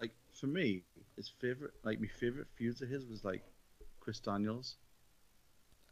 [0.00, 0.82] Like for me,
[1.16, 3.42] his favorite, like my favorite feuds of his was like
[4.00, 4.76] Chris Daniels.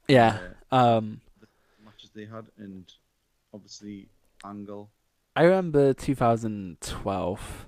[0.09, 0.39] Yeah.
[0.70, 1.20] uh, Um.
[1.41, 1.49] match
[1.85, 2.85] matches they had, and
[3.55, 4.09] obviously
[4.45, 4.91] Angle.
[5.37, 7.66] I remember 2012,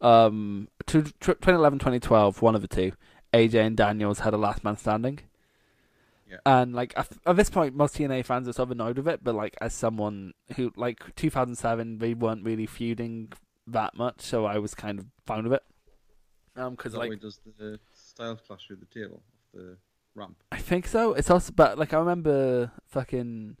[0.00, 2.92] um, 2011, 2012, one of the two.
[3.32, 5.20] AJ and Daniels had a last man standing.
[6.28, 6.38] Yeah.
[6.44, 9.34] And like at, this point, most TNA fans are sort of annoyed with it, but
[9.34, 13.32] like as someone who like 2007, they weren't really feuding
[13.66, 15.62] that much, so I was kind of fine with it.
[16.56, 19.22] Um, because like does the styles clash through the table
[19.54, 19.76] of the
[20.14, 20.36] ramp?
[20.50, 21.12] I think so.
[21.12, 23.56] It's also, but like I remember fucking.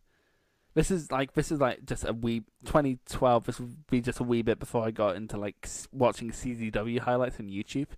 [0.74, 3.46] This is like this is like just a wee 2012.
[3.46, 7.40] This would be just a wee bit before I got into like watching CZW highlights
[7.40, 7.88] on YouTube,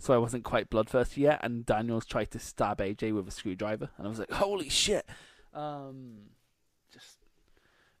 [0.00, 1.40] so I wasn't quite bloodthirsty yet.
[1.42, 5.06] And Daniels tried to stab AJ with a screwdriver, and I was like, "Holy shit!"
[5.54, 6.30] Um,
[6.92, 7.18] just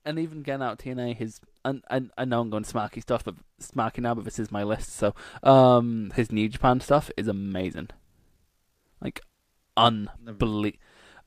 [0.04, 3.34] and even getting out TNA, his and I, I know I'm going smarky stuff, but
[3.60, 4.94] smarky now, but this is my list.
[4.94, 7.88] So, um, his New Japan stuff is amazing,
[9.00, 9.20] like
[9.76, 10.78] unbelievable.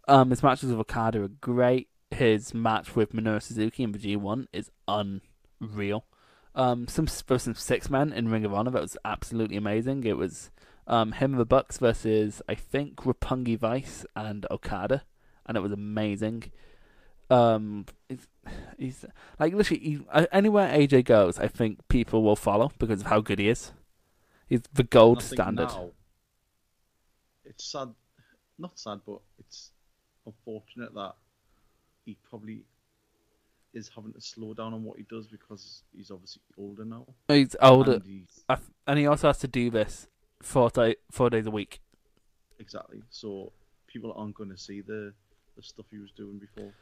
[0.07, 1.87] Um, his matches with Okada are great.
[2.11, 6.05] His match with Minoru Suzuki in the G1 is unreal.
[6.55, 10.03] Um, some for some six men in Ring of Honor that was absolutely amazing.
[10.03, 10.51] It was
[10.87, 15.03] um him and the Bucks versus I think Roppongi Vice and Okada,
[15.45, 16.51] and it was amazing.
[17.29, 18.27] Um, he's,
[18.77, 19.05] he's
[19.39, 23.21] like literally he, uh, anywhere AJ goes, I think people will follow because of how
[23.21, 23.71] good he is.
[24.47, 25.69] He's the gold standard.
[25.69, 25.91] now,
[27.45, 27.89] it's sad,
[28.59, 29.71] not sad, but it's
[30.25, 31.13] unfortunate that
[32.05, 32.65] he probably
[33.73, 37.07] is having to slow down on what he does because he's obviously older now.
[37.27, 37.93] He's older.
[37.93, 40.07] And he's, and he also has to do this
[40.43, 41.79] four, day, four days a week.
[42.59, 43.01] exactly.
[43.09, 43.51] So
[43.87, 45.13] people aren't going to see the
[45.55, 46.73] the stuff he was doing before.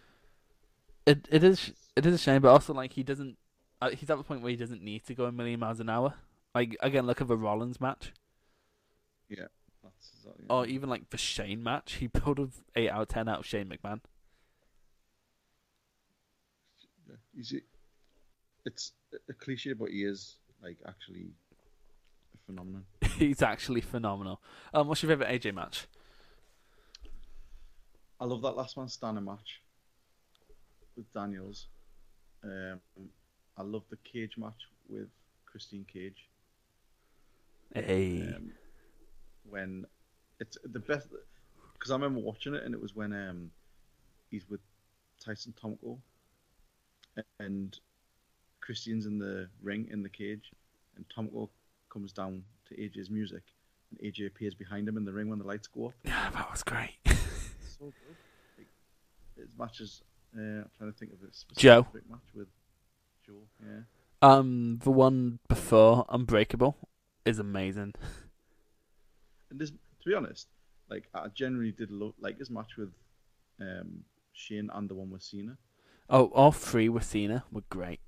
[1.06, 3.38] It it is it is a shame, but also like he doesn't.
[3.82, 5.90] Uh, he's at the point where he doesn't need to go a million miles an
[5.90, 6.14] hour.
[6.54, 8.12] Like again, look at the Rollins match,
[9.30, 9.46] Yeah,
[9.84, 10.46] That's exactly.
[10.50, 11.94] or even like the Shane match.
[11.94, 14.02] He pulled a eight out of ten out of Shane McMahon.
[17.10, 17.16] Yeah.
[17.36, 17.54] He's,
[18.66, 18.92] it's
[19.30, 21.32] a cliche, but he is like actually
[22.52, 22.86] phenomenon.
[23.18, 24.42] he's actually phenomenal.
[24.74, 25.88] Um, what's your favorite AJ match?
[28.20, 29.62] I love that last man standing match
[30.96, 31.68] with Daniels.
[32.44, 32.80] Um,
[33.58, 35.08] I love the cage match with
[35.46, 36.28] Christian Cage.
[37.74, 38.52] Hey, Um,
[39.50, 39.86] when
[40.40, 41.08] it's the best,
[41.74, 43.50] because I remember watching it and it was when um,
[44.30, 44.60] he's with
[45.24, 45.98] Tyson Tomko
[47.40, 47.80] and
[48.60, 50.52] Christian's in the ring in the cage,
[50.96, 51.50] and Tomko
[51.92, 53.44] comes down to AJ's music,
[53.90, 55.94] and AJ appears behind him in the ring when the lights go up.
[56.04, 56.96] yeah, that was great.
[57.06, 58.16] so good.
[58.58, 58.68] Like,
[59.38, 60.02] his matches.
[60.36, 61.88] Uh, I'm trying to think of this specific Joe.
[62.10, 62.48] match with
[63.26, 63.34] Joe.
[63.66, 63.82] Yeah,
[64.22, 66.78] um, the one before Unbreakable
[67.26, 67.94] is amazing.
[69.50, 70.48] and this, to be honest,
[70.90, 72.90] like I generally did lo- like his match with
[73.60, 75.58] um, Shane and the one with Cena.
[76.10, 78.00] Oh, all three with Cena were great.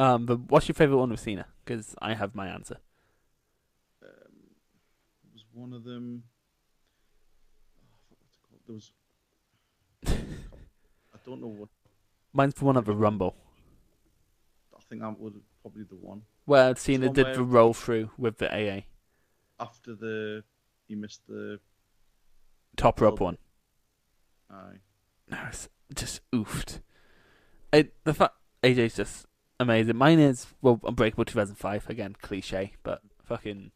[0.00, 1.46] Um, but what's your favorite one with Cena?
[1.64, 2.78] Because I have my answer.
[5.54, 6.24] One of them.
[7.80, 8.60] Oh, I forgot called.
[8.66, 8.92] There was.
[11.14, 11.68] I don't know what.
[12.32, 13.36] Mine's the one of the Rumble,
[14.76, 18.38] I think that was probably the one where Cena one did the roll through with
[18.38, 18.82] the AA
[19.58, 20.42] after the
[20.88, 21.60] he missed the.
[22.76, 23.38] top rope one.
[24.50, 24.80] Aye.
[25.30, 26.80] No, it's just oofed.
[27.72, 29.26] It, the fact AJ's just
[29.58, 29.96] amazing.
[29.96, 33.70] Mine is well, Unbreakable 2005 again, cliche, but fucking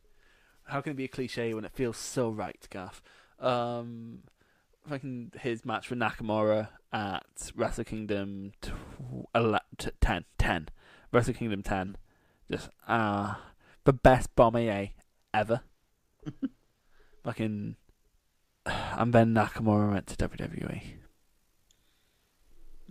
[0.68, 3.02] how can it be a cliche when it feels so right, Gaff?
[3.40, 4.20] Um,
[4.88, 10.68] fucking his match with Nakamura at Wrestle Kingdom t- 10, 10,
[11.12, 11.96] Wrestle Kingdom 10,
[12.50, 13.40] just ah,
[13.84, 14.86] the best bomb AA
[15.32, 15.62] ever.
[17.24, 17.76] fucking,
[18.66, 20.16] and then Nakamura went to.
[20.16, 20.82] WWE.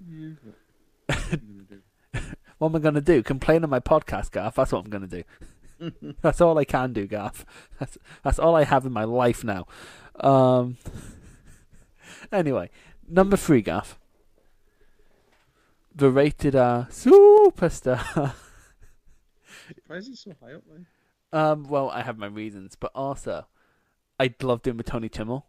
[0.09, 0.29] Yeah.
[1.07, 1.81] What are you gonna do?
[2.57, 3.21] What am I gonna do?
[3.21, 4.55] Complain on my podcast, Garth?
[4.55, 5.23] That's what I'm gonna do.
[6.21, 7.45] that's all I can do, Garth.
[7.79, 9.65] That's that's all I have in my life now.
[10.19, 10.77] Um.
[12.31, 12.69] Anyway,
[13.07, 13.97] number three, Garth.
[15.95, 18.03] The rated R superstar.
[19.87, 21.39] Why is he so high up there?
[21.39, 21.67] um.
[21.69, 23.45] Well, I have my reasons, but also,
[24.19, 25.45] I love doing with Tony Timmel.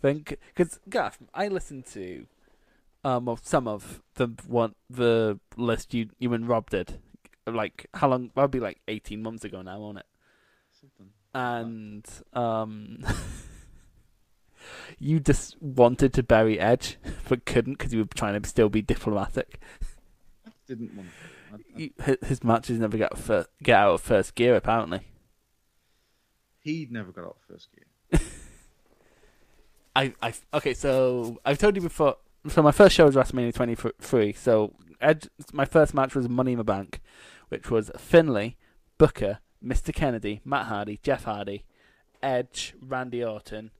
[0.00, 2.26] Think because Garth, I listened to
[3.04, 6.98] um of some of the one the list you you and Rob did.
[7.46, 8.30] Like how long?
[8.34, 10.06] That'd be like eighteen months ago now, won't it?
[10.80, 11.10] Something.
[11.34, 13.04] and um,
[14.98, 16.98] you just wanted to bury Edge,
[17.28, 19.60] but couldn't because you were trying to still be diplomatic.
[20.46, 21.08] I didn't want.
[21.52, 25.00] I, I, his, his matches never get fir- get out of first gear, apparently.
[26.60, 28.20] He'd never got out of first gear.
[29.96, 32.16] I, I, okay, so I've told you before.
[32.48, 34.32] so my first show was WrestleMania 23.
[34.34, 37.00] So Edge, my first match was Money in the Bank,
[37.48, 38.56] which was Finlay,
[38.98, 39.94] Booker, Mr.
[39.94, 41.64] Kennedy, Matt Hardy, Jeff Hardy,
[42.22, 43.70] Edge, Randy Orton,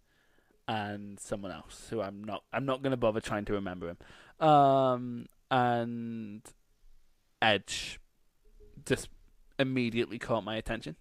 [0.67, 4.47] and someone else who I'm not I'm not going to bother trying to remember him.
[4.47, 6.43] Um, and
[7.43, 7.99] Edge
[8.87, 9.09] just
[9.59, 10.97] immediately caught my attention.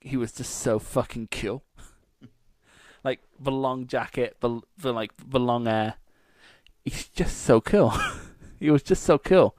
[0.00, 1.64] He was just so fucking cool.
[3.04, 5.94] like the long jacket, the the like the long hair.
[6.84, 7.92] He's just so cool.
[8.60, 9.56] he was just so cool,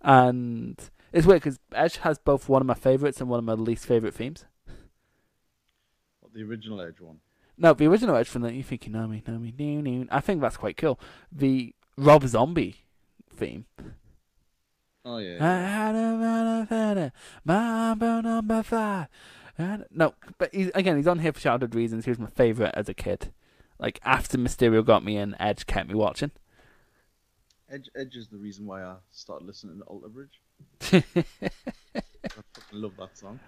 [0.00, 0.78] and
[1.12, 3.86] it's weird because Edge has both one of my favorites and one of my least
[3.86, 4.44] favorite themes.
[6.20, 7.20] What, the original Edge one.
[7.56, 10.06] No, the original Edge from the You Think You Know Me, Know Me, New, New.
[10.10, 11.00] I think that's quite cool.
[11.32, 12.84] The Rob Zombie
[13.34, 13.66] theme.
[15.04, 15.36] Oh yeah.
[15.40, 15.68] I yeah.
[15.68, 17.12] had a better,
[17.44, 19.08] Mambo number five.
[19.90, 22.06] No, but he's, again, he's on here for childhood reasons.
[22.06, 23.32] He was my favourite as a kid.
[23.78, 26.32] Like, after Mysterio got me in, Edge kept me watching.
[27.74, 30.40] Edge, Edge is the reason why I started listening to Alter Bridge.
[30.92, 31.02] I
[32.28, 33.40] fucking love that song.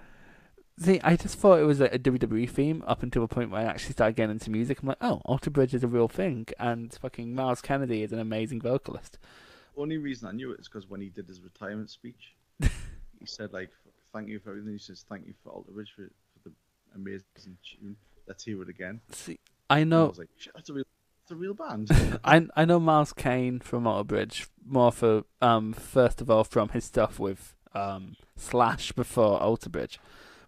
[0.79, 3.63] See, I just thought it was a, a WWE theme up until the point where
[3.63, 4.83] I actually started getting into music.
[4.83, 8.19] I'm like, oh, Alter Bridge is a real thing, and fucking Myles Kennedy is an
[8.19, 9.19] amazing vocalist.
[9.77, 13.53] Only reason I knew it is because when he did his retirement speech, he said
[13.53, 13.71] like,
[14.13, 16.11] "Thank you for everything." He says, "Thank you for Alter Bridge for,
[16.43, 16.55] for the
[16.95, 17.97] amazing tune.
[18.27, 19.39] Let's hear it again." See,
[19.71, 20.85] I And I know, was like, Shit, "That's a real,
[21.27, 21.89] that's a real band."
[22.25, 26.69] I I know Miles Kane from Alter Bridge more for um first of all from
[26.71, 29.99] his stuff with um Slash before Alter Bridge,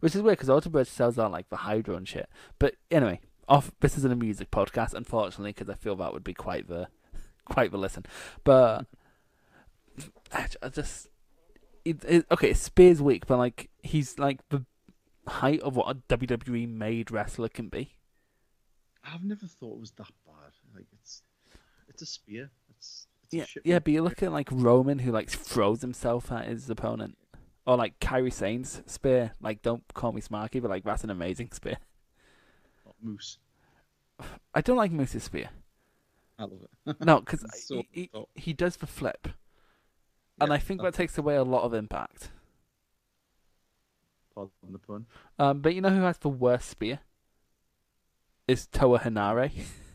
[0.01, 2.29] which is weird because Alter Bridge sells out like the Hydro and shit.
[2.59, 6.35] But anyway, off this isn't a music podcast, unfortunately, because I feel that would be
[6.35, 6.89] quite the
[7.45, 8.05] quite the listen.
[8.45, 8.87] But
[10.33, 11.09] I, I just
[11.85, 14.65] it, it, okay, Spears weak, but like he's like the
[15.27, 17.97] height of what a WWE made wrestler can be.
[19.05, 20.28] I've never thought it was that bad.
[20.28, 20.28] Like it's,
[21.99, 22.51] it's a spear.
[22.71, 26.33] It's, it's Yeah, a yeah, but you look at like Roman who like throws himself
[26.33, 27.19] at his opponent,
[27.67, 29.33] or like Kairi Sane's spear.
[29.41, 31.79] Like, don't call me smarky, but like that's an amazing spear.
[33.01, 33.39] Moose.
[34.55, 35.51] I don't like Moose's spear.
[36.39, 36.97] I love it.
[37.01, 39.29] No, because so he, he, he does the flip,
[40.41, 42.31] and I think that takes away a lot of impact.
[44.35, 45.07] Pardon the pun.
[45.39, 47.01] Um, but you know who has the worst spear?
[48.49, 49.53] Is Toa Henare.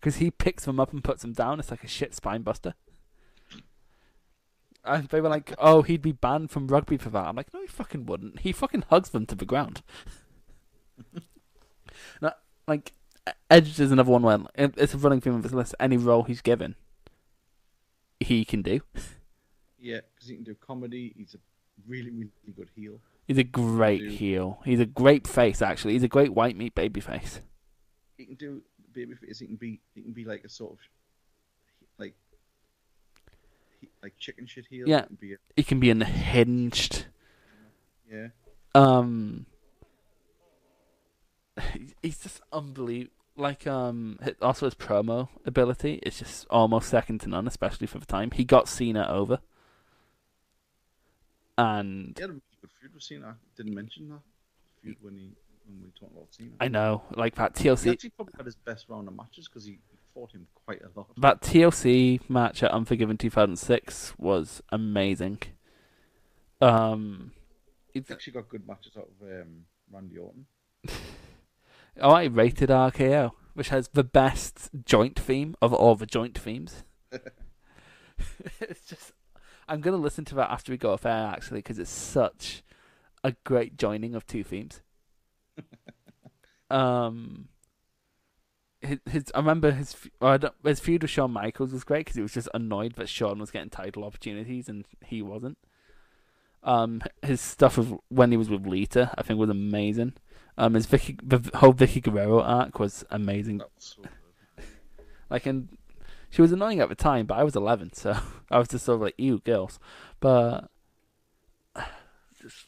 [0.00, 1.60] Because he picks them up and puts them down.
[1.60, 2.74] It's like a shit spine buster.
[4.82, 7.26] And they were like, oh, he'd be banned from rugby for that.
[7.26, 8.40] I'm like, no, he fucking wouldn't.
[8.40, 9.82] He fucking hugs them to the ground.
[12.22, 12.32] now,
[12.66, 12.94] like,
[13.50, 15.74] Edge is another one where it's a running theme of his list.
[15.78, 16.76] Any role he's given,
[18.18, 18.80] he can do.
[19.82, 21.14] Yeah, because he can do comedy.
[21.16, 21.38] He's a
[21.88, 23.00] really, really good heel.
[23.26, 24.60] He's a great Do- heel.
[24.62, 25.94] He's a great face, actually.
[25.94, 27.40] He's a great white meat baby face.
[28.18, 28.60] He can do
[29.04, 29.38] baby face.
[29.40, 29.80] He can be.
[29.94, 30.78] He can be like a sort of,
[31.98, 32.14] like,
[33.80, 34.88] he- like chicken shit heel.
[34.88, 35.02] Yeah.
[35.02, 37.06] He can be a, He can be unhinged.
[38.10, 38.28] yeah.
[38.74, 39.46] um
[41.74, 47.28] he- he's just unbelievable like um also his promo ability is just almost second to
[47.28, 49.38] none especially for the time he got Cena over
[51.56, 52.28] and had
[52.60, 53.28] good feud with Cena.
[53.28, 54.20] I didn't mention that
[54.82, 55.30] feud when he
[55.70, 56.50] when we talked about Cena.
[56.60, 57.84] I know like that TLC.
[57.84, 60.80] He actually probably had his best round of matches because he, he fought him quite
[60.82, 61.08] a lot.
[61.16, 65.38] that TLC match at Unforgiven 2006 was amazing
[66.60, 67.32] um
[67.92, 70.46] He's actually got good matches out of um, Randy Orton.
[72.00, 76.84] oh I rated RKO which has the best joint theme of all the joint themes
[78.60, 79.12] it's just
[79.68, 82.62] I'm gonna listen to that after we go off air actually because it's such
[83.22, 84.80] a great joining of two themes.
[86.70, 87.48] Um,
[88.80, 92.00] his, his I remember his f- I don't- his feud with Shawn Michaels was great
[92.00, 95.58] because he was just annoyed that Shawn was getting title opportunities and he wasn't.
[96.62, 100.14] Um, his stuff with when he was with Lita I think was amazing.
[100.58, 103.62] Um, his Vickie the whole Vickie Guerrero arc was amazing.
[103.78, 104.02] So.
[105.30, 105.68] Like, and
[106.28, 108.16] she was annoying at the time, but I was 11, so
[108.50, 109.78] I was just sort of like, ew, girls.
[110.18, 110.68] But
[112.40, 112.66] just,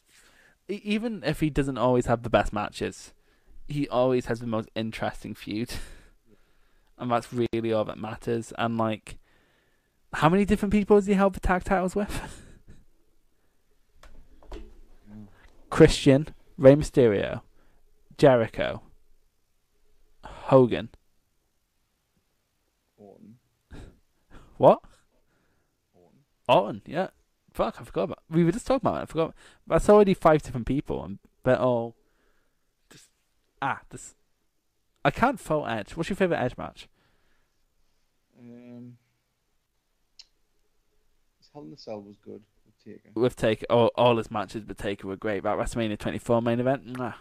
[0.67, 3.13] even if he doesn't always have the best matches,
[3.67, 5.73] he always has the most interesting feud.
[6.97, 8.53] and that's really all that matters.
[8.57, 9.17] And, like,
[10.13, 12.43] how many different people has he held the tag titles with?
[15.69, 17.41] Christian, Rey Mysterio,
[18.17, 18.83] Jericho,
[20.23, 20.89] Hogan.
[22.95, 23.35] Orton.
[24.57, 24.81] What?
[25.95, 26.19] Orton.
[26.47, 27.07] Orton, yeah.
[27.53, 28.19] Fuck, I forgot about.
[28.29, 29.03] We were just talking about it.
[29.03, 29.33] I forgot.
[29.65, 31.95] That's already five different people, and they're all
[33.63, 33.81] ah.
[33.89, 34.15] This
[35.05, 35.91] I can't fault Edge.
[35.91, 36.87] What's your favorite Edge match?
[38.39, 38.97] Um,
[41.53, 43.09] Hell in a Cell was good with Taker.
[43.13, 43.65] with Taker.
[43.69, 45.43] All, all his matches with Taker were great.
[45.43, 47.13] That WrestleMania 24 main event, mwah.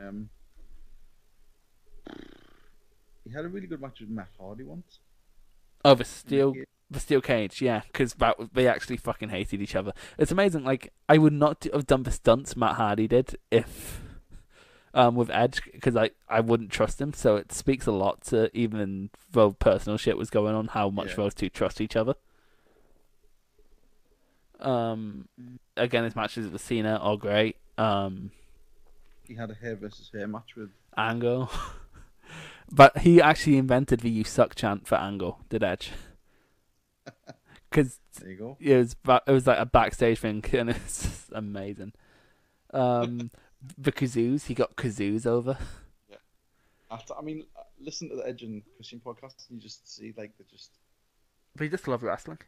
[0.00, 0.30] Um,
[3.24, 4.98] he had a really good match with Matt Hardy once.
[5.84, 6.54] Oh, the steel,
[6.90, 8.16] the steel cage, yeah, because
[8.54, 9.92] they actually fucking hated each other.
[10.18, 10.64] It's amazing.
[10.64, 14.00] Like I would not have done the stunts Matt Hardy did if,
[14.94, 17.12] um, with Edge, because I I wouldn't trust him.
[17.12, 21.10] So it speaks a lot to even though personal shit was going on, how much
[21.10, 21.16] Yeah.
[21.16, 22.14] those two trust each other.
[24.60, 25.28] Um,
[25.76, 27.56] again, his matches with Cena are great.
[27.76, 28.30] Um,
[29.26, 30.70] He had a hair versus hair match with.
[30.96, 31.50] Angle.
[32.72, 35.40] but he actually invented the "You suck" chant for Angle.
[35.48, 35.90] Did Edge?
[37.70, 38.56] Because There you go.
[38.60, 38.94] it was
[39.26, 41.92] it was like a backstage thing, and it's amazing.
[42.72, 43.32] Um,
[43.78, 45.58] the kazoos, he got kazoos over.
[46.08, 46.16] Yeah.
[46.90, 50.14] After, I mean, uh, listen to the Edge and Christian podcast, and you just see
[50.16, 50.70] like they're just
[51.56, 52.38] They just love wrestling.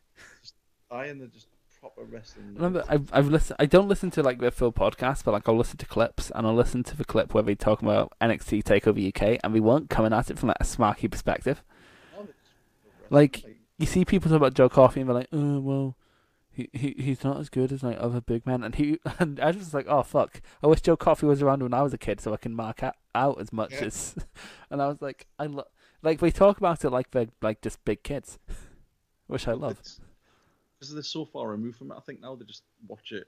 [0.90, 1.48] I and They're just
[1.80, 2.54] proper wrestling.
[2.54, 3.56] Remember, I've I've listened.
[3.58, 6.46] I don't listen to like their full podcast, but like I'll listen to clips, and
[6.46, 9.90] I'll listen to the clip where they talk about NXT Takeover UK, and we weren't
[9.90, 11.62] coming at it from like a smarky perspective.
[12.14, 12.38] They're just
[13.00, 15.96] wrestling, Like, you see people talk about Joe Coffey and they're like, oh well,
[16.56, 19.48] he, he he's not as good as like other big men, and he and I
[19.48, 21.98] was just like, oh fuck, I wish Joe Coffey was around when I was a
[21.98, 22.80] kid so I can mark
[23.14, 23.84] out, as much Yeah.
[23.84, 24.14] as,
[24.70, 25.64] and I was like, I lo-
[26.02, 28.38] like we talk about it like they're like just big kids,
[29.26, 29.78] which I love.
[30.78, 31.96] because they're so far removed from it.
[31.96, 33.26] I think now they just watch it.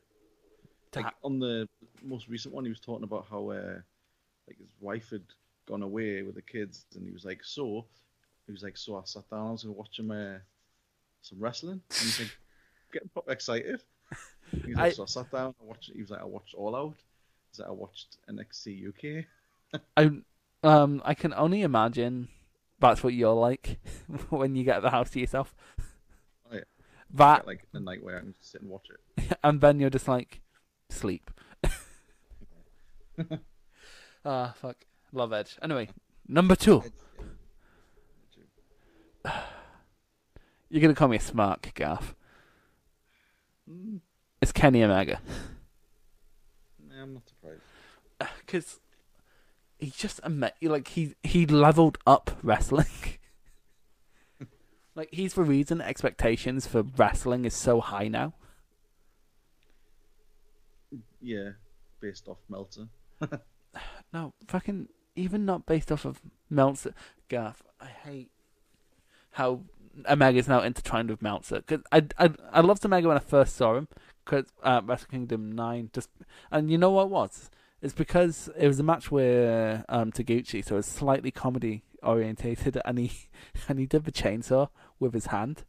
[0.97, 1.69] Like Ta- on the
[2.03, 3.75] most recent one, he was talking about how uh,
[4.47, 5.23] like his wife had
[5.67, 7.85] gone away with the kids, and he was like, "So,"
[8.47, 10.39] he was like, "So I sat down, I was gonna watch him uh,
[11.21, 12.39] some wrestling," and he's like,
[12.93, 13.83] getting proper excited.
[14.65, 16.75] He's like, I- "So I sat down, I watched." He was like, "I watched All
[16.77, 16.95] Out."
[17.51, 20.11] He's like, "I watched NXT UK." I
[20.67, 22.29] um I can only imagine
[22.81, 23.79] that's what you're like
[24.31, 25.55] when you get the house to yourself.
[26.51, 26.61] Oh, yeah.
[27.15, 29.37] That Get, like a night where I can just sit and watch it.
[29.45, 30.41] and then you're just like
[30.91, 31.31] sleep.
[34.25, 34.77] Ah, fuck.
[35.13, 35.57] Love Edge.
[35.63, 35.89] Anyway,
[36.27, 36.83] number two.
[40.71, 42.15] You're gonna call me a smart gaff.
[44.41, 45.21] It's Kenny Omega.
[46.89, 47.63] nah, I'm not surprised.
[48.45, 48.81] Because
[49.79, 52.87] he just ama- like he he leveled up wrestling.
[54.95, 58.35] like he's the reason expectations for wrestling is so high now.
[61.21, 61.51] Yeah,
[62.01, 62.89] based off Meltzer.
[64.13, 66.95] No, fucking even not based off of Meltzer.
[67.29, 68.31] Gaff, I hate
[69.33, 69.61] how
[70.07, 71.63] Omega's now intertwined with Meltzer.
[71.63, 73.89] Cause I I I loved Omega when I first saw him.
[74.25, 76.11] Cause uh, Wrestle Kingdom nine, just
[76.51, 77.51] and you know what it was?
[77.81, 82.99] It's because it was a match with um Taguchi, so it's slightly comedy orientated, and
[82.99, 83.13] he
[83.69, 84.69] and he did the chainsaw
[84.99, 85.65] with his hand,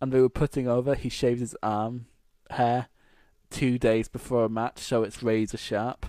[0.00, 0.94] and they were putting over.
[0.94, 2.06] He shaved his arm
[2.50, 2.88] hair
[3.50, 6.06] two days before a match, so it's razor sharp.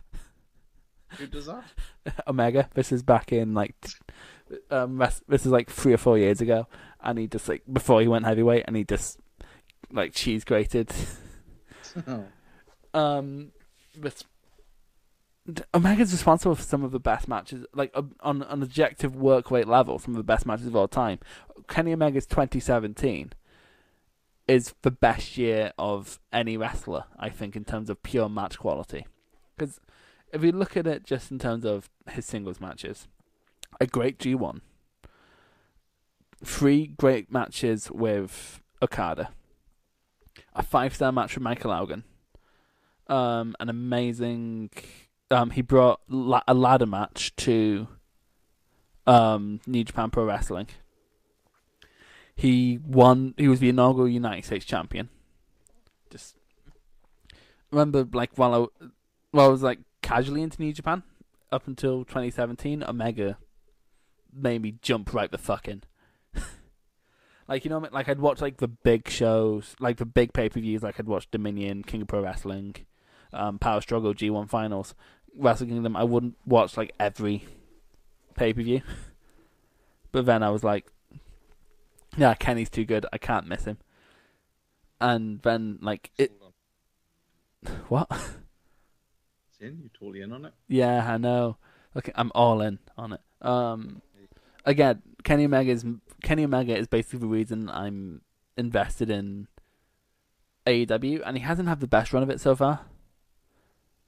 [1.17, 1.65] Who does that?
[2.27, 2.69] Omega.
[2.73, 3.75] This is back in like
[4.69, 4.97] um
[5.27, 6.67] this is like three or four years ago,
[7.03, 9.19] and he just like before he went heavyweight, and he just
[9.91, 10.91] like cheese grated.
[12.07, 12.25] oh.
[12.93, 13.51] Um,
[15.51, 19.67] D- Omega's responsible for some of the best matches, like on an objective work rate
[19.67, 21.19] level, some of the best matches of all time.
[21.69, 23.31] Kenny Omega's 2017
[24.47, 29.05] is the best year of any wrestler, I think, in terms of pure match quality.
[29.55, 29.79] Because
[30.33, 33.07] if you look at it just in terms of his singles matches,
[33.79, 34.61] a great G1,
[36.43, 39.29] three great matches with Okada,
[40.53, 42.03] a five star match with Michael Elgin,
[43.07, 44.69] um, an amazing.
[45.29, 47.87] Um, he brought la- a ladder match to
[49.05, 50.67] um, New Japan Pro Wrestling.
[52.35, 53.33] He won.
[53.37, 55.09] He was the inaugural United States champion.
[56.09, 56.35] Just
[57.71, 58.85] remember, like while I,
[59.31, 61.03] while I was like casually into New Japan
[61.51, 63.37] up until 2017, Omega
[64.31, 65.83] made me jump right the fuck in.
[67.47, 67.93] Like you know, what I mean?
[67.93, 71.07] like I'd watch like the big shows, like the big pay per views, like I'd
[71.07, 72.75] watch Dominion, King of Pro Wrestling,
[73.33, 74.95] um, Power Struggle, G1 Finals,
[75.35, 75.95] Wrestle Kingdom.
[75.95, 77.45] I wouldn't watch like every
[78.35, 78.81] pay per view,
[80.11, 80.87] but then I was like,
[82.17, 83.05] yeah, Kenny's too good.
[83.13, 83.77] I can't miss him.
[84.99, 86.33] And then like it,
[87.87, 88.09] what?
[89.57, 90.53] Sin, you totally in on it.
[90.67, 91.57] Yeah, I know.
[91.95, 93.21] Okay, I'm all in on it.
[93.41, 94.01] Um,
[94.65, 95.85] again, Kenny Omega is
[96.23, 98.21] Kenny Omega is basically the reason I'm
[98.55, 99.49] invested in
[100.65, 102.79] AEW, and he hasn't had the best run of it so far.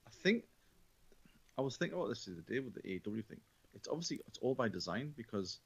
[0.08, 0.46] I think
[1.58, 3.42] I was thinking about this the other day with the AEW thing.
[3.76, 5.60] It's obviously it's all by design because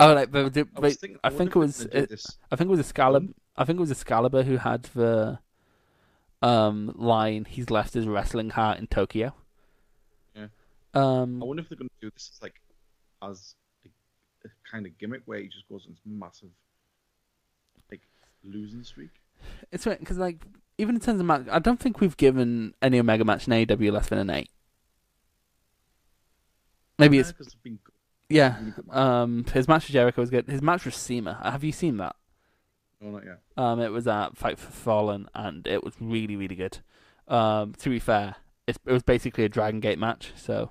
[0.00, 2.26] Oh, like, but, but, I but thinking, I wonder think it was it, this.
[2.50, 3.32] I think it was Excalibur.
[3.56, 5.38] I think it was Excalibur who had the
[6.42, 7.44] um line.
[7.48, 9.32] He's left his wrestling heart in Tokyo.
[10.34, 10.46] Yeah.
[10.92, 11.40] Um.
[11.40, 12.60] I wonder if they're going to do this as like
[13.22, 13.54] as
[14.70, 16.50] kind of gimmick where he just goes on this massive
[17.90, 18.02] like
[18.42, 19.10] losing streak.
[19.72, 20.44] It's right because like
[20.78, 23.92] even in terms of match, I don't think we've given any Omega match in AEW
[23.92, 24.50] less than an eight.
[26.98, 27.94] Maybe it's because they've been good.
[28.28, 28.58] yeah.
[28.58, 29.00] really good matches.
[29.00, 30.48] Um, his match with Jericho was good.
[30.48, 31.40] His match with CIMA.
[31.42, 32.16] Have you seen that?
[33.00, 33.40] No, not yet.
[33.56, 36.78] Um, it was at Fight for Fallen, and it was really, really good.
[37.26, 40.32] Um, to be fair, it's, it was basically a Dragon Gate match.
[40.36, 40.70] So,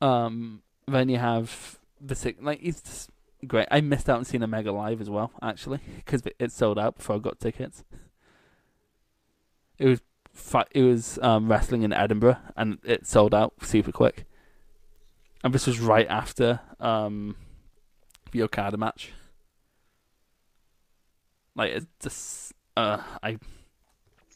[0.00, 3.10] um, then you have the six, like it's just
[3.46, 3.68] great.
[3.70, 7.16] I missed out on seeing Omega live as well, actually, because it sold out before
[7.16, 7.84] I got tickets.
[9.78, 10.00] It was
[10.32, 14.24] fi- it was um, wrestling in Edinburgh, and it sold out super quick.
[15.44, 17.36] And this was right after um,
[18.30, 19.12] the Okada match.
[21.54, 23.38] Like it's just uh I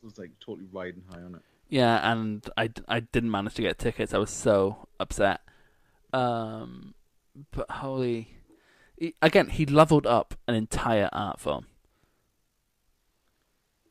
[0.03, 1.41] it's like totally riding high on it.
[1.69, 4.13] yeah, and I, I didn't manage to get tickets.
[4.13, 5.41] I was so upset.
[6.13, 6.95] Um,
[7.51, 8.37] but holy,
[8.97, 11.67] he, again, he leveled up an entire art form.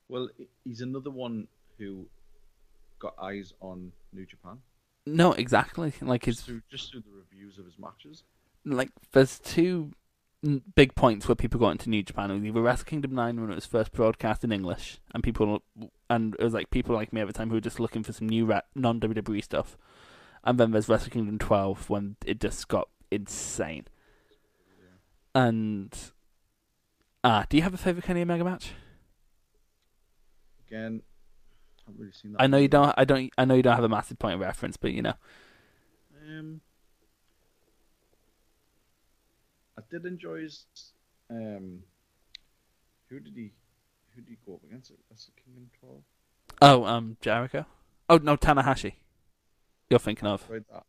[0.07, 0.29] Well,
[0.63, 1.47] he's another one
[1.77, 2.07] who
[2.99, 4.59] got eyes on New Japan
[5.05, 5.93] No, exactly.
[6.01, 8.23] Like just his through just through the reviews of his matches.
[8.63, 9.91] like there's two
[10.75, 12.31] big points where people got into New Japan.
[12.31, 15.63] It was either Wrestle Kingdom Nine when it was first broadcast in English, and people
[16.09, 18.13] and it was like people like me at the time who were just looking for
[18.13, 19.77] some new non WWE stuff.
[20.43, 23.85] And then there's Wrestle Kingdom 12 when it just got insane.
[25.33, 25.93] And
[27.23, 28.71] ah, do you have a favorite Kenny Omega match?
[30.67, 31.01] Again,
[31.79, 32.41] I haven't really seen that.
[32.41, 32.93] I know you don't.
[32.97, 33.31] I don't.
[33.37, 35.13] I know you don't have a massive point of reference, but you know.
[36.25, 36.61] Um,
[39.77, 40.65] I did enjoy his.
[41.29, 41.83] Um,
[43.09, 43.51] who did he?
[44.15, 44.91] Who did he go up against?
[45.09, 46.03] That's the Kingdom Twelve.
[46.61, 47.65] Oh, um, Jericho.
[48.09, 48.93] Oh no, Tanahashi.
[49.89, 50.47] You're thinking of.
[50.47, 50.83] Tried that.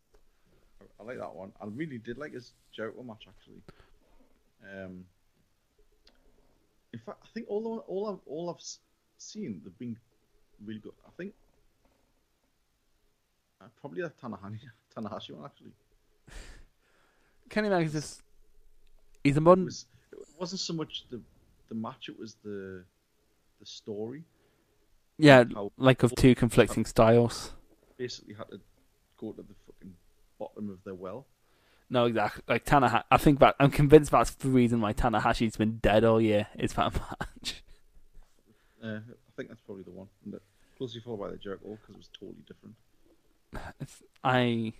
[0.81, 1.51] I, I like that one.
[1.61, 3.61] I really did like his Jericho match actually.
[4.63, 5.05] Um,
[6.93, 8.63] in fact, I think all the, all I've all I've
[9.17, 9.97] seen, they've been
[10.65, 10.93] really good.
[11.07, 11.33] I think
[13.61, 14.59] uh, probably that Tanahashi
[14.95, 15.71] Tanahashi one actually.
[17.49, 18.21] Kenny Omega's just.
[19.23, 19.65] He's a It modern.
[19.65, 21.21] was it wasn't so much the
[21.69, 22.83] the match; it was the
[23.59, 24.23] the story.
[25.17, 25.45] Yeah,
[25.77, 27.53] like of two conflicting styles.
[27.97, 28.59] basically had to
[29.17, 29.66] go to the
[30.39, 31.27] bottom of their well.
[31.89, 32.43] No, exactly.
[32.47, 33.03] Like Tanahashi.
[33.09, 36.47] I think that I'm convinced that's the reason why Tanahashi's been dead all year.
[36.57, 37.63] Is that match.
[38.83, 40.07] Uh, I think that's probably the one.
[40.25, 40.41] The-
[40.77, 42.75] closely followed by the Jericho because it was totally different.
[43.79, 44.73] It's, I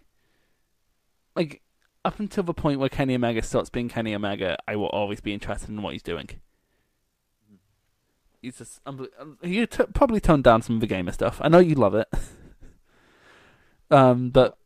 [1.35, 1.61] like
[2.05, 5.33] up until the point where Kenny Omega starts being Kenny Omega, I will always be
[5.33, 6.29] interested in what he's doing.
[8.41, 9.07] He's just unbel-
[9.41, 11.39] he t- probably toned down some of the gamer stuff.
[11.41, 12.07] I know you love it,
[13.91, 14.57] um, but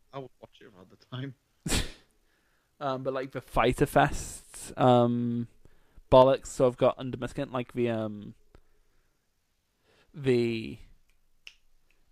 [1.12, 1.36] time.
[2.80, 5.48] um, but like the Fyter Fest, um,
[6.12, 6.48] bollocks.
[6.48, 8.34] So I've got under my skin like the um,
[10.14, 10.78] the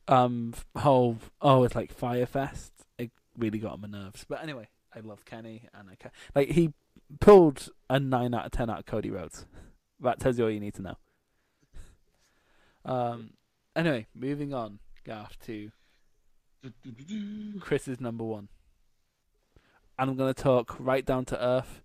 [0.08, 2.74] um whole oh it's like fire Fyre Fest.
[2.98, 4.26] It really got on my nerves.
[4.28, 6.74] But anyway, I love Kenny and I ca- like he
[7.20, 9.46] pulled a nine out of ten out of Cody Rhodes.
[10.02, 10.96] That tells you all you need to know.
[12.86, 13.32] Um.
[13.76, 15.72] Anyway, moving on, Garth to
[17.60, 18.48] Chris's number one.
[20.00, 21.82] And I'm going to talk right down to earth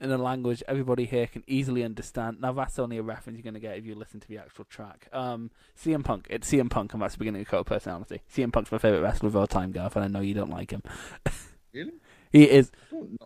[0.00, 2.40] in a language everybody here can easily understand.
[2.40, 4.64] Now, that's only a reference you're going to get if you listen to the actual
[4.64, 5.08] track.
[5.12, 6.26] Um, CM Punk.
[6.28, 8.20] It's CM Punk, and that's the beginning of Cult Personality.
[8.34, 10.72] CM Punk's my favourite wrestler of all time, Garth, and I know you don't like
[10.72, 10.82] him.
[11.72, 11.92] Really?
[12.30, 12.70] He is.
[12.74, 13.18] I don't.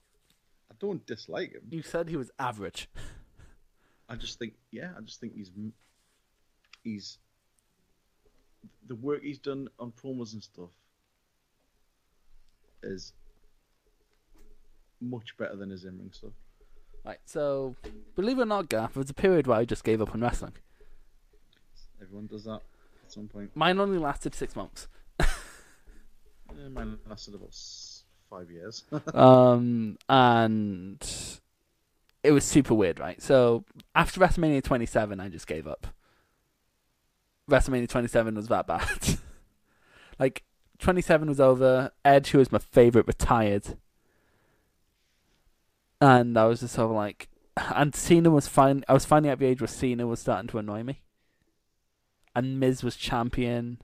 [0.70, 1.62] I don't dislike him.
[1.68, 2.88] You said he was average.
[4.08, 5.50] I just think, yeah, I just think he's
[6.84, 7.18] he's
[8.86, 10.70] the work he's done on promos and stuff
[12.84, 13.12] is
[15.10, 16.32] much better than his in ring stuff.
[17.04, 17.76] Right, so,
[18.16, 20.20] believe it or not, Garth, there was a period where I just gave up on
[20.20, 20.54] wrestling.
[22.02, 22.60] Everyone does that
[23.04, 23.50] at some point.
[23.54, 24.88] Mine only lasted six months.
[26.48, 27.54] Eh, mine lasted about
[28.30, 28.84] five years.
[29.14, 31.38] um, and
[32.22, 33.20] it was super weird, right?
[33.22, 33.64] So
[33.94, 35.86] after WrestleMania 27, I just gave up.
[37.50, 39.18] WrestleMania 27 was that bad.
[40.18, 40.44] like
[40.78, 41.92] 27 was over.
[42.04, 43.76] Edge, who was my favorite, retired,
[46.00, 48.84] and I was just sort of like, and Cena was fine.
[48.88, 51.02] I was finally at the age where Cena was starting to annoy me,
[52.34, 53.78] and Miz was champion.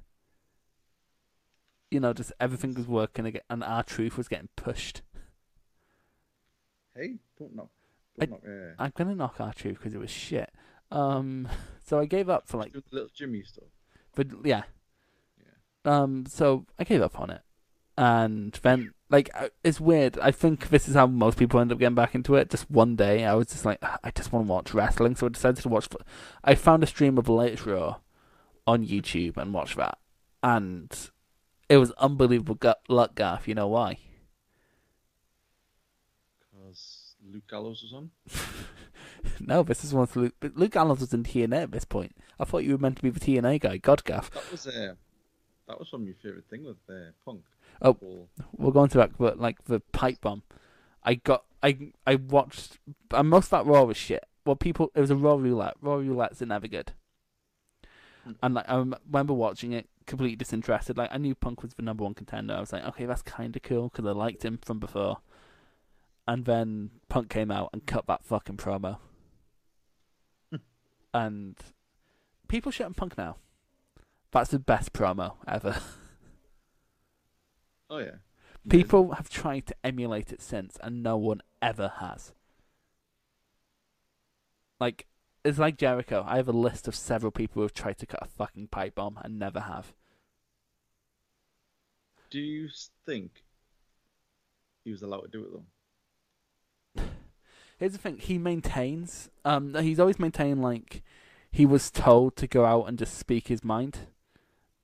[1.91, 5.03] You know, just everything was working again, and R-Truth was getting pushed.
[6.95, 7.69] Hey, don't knock.
[8.21, 8.41] I- Don't knock.
[8.47, 8.73] Yeah.
[8.79, 10.51] I'm gonna knock R-Truth because it was shit.
[10.91, 11.49] Um,
[11.85, 13.69] so I gave up for like, the little Jimmy stuff.
[14.15, 14.63] but yeah.
[15.85, 17.41] Um, so I gave up on it,
[17.99, 20.19] and then like uh, it's weird.
[20.19, 22.51] I think this is how most people end up getting back into it.
[22.51, 25.27] Just one day, I was just like, "Ah, I just want to watch wrestling, so
[25.27, 25.87] I decided to watch.
[26.43, 27.97] I found a stream of the latest Raw
[28.67, 29.99] on YouTube and watched that,
[30.43, 31.11] and
[31.69, 32.59] it was unbelievable
[32.89, 33.47] luck, Garth.
[33.47, 33.99] You know why?
[36.41, 38.11] Because Luke Gallows was on.
[39.41, 40.35] no, this is once Luke.
[40.41, 42.17] But Luke Gallows was in TNA at this point.
[42.41, 43.77] I thought you were meant to be the TNA guy.
[43.77, 44.31] God, Gaff.
[44.31, 44.95] That was uh,
[45.69, 47.43] that was from your favorite thing with uh, Punk.
[47.83, 48.29] Oh.
[48.57, 50.43] We'll go into that, but like the pipe bomb,
[51.03, 52.79] I got, I, I watched,
[53.11, 54.25] and most of that Raw was shit.
[54.47, 55.75] Well, people, it was a Raw roulette.
[55.81, 56.93] Raw roulettes are never good.
[58.25, 58.33] Hmm.
[58.43, 60.97] And like, I remember watching it completely disinterested.
[60.97, 62.55] Like, I knew Punk was the number one contender.
[62.55, 65.19] I was like, okay, that's kind of cool because I liked him from before.
[66.27, 68.99] And then Punk came out and cut that fucking promo.
[71.13, 71.57] and
[72.47, 73.37] people shitting Punk now.
[74.31, 75.77] That's the best promo ever.
[77.93, 78.17] Oh yeah.
[78.71, 82.33] People have tried to emulate it since, and no one ever has.
[84.81, 85.07] Like,
[85.45, 86.25] it's like Jericho.
[86.27, 88.95] I have a list of several people who have tried to cut a fucking pipe
[88.95, 89.93] bomb and never have.
[92.31, 92.71] Do you
[93.05, 93.45] think
[94.85, 95.51] he was allowed to do it
[96.97, 97.03] though?
[97.79, 99.29] Here's the thing: he maintains.
[99.45, 101.03] Um, he's always maintained like
[101.51, 103.99] he was told to go out and just speak his mind,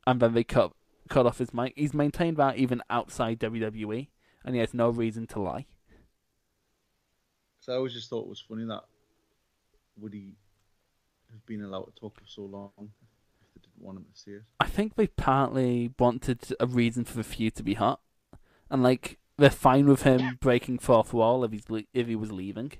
[0.06, 0.72] and then they cut
[1.08, 1.72] cut off his mic.
[1.76, 4.08] He's maintained that even outside WWE,
[4.44, 5.66] and he has no reason to lie.
[7.60, 8.84] So I always just thought it was funny that
[10.00, 10.34] would he
[11.30, 14.30] have been allowed to talk for so long if they didn't want him to see
[14.32, 14.42] it?
[14.60, 18.00] I think they partly wanted a reason for the feud to be hot,
[18.70, 22.72] and like they're fine with him breaking fourth wall if he's if he was leaving,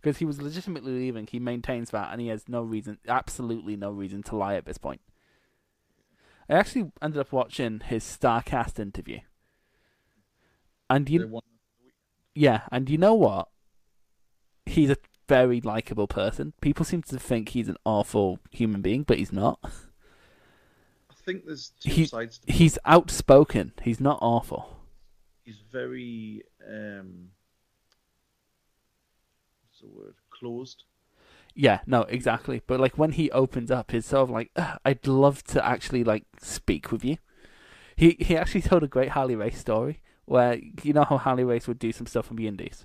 [0.00, 1.26] because he was legitimately leaving.
[1.26, 4.78] He maintains that, and he has no reason, absolutely no reason to lie at this
[4.78, 5.00] point.
[6.48, 9.20] I actually ended up watching his Starcast interview,
[10.88, 11.40] and you,
[12.34, 13.48] yeah, and you know what?
[14.64, 14.96] He's a
[15.28, 16.52] very likable person.
[16.60, 19.58] People seem to think he's an awful human being, but he's not.
[19.64, 23.72] I think there's two He- sides to He's outspoken.
[23.82, 24.76] He's not awful.
[25.44, 27.30] He's very um
[29.64, 30.14] what's the word?
[30.30, 30.84] Closed.
[31.58, 32.60] Yeah, no, exactly.
[32.66, 34.50] But like when he opens up, it's sort of like
[34.84, 37.16] I'd love to actually like speak with you.
[37.96, 41.66] He he actually told a great Harley Race story where you know how Harley Race
[41.66, 42.84] would do some stuff on the Indies.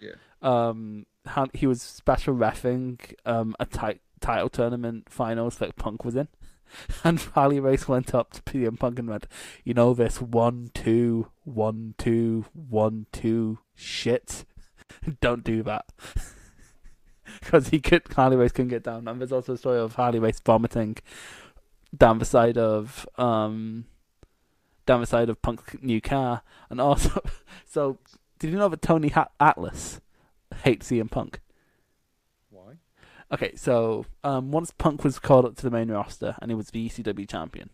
[0.00, 0.16] Yeah.
[0.42, 1.06] Um,
[1.54, 6.28] he was special refing um a ti- title tournament finals that Punk was in,
[7.04, 9.28] and Harley Race went up to CM Punk and went,
[9.64, 14.44] you know this one two one two one two shit,
[15.22, 15.86] don't do that.
[17.40, 20.18] Because he could, Harley Race couldn't get down, and there's also a story of Harley
[20.18, 20.96] Race vomiting
[21.96, 23.84] down the side of um
[24.86, 27.20] down the side of Punk's new car, and also,
[27.66, 27.98] so
[28.38, 30.00] did you know that Tony ha- Atlas
[30.64, 31.40] hates CM Punk?
[32.48, 32.74] Why?
[33.30, 36.70] Okay, so um, once Punk was called up to the main roster and he was
[36.70, 37.70] the ECW champion,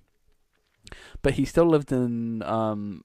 [1.22, 3.04] but he still lived in um,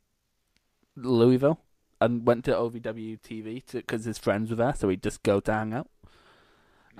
[0.96, 1.62] Louisville
[2.02, 5.54] and went to OVW TV because his friends were there, so he'd just go to
[5.54, 5.88] hang out.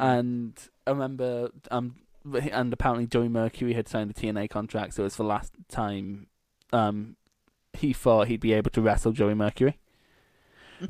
[0.02, 0.58] And
[0.88, 1.98] I remember, um,
[2.34, 6.26] and apparently Joey Mercury had signed a TNA contract, so it was the last time
[6.74, 7.16] um,
[7.74, 9.78] he thought he'd be able to wrestle Joey Mercury.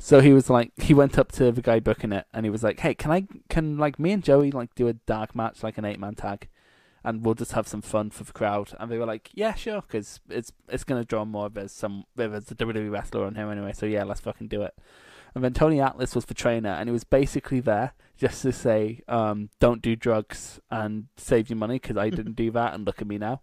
[0.00, 2.62] So he was like, he went up to the guy booking it, and he was
[2.62, 5.76] like, "Hey, can I, can like me and Joey like do a dark match, like
[5.76, 6.48] an eight man tag,
[7.04, 9.82] and we'll just have some fun for the crowd?" And they were like, "Yeah, sure,"
[9.82, 13.74] because it's it's gonna draw more there's some there's a WWE wrestler on here anyway.
[13.74, 14.72] So yeah, let's fucking do it.
[15.34, 19.00] And then Tony Atlas was the trainer, and he was basically there just to say,
[19.08, 23.00] um, "Don't do drugs and save your money," because I didn't do that, and look
[23.00, 23.40] at me now.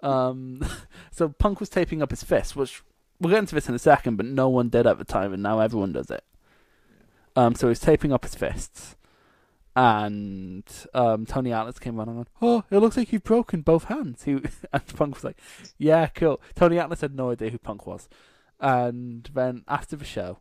[0.00, 0.64] Um,
[1.10, 2.82] so Punk was taping up his fist, which
[3.20, 5.42] we'll get into this in a second, but no one did at the time, and
[5.42, 6.24] now everyone does it.
[7.36, 8.96] Um, so he's taping up his fists,
[9.74, 10.64] and
[10.94, 14.32] um, Tony Atlas came running on "Oh, it looks like you've broken both hands." He
[14.72, 15.40] and Punk was like,
[15.78, 18.08] "Yeah, cool." Tony Atlas had no idea who Punk was,
[18.60, 20.38] and then after the show,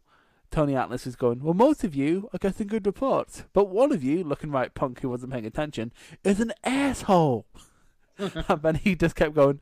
[0.53, 4.03] Tony Atlas was going, "Well, most of you are getting good reports, but one of
[4.03, 5.91] you, looking right Punk, who wasn't paying attention,
[6.23, 7.47] is an asshole."
[8.19, 9.61] and then he just kept going,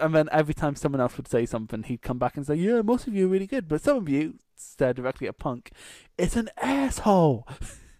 [0.00, 2.82] and then every time someone else would say something, he'd come back and say, "Yeah,
[2.82, 5.70] most of you are really good, but some of you stare directly at Punk.
[6.18, 7.46] It's an asshole."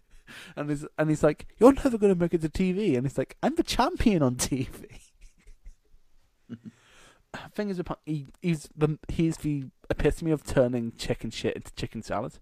[0.57, 3.17] and he's and he's like, "You're never going to make it to TV," and he's
[3.17, 4.83] like, "I'm the champion on TV."
[7.53, 12.33] Thing is, he, he's the he's the epitome of turning chicken shit into chicken salad.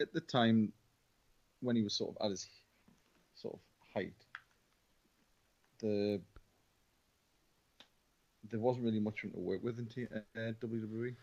[0.00, 0.72] at the time
[1.60, 2.48] when he was sort of at his
[3.34, 3.60] sort of
[3.94, 4.14] height,
[5.80, 6.20] the
[8.50, 11.14] there wasn't really much for him to work with in T- uh, WWE.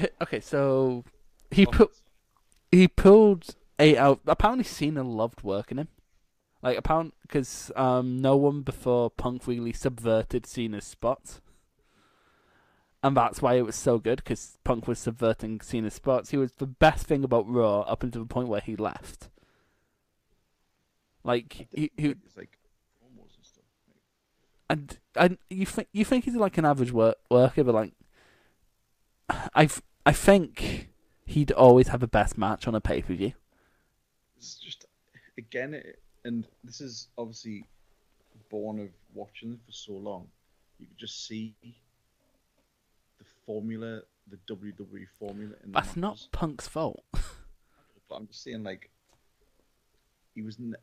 [0.22, 1.04] okay, so
[1.50, 1.90] he put
[2.70, 4.20] he pulled eight out.
[4.26, 5.88] Apparently, Cena loved working him.
[6.62, 11.40] Like apparently, because um, no one before Punk really subverted Cena's spots,
[13.02, 14.16] and that's why it was so good.
[14.16, 16.30] Because Punk was subverting Cena's spots.
[16.30, 19.28] He was the best thing about Raw up until the point where he left.
[21.24, 22.58] Like he, he like
[23.00, 23.64] promos and stuff.
[24.70, 27.92] And and you think you think he's like an average work, worker, but like,
[29.54, 29.68] I
[30.06, 30.88] I think
[31.26, 33.32] he'd always have a best match on a pay per view.
[34.36, 34.86] it's just
[35.36, 37.64] again, it, and this is obviously
[38.50, 40.26] born of watching for so long.
[40.78, 41.54] You could just see
[43.48, 45.54] formula, the WWE formula.
[45.64, 46.28] In the That's not matches.
[46.32, 47.02] Punk's fault.
[48.08, 48.88] But I'm just saying, like,
[50.34, 50.76] he was n-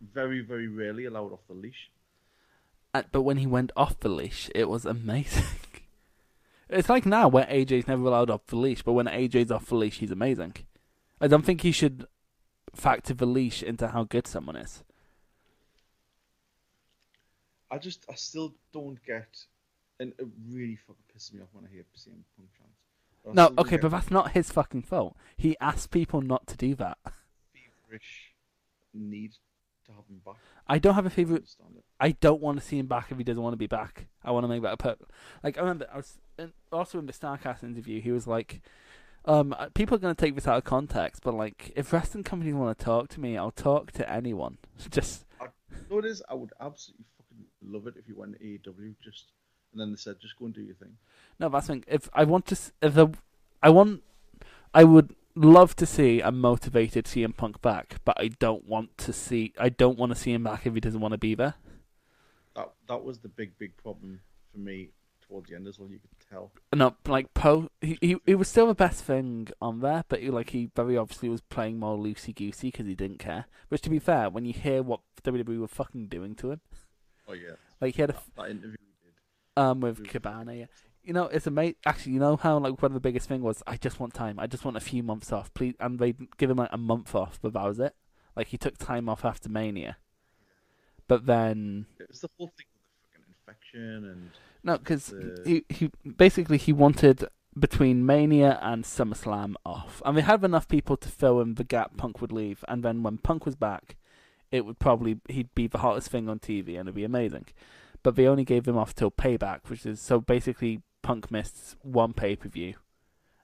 [0.00, 1.90] very, very rarely allowed off the leash.
[2.94, 5.42] Uh, but when he went off the leash, it was amazing.
[6.68, 9.74] it's like now where AJ's never allowed off the leash, but when AJ's off the
[9.74, 10.54] leash, he's amazing.
[11.20, 12.06] I don't think he should
[12.76, 14.84] factor the leash into how good someone is.
[17.72, 19.46] I just, I still don't get,
[20.00, 23.34] and it really fucking pisses me off when I hear CM Punk chants.
[23.34, 25.14] No, okay, but that's not his fucking fault.
[25.36, 26.98] He asked people not to do that.
[27.52, 28.32] feverish
[28.94, 29.32] need
[29.86, 30.36] to have him back.
[30.66, 31.36] I don't have a I favorite.
[31.36, 31.84] understand it.
[32.00, 34.06] I don't want to see him back if he doesn't want to be back.
[34.24, 34.96] I want to make that a per
[35.44, 38.00] Like I remember, I was in, also in the Starcast interview.
[38.00, 38.62] He was like,
[39.26, 42.24] um, uh, "People are going to take this out of context, but like, if wrestling
[42.24, 44.56] companies want to talk to me, I'll talk to anyone.
[44.90, 45.26] Just
[45.88, 46.22] what it is?
[46.28, 49.32] I would absolutely fucking love it if you went to AEW just,
[49.72, 50.96] and then they said, just go and do your thing.
[51.38, 51.84] no, that's the thing.
[51.86, 53.08] If I want to, if the,
[53.62, 54.02] I want,
[54.74, 59.12] I would love to see a motivated CM Punk back, but I don't want to
[59.12, 59.52] see.
[59.58, 61.54] I don't want to see him back if he doesn't want to be there.
[62.56, 64.20] That that was the big, big problem
[64.52, 64.90] for me
[65.26, 65.88] towards the end as well.
[65.88, 66.50] You could tell.
[66.74, 70.30] No, like Poe, he, he he was still the best thing on there, but he,
[70.30, 73.46] like he very obviously was playing more loosey goosey because he didn't care.
[73.68, 76.60] Which, to be fair, when you hear what WWE were fucking doing to him,
[77.28, 78.76] Oh yeah, like he had a that, that interview.
[79.56, 80.66] Um with Cabana, yeah.
[81.02, 81.76] You know, it's amazing.
[81.86, 84.38] Actually, you know how like one of the biggest thing was, I just want time.
[84.38, 85.74] I just want a few months off, please.
[85.80, 87.94] And they give him like a month off, but that was it.
[88.36, 89.96] Like he took time off after Mania,
[91.08, 94.30] but then It was the whole thing with the fucking infection and
[94.62, 97.24] No, because The- he he basically he wanted
[97.58, 101.96] between Mania and SummerSlam off, and they had enough people to fill in the gap
[101.96, 103.96] Punk would leave, and then when Punk was back,
[104.52, 107.46] it would probably he'd be the hottest thing on TV and it'd be amazing.
[108.02, 112.12] But they only gave him off till Payback, which is so basically Punk missed one
[112.12, 112.74] pay per view,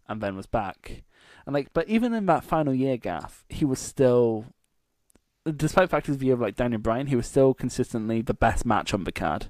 [0.09, 1.03] and then was back,
[1.45, 4.47] and like but even in that final year gaff, he was still.
[5.45, 9.05] Despite factors view of like Daniel Bryan, he was still consistently the best match on
[9.05, 9.47] the card.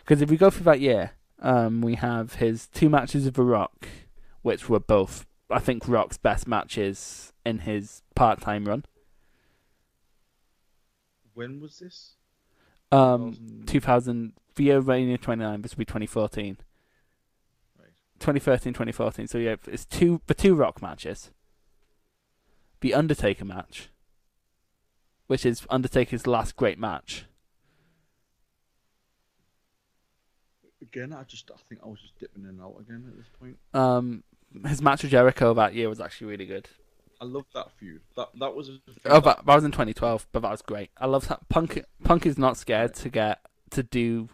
[0.00, 3.42] Because if we go through that year, um, we have his two matches with The
[3.42, 3.86] Rock,
[4.42, 8.84] which were both, I think, Rock's best matches in his part-time run.
[11.34, 12.14] when was this?
[12.92, 13.32] Um,
[13.66, 14.80] 2000 2000, the year
[15.18, 16.56] 29, this will be 2014.
[17.78, 17.88] Right.
[18.20, 19.26] 2013, 2014.
[19.26, 21.30] So yeah, it's two the two Rock matches.
[22.80, 23.88] The Undertaker match,
[25.26, 27.24] which is Undertaker's last great match.
[30.82, 33.28] Again, I just I think I was just dipping in and out again at this
[33.40, 33.56] point.
[33.74, 34.22] Um,
[34.66, 36.68] his match with Jericho that year was actually really good.
[37.20, 38.02] I love that feud.
[38.16, 38.70] That that was.
[39.06, 40.90] Oh, that, that was in 2012, but that was great.
[40.98, 41.82] I love that Punk.
[42.04, 43.40] Punk is not scared to get
[43.70, 44.28] to do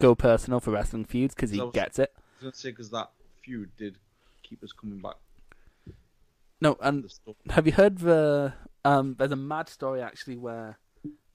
[0.00, 2.12] go personal for wrestling feuds because he was- gets it.
[2.16, 3.10] I was gonna say because that
[3.44, 3.98] feud did
[4.42, 5.16] keep us coming back.
[6.60, 7.04] No, and
[7.50, 8.54] have you heard the?
[8.84, 10.78] Um, there's a mad story actually where,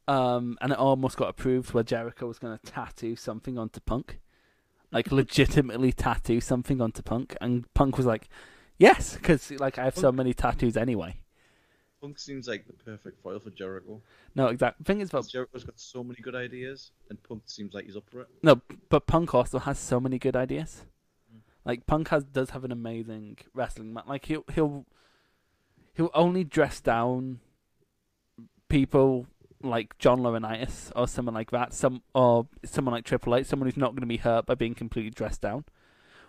[0.08, 4.20] um, and it almost got approved where Jericho was going to tattoo something onto Punk,
[4.92, 8.30] like legitimately tattoo something onto Punk, and Punk was like,
[8.78, 11.18] "Yes," because like I have so many tattoos anyway.
[12.02, 14.02] Punk seems like the perfect foil for Jericho.
[14.36, 17.86] No, exact thing is, about Jericho's got so many good ideas, and Punk seems like
[17.86, 18.28] he's up for it.
[18.44, 20.86] No, but Punk also has so many good ideas.
[21.32, 21.40] Hmm.
[21.66, 24.06] Like Punk has does have an amazing wrestling match.
[24.08, 24.86] Like he'll he'll
[25.96, 27.40] he'll only dress down
[28.70, 29.26] people
[29.64, 31.74] like John Laurinaitis or someone like that.
[31.74, 34.76] Some or someone like Triple H, someone who's not going to be hurt by being
[34.76, 35.66] completely dressed down.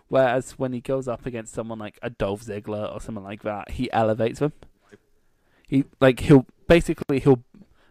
[0.09, 3.71] Whereas when he goes up against someone like a Dolph Ziggler or someone like that,
[3.71, 4.53] he elevates them.
[5.67, 7.43] He like he'll basically he'll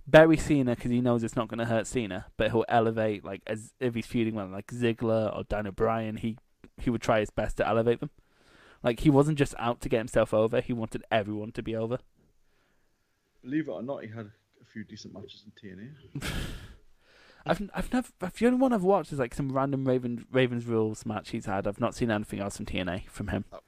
[0.04, 3.42] bury Cena because he knows it's not going to hurt Cena, but he'll elevate like
[3.46, 6.36] as if he's feuding with like Ziggler or Daniel Bryan, he
[6.76, 8.10] he would try his best to elevate them.
[8.82, 11.98] Like he wasn't just out to get himself over; he wanted everyone to be over.
[13.42, 14.26] Believe it or not, he had
[14.60, 15.52] a few decent matches in
[16.20, 16.24] TNA.
[17.48, 21.04] I've I've never the only one I've watched is like some random Raven Ravens rules
[21.06, 21.66] match he's had.
[21.66, 23.44] I've not seen anything else from TNA from him.
[23.50, 23.62] That-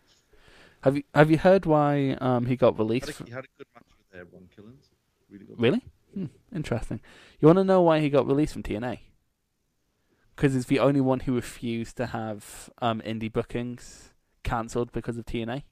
[0.82, 3.20] Have you Have you heard why um he got Had released?
[3.20, 4.90] a, he had a good match with uh, Ron Killings.
[5.30, 5.60] Really good.
[5.60, 5.82] really?
[6.14, 7.00] Hmm, interesting.
[7.40, 8.98] You want to know why he got released from TNA?
[10.34, 15.24] Because he's the only one who refused to have um indie bookings cancelled because of
[15.26, 15.62] TNA.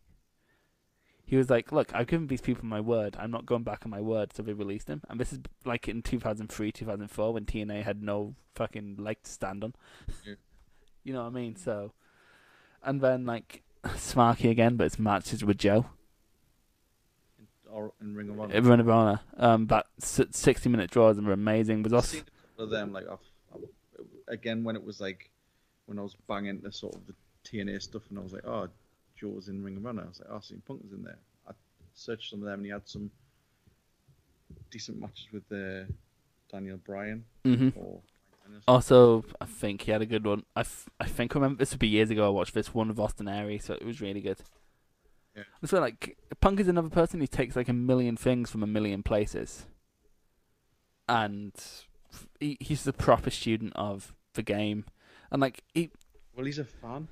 [1.29, 3.15] He was like, "Look, I've given these people my word.
[3.21, 5.87] I'm not going back on my word." So they released him, and this is like
[5.87, 9.75] in 2003, 2004, when TNA had no fucking leg to stand on.
[10.27, 10.35] Yeah.
[11.05, 11.57] You know what I mean?
[11.57, 11.93] So,
[12.83, 15.87] and then like Smarky again, but it's matches with Joe.
[17.39, 18.55] In, or in Ring of Honor.
[18.55, 19.21] Everyone of Honor.
[19.39, 21.83] Um, that 60 minute draws were amazing.
[21.83, 22.93] Was I've also seen a couple of them.
[22.93, 23.63] Like I've,
[24.27, 25.31] again, when it was like
[25.87, 27.15] when I was banging the sort of the
[27.45, 28.69] TNA stuff, and I was like, oh,
[29.21, 30.05] Joe was in Ring of Honor.
[30.05, 31.19] I was like, oh, CM Punk was in there.
[31.49, 31.53] I
[31.95, 33.11] searched some of them, and he had some
[34.71, 35.85] decent matches with uh,
[36.51, 38.01] Daniel Bryan hmm or
[38.45, 40.45] Daniel- Also, I think he had a good one.
[40.57, 42.27] I, f- I think I remember this would be years ago.
[42.27, 44.39] I watched this one with Austin Aries, so it was really good.
[45.37, 45.43] Yeah.
[45.69, 49.03] Where, like Punk is another person who takes like a million things from a million
[49.03, 49.67] places,
[51.09, 51.53] and
[52.41, 54.85] he, he's the proper student of the game,
[55.31, 55.91] and like he
[56.37, 57.09] Well, he's a fan.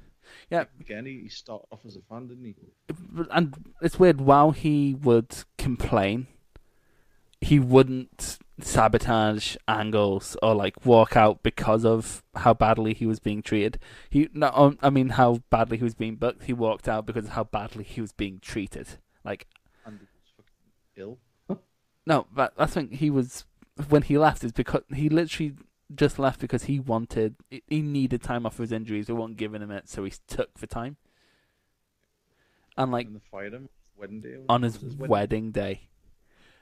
[0.51, 0.65] Yeah.
[0.81, 2.55] Again, he, started off as a fan, didn't he?
[3.31, 4.21] and it's weird.
[4.21, 6.27] While he would complain,
[7.41, 13.43] he wouldn't sabotage angles or like walk out because of how badly he was being
[13.43, 13.79] treated.
[14.09, 16.45] He no, I mean how badly he was being booked.
[16.45, 18.89] He walked out because of how badly he was being treated.
[19.25, 19.47] Like
[19.85, 21.19] And he was fucking ill.
[22.07, 23.45] no, but I think he was
[23.89, 25.55] when he left is because he literally
[25.95, 29.07] just left because he wanted he- needed time off for his injuries.
[29.07, 30.97] They weren't giving him it, so he took the time.
[32.77, 34.37] And like and fired him wedding day.
[34.49, 35.89] on his it wedding day.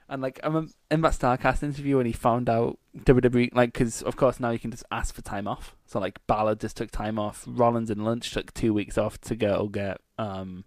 [0.07, 4.01] And like I remember in that Starcast interview when he found out WWE, like because
[4.03, 5.75] of course now you can just ask for time off.
[5.85, 7.43] So like Ballard just took time off.
[7.47, 10.63] Rollins and Lynch took two weeks off to go get um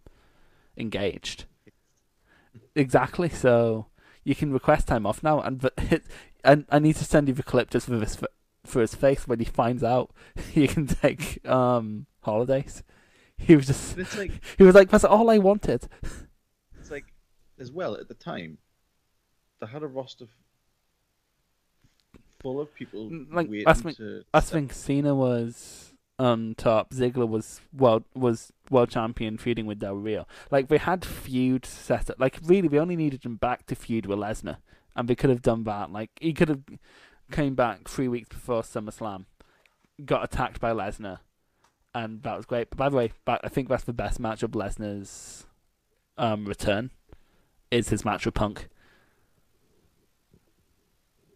[0.77, 1.45] engaged.
[2.75, 3.29] Exactly.
[3.29, 3.87] So
[4.25, 6.05] you can request time off now, and but it,
[6.45, 8.21] and I need to send you the clip just for this
[8.69, 10.11] for his face when he finds out
[10.53, 12.82] he can take um holidays.
[13.36, 15.89] He was just it's like, he was like that's all I wanted.
[16.81, 17.07] it's like
[17.59, 18.59] as well at the time
[19.61, 20.27] they had a roster
[22.40, 26.90] full of people like, waiting that's me- to I step- think Cena was on top.
[26.90, 30.27] Ziggler was world was world champion, feuding with Del Rio.
[30.51, 32.16] Like they had feud set up.
[32.19, 34.59] Like really, we only needed him back to feud with Lesnar,
[34.97, 35.90] and they could have done that.
[35.93, 36.62] Like he could have
[37.31, 39.25] came back three weeks before SummerSlam,
[40.05, 41.19] got attacked by Lesnar,
[41.95, 42.71] and that was great.
[42.71, 45.47] But by the way, I think that's the best match of Lesnar's
[46.17, 46.91] um, return.
[47.71, 48.69] Is his match with Punk.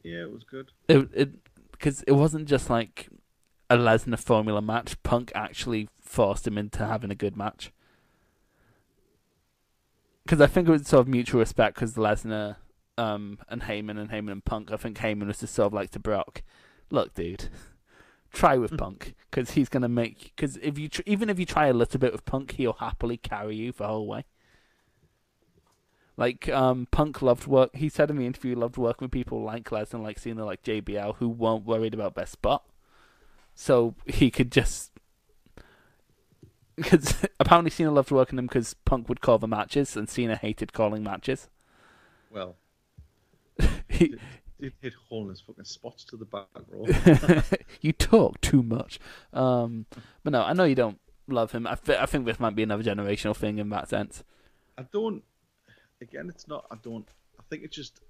[0.03, 1.31] yeah it was good it it
[1.71, 3.09] because it wasn't just like
[3.73, 5.03] a Lesnar formula match.
[5.03, 7.73] Punk actually forced him into having a good match.
[10.25, 11.77] Because I think it was sort of mutual respect.
[11.77, 12.57] Because Lesnar,
[13.03, 14.71] um, and Heyman and Heyman and Punk.
[14.71, 16.43] I think Heyman was just sort of like to Brock,
[16.91, 17.49] look, dude,
[18.33, 20.33] try with Punk because he's gonna make.
[20.37, 23.17] Because if you tr- even if you try a little bit with Punk, he'll happily
[23.17, 24.25] carry you the whole way.
[26.17, 27.75] Like um, Punk loved work.
[27.75, 30.63] He said in the interview, he loved working with people like Lesnar, like Cena, like
[30.63, 32.65] JBL, who weren't worried about their spot.
[33.55, 34.93] So he could just
[36.77, 40.73] because apparently Cena loved working them because Punk would call the matches, and Cena hated
[40.73, 41.49] calling matches.
[42.31, 42.57] well
[43.89, 44.15] He,
[44.59, 46.87] it hit in fucking spots to the back row
[47.81, 49.01] you talk too much.
[49.33, 49.87] Um,
[50.23, 51.67] but no, I know you don't love him.
[51.67, 54.23] I, th- I think this might be another generational thing in that sense.
[54.79, 55.23] I don't.
[56.01, 56.67] Again, it's not.
[56.71, 57.07] I don't.
[57.39, 58.01] I think it's just.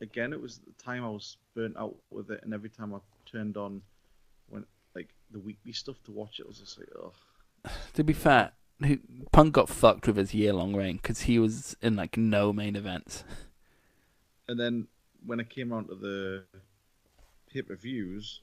[0.00, 2.98] Again, it was the time I was burnt out with it, and every time I
[3.30, 3.82] turned on,
[4.48, 4.64] when
[4.94, 7.72] like the weekly stuff to watch it, I was just like, ugh.
[7.94, 8.52] To be fair,
[9.32, 12.76] Punk got fucked with his year long reign because he was in like no main
[12.76, 13.24] events.
[14.48, 14.88] And then
[15.24, 16.44] when it came around to the
[17.50, 18.40] pay per views,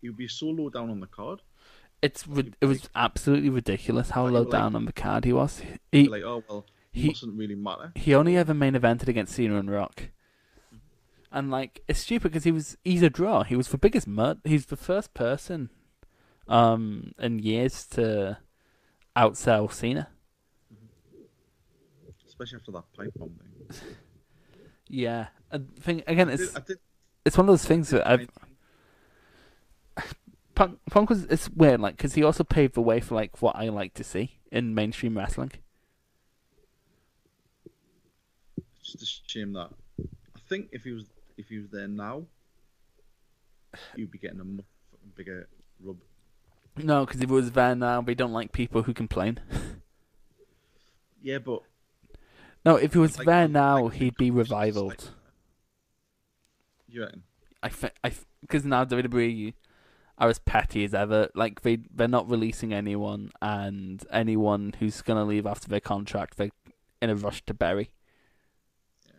[0.00, 1.42] he would be so low down on the card.
[2.02, 2.24] It's
[2.60, 5.62] it was absolutely ridiculous how low like- down on the card he was.
[5.92, 7.92] He like, oh well, he, mustn't really matter.
[7.94, 10.10] he only ever main evented against Cena and Rock.
[11.32, 13.44] And like it's stupid because he was he's a draw.
[13.44, 14.40] He was the biggest mud.
[14.44, 15.70] He's the first person,
[16.48, 18.38] um, in years to
[19.16, 20.08] outsell Cena.
[22.38, 23.30] Especially after that pipe bomb
[23.70, 23.78] thing.
[24.88, 26.78] Yeah, and thing again, I it's I did
[27.24, 28.28] it's one of those things that I've
[30.54, 33.56] Punk, Punk was it's weird, like, because he also paved the way for like what
[33.56, 35.52] I like to see in mainstream wrestling.
[38.80, 41.06] It's just a shame that I think if he was
[41.36, 42.24] if he was there now,
[43.96, 44.66] you'd be getting a much
[45.14, 45.48] bigger
[45.82, 45.96] rub.
[46.76, 49.40] No, because if it was there now, they don't like people who complain.
[51.22, 51.62] Yeah, but
[52.66, 54.90] No, if he was Like- there now, like he'd be Nicholas, just revivaled.
[54.90, 55.00] like-
[56.88, 57.22] you reckon?
[57.62, 58.12] I
[58.42, 59.54] because now WWE
[60.18, 61.30] are as petty as ever.
[61.34, 66.50] Like they they're not releasing anyone, and anyone who's gonna leave after their contract, they're
[67.02, 67.90] in a rush to bury.
[69.06, 69.12] Yeah.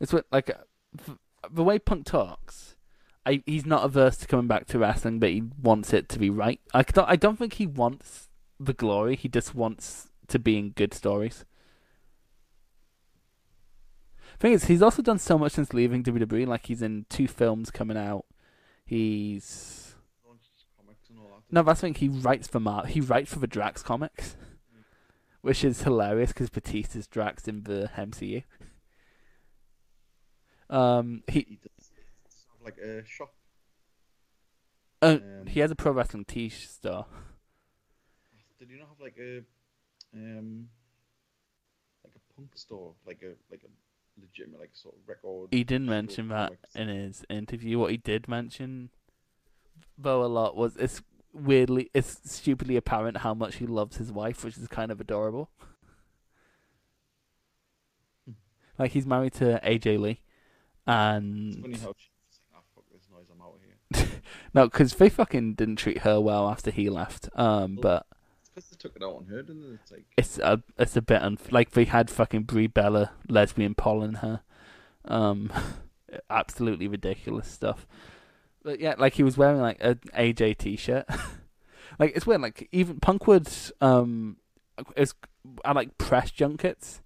[0.00, 0.50] It's what like
[1.50, 2.76] the way Punk talks.
[3.24, 6.30] I he's not averse to coming back to wrestling, but he wants it to be
[6.30, 6.60] right.
[6.74, 8.28] I don't I don't think he wants
[8.60, 9.16] the glory.
[9.16, 11.44] He just wants to be in good stories.
[14.42, 16.48] Thing is, he's also done so much since leaving WWE.
[16.48, 18.24] Like he's in two films coming out.
[18.84, 19.94] He's
[20.76, 21.94] Comics and all no, that's the thing.
[21.94, 22.84] He writes for Mar.
[22.86, 24.36] He writes for the Drax comics,
[25.42, 28.42] which is hilarious because Batista's Drax in the MCU.
[30.68, 31.92] Um, he He does
[32.48, 33.34] have like a shop.
[35.02, 37.06] uh, Um, he has a pro wrestling t store.
[38.58, 39.44] Did you not have like a
[40.14, 40.68] um
[42.02, 43.68] like a punk store, like a like a
[44.20, 45.48] legitimate like sort of record?
[45.50, 46.74] He didn't mention that comics?
[46.74, 47.78] in his interview.
[47.78, 48.90] What he did mention,
[49.98, 51.02] though, a lot was it's
[51.32, 55.50] weirdly, it's stupidly apparent how much he loves his wife, which is kind of adorable.
[58.26, 58.32] Hmm.
[58.78, 60.20] like he's married to AJ Lee,
[60.86, 64.20] and funny how she's like, "Ah, fuck this noise, I'm out of here."
[64.54, 67.28] no, because they fucking didn't treat her well after he left.
[67.34, 68.11] Um, but It's because they
[68.82, 69.78] took it out on her, didn't?
[69.80, 73.74] It's like it's a it's a bit unf- like they had fucking Brie Bella lesbian
[73.74, 74.42] pollen her,
[75.04, 75.52] um,
[76.30, 77.86] absolutely ridiculous stuff.
[78.62, 81.06] But yeah, like he was wearing like a AJ t-shirt.
[81.98, 82.42] like it's weird.
[82.42, 83.48] Like even Punk would
[83.80, 84.36] um,
[84.96, 85.14] is
[85.64, 87.02] I like press junkets,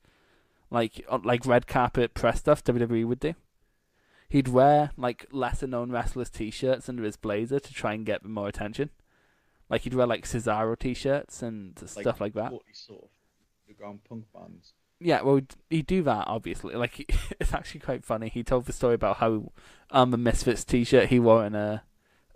[0.70, 3.35] like like red carpet press stuff WWE would do.
[4.28, 8.48] He'd wear like lesser known wrestlers t-shirts under his blazer to try and get more
[8.48, 8.90] attention.
[9.68, 12.51] Like he'd wear like Cesaro t-shirts and stuff like that.
[12.51, 13.09] 40 sort of
[13.68, 14.72] underground punk bands.
[15.01, 15.40] Yeah, well,
[15.70, 16.74] he'd do that obviously.
[16.76, 16.98] Like
[17.40, 18.28] it's actually quite funny.
[18.28, 19.52] He told the story about how
[19.90, 21.82] um the Misfits T-shirt he wore in a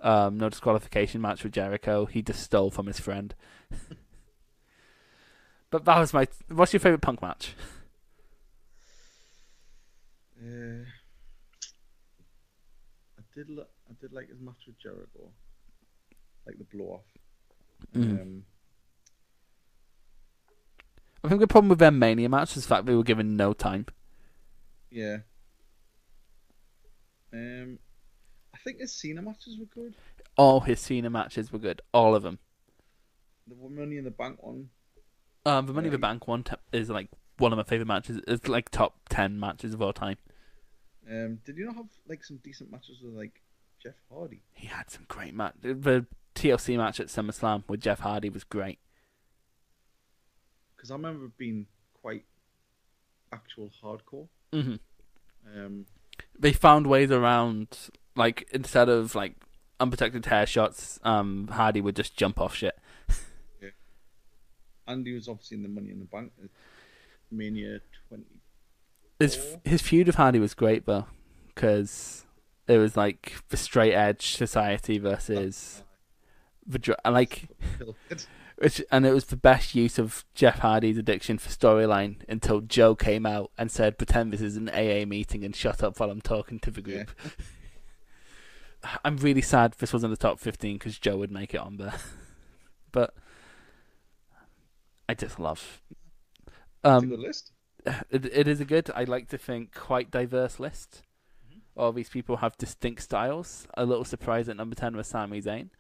[0.01, 2.07] um no disqualification match with Jericho.
[2.07, 3.35] He just stole from his friend.
[5.71, 6.27] but that was my.
[6.49, 7.55] What's your favorite punk match?
[10.43, 10.85] Uh,
[13.19, 15.31] I did li- I did like his match with Jericho,
[16.47, 17.20] like the blow off.
[17.95, 18.21] Mm.
[18.23, 18.45] Um,
[21.23, 23.53] I think the problem with their Mania match is the fact they were given no
[23.53, 23.87] time.
[24.91, 25.19] yeah.
[27.33, 27.79] Um,
[28.53, 29.95] I think his Cena matches were good.
[30.37, 31.81] All his Cena matches were good.
[31.95, 32.39] All of them.
[33.47, 34.71] The Money in the Bank one.
[35.47, 37.09] Um, the Money in the Um, Bank one t- is like
[37.39, 38.21] one of my favorite matches.
[38.27, 40.17] It's like top ten matches of all time.
[41.09, 43.41] Um, did you not have like some decent matches with like
[43.81, 44.43] Jeff Hardy?
[44.53, 45.55] He had some great match.
[45.63, 46.07] The
[46.41, 48.79] TLC match at SummerSlam with Jeff Hardy was great.
[50.77, 51.67] Because I remember being
[52.01, 52.25] quite
[53.33, 54.29] actual hardcore.
[54.53, 54.77] hmm
[55.55, 55.87] Um,
[56.39, 57.77] They found ways around,
[58.17, 59.35] like instead of like
[59.79, 62.79] unprotected hair shots, um, Hardy would just jump off shit.
[64.87, 66.33] and he was obviously in the Money in the Bank
[67.31, 68.25] Mania 20.
[69.21, 71.07] His his feud with Hardy was great though,
[71.55, 72.25] because
[72.67, 75.90] it was like the straight edge society versus the dr- and,
[77.05, 77.49] like
[78.57, 82.95] which and it was the best use of Jeff Hardy's addiction for storyline until Joe
[82.95, 86.21] came out and said, "Pretend this is an AA meeting and shut up while I'm
[86.21, 87.05] talking to the Yeah.
[87.05, 87.11] group."
[89.05, 91.95] I'm really sad this wasn't the top 15 because Joe would make it on there,
[92.93, 93.15] but
[95.09, 95.83] I just love.
[96.85, 97.53] Um, good list.
[98.11, 101.03] it, it is a good, I like to think, quite diverse list.
[101.77, 103.67] All these people have distinct styles.
[103.75, 105.71] A little surprised at number 10 was Sami Zayn.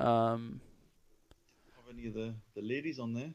[0.00, 0.60] Um,
[1.76, 3.34] Have any of the, the ladies on there?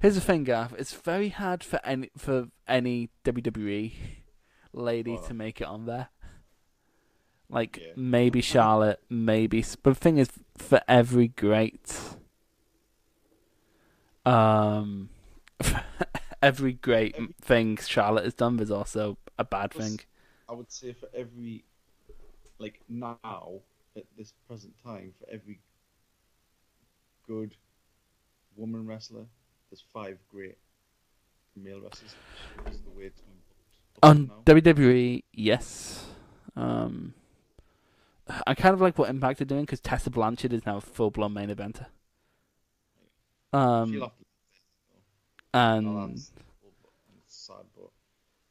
[0.00, 0.74] here's the thing, Gav.
[0.78, 3.92] It's very hard for any for any WWE
[4.72, 6.08] lady to make it on there.
[7.50, 7.92] Like Yeah.
[7.96, 9.64] maybe Charlotte, maybe.
[9.82, 11.98] But the thing is, for every great,
[14.24, 15.08] um,
[16.42, 20.00] every great Every- thing Charlotte has done, there's also a bad thing.
[20.48, 21.64] I would say for every,
[22.58, 23.60] like now
[23.98, 25.60] at this present time, for every
[27.26, 27.54] good
[28.56, 29.26] woman wrestler,
[29.70, 30.56] there's five great
[31.56, 32.14] male wrestlers.
[32.64, 33.34] That's the way it's been
[34.02, 34.52] On now.
[34.54, 36.04] WWE, yes.
[36.56, 37.14] Um,
[38.46, 41.10] I kind of like what Impact are doing because Tessa Blanchard is now a full
[41.10, 41.86] blown main eventer.
[43.52, 44.10] Um, to.
[45.54, 46.10] and Oh,
[47.26, 47.90] sad, but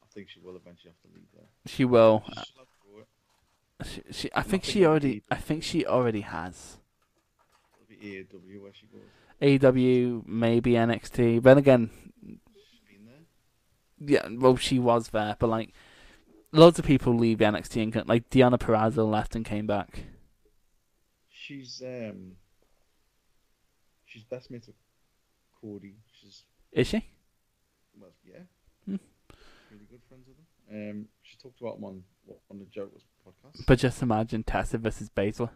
[0.04, 1.46] I think she will eventually have to leave there.
[1.68, 2.24] she will.
[2.26, 2.54] She'll have to
[2.92, 3.08] go it.
[3.86, 5.24] She, she, I think she already.
[5.30, 6.78] I think she already has.
[8.04, 9.64] AEW where she goes.
[9.64, 11.42] AW, maybe NXT.
[11.44, 11.90] Then again,
[12.24, 13.26] She's been there.
[14.00, 15.74] yeah, well, she was there, but like,
[16.52, 20.04] loads of people leave NXT and like Deonna Purrazzo left and came back.
[21.30, 22.34] She's um.
[24.06, 24.76] She's best mates with
[25.62, 25.96] Cody.
[26.22, 27.06] She's Is she?
[28.00, 28.40] well, yeah.
[28.86, 28.96] Hmm.
[29.72, 30.90] Really good friends with him.
[30.90, 32.04] Um, she talked about him on
[32.52, 33.66] on the Jokers podcast.
[33.66, 35.52] But just imagine Tessa versus Basil.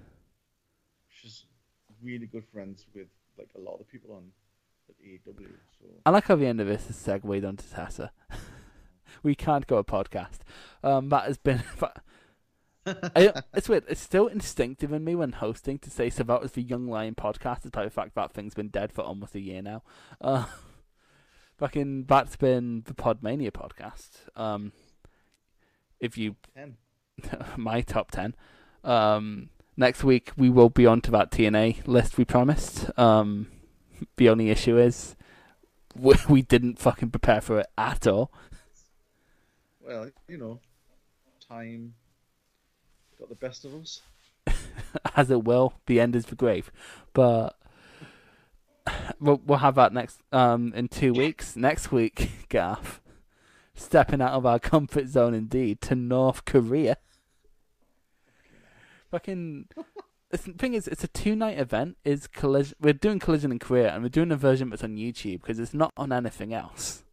[1.10, 1.46] she's
[2.04, 3.08] really good friends with
[3.38, 4.32] like a lot of the people on
[4.90, 5.48] at AEW.
[5.80, 8.12] So I like how the end of this is segued onto Tessa.
[9.24, 10.40] we can't go a podcast.
[10.84, 11.64] Um, that has been.
[12.86, 13.86] I, it's weird.
[13.88, 16.24] It's still instinctive in me when hosting to say so.
[16.24, 19.36] That was the Young Lion podcast, despite the fact that thing's been dead for almost
[19.36, 19.84] a year now.
[20.20, 20.46] Uh,
[21.58, 24.10] fucking, that's been the Podmania podcast.
[24.36, 24.72] Um,
[26.00, 26.78] if you ten.
[27.58, 28.36] my top 10.
[28.84, 32.98] Um, next week we will be on to that TNA list we promised.
[32.98, 33.48] Um,
[34.18, 35.16] the only issue is
[35.96, 38.32] we, we didn't fucking prepare for it at all.
[39.86, 40.60] Well, you know,
[41.48, 41.96] time
[43.20, 44.02] got the best of us.
[45.16, 46.72] As it will, the end is the grave.
[47.14, 47.58] But
[49.20, 51.56] we'll, we'll have that next um in two weeks.
[51.56, 53.02] Next week, Gaff,
[53.76, 56.98] stepping out of our comfort zone indeed to North Korea.
[59.12, 59.68] Fucking.
[60.30, 61.98] The thing is, it's a two night event.
[62.06, 62.78] Is collision?
[62.80, 65.74] We're doing collision in Korea, and we're doing a version that's on YouTube because it's
[65.74, 67.04] not on anything else.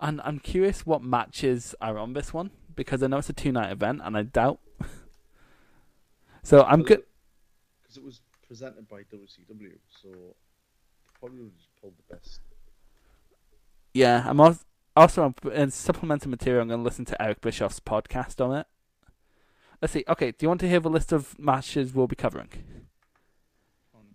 [0.00, 3.50] And I'm curious what matches are on this one because I know it's a two
[3.50, 4.60] night event, and I doubt.
[6.44, 7.02] so I'm good.
[7.82, 10.08] because it was presented by WCW, so
[11.18, 12.38] probably would just pulled the best.
[13.92, 14.60] Yeah, I'm also,
[14.96, 16.62] also in supplemental material.
[16.62, 18.66] I'm going to listen to Eric Bischoff's podcast on it.
[19.80, 20.04] Let's see.
[20.08, 22.48] Okay, do you want to hear the list of matches we'll be covering?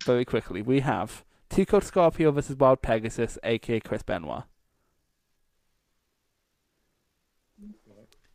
[0.04, 4.44] Very quickly, we have Tico Scorpio versus Wild Pegasus, aka Chris Benoit.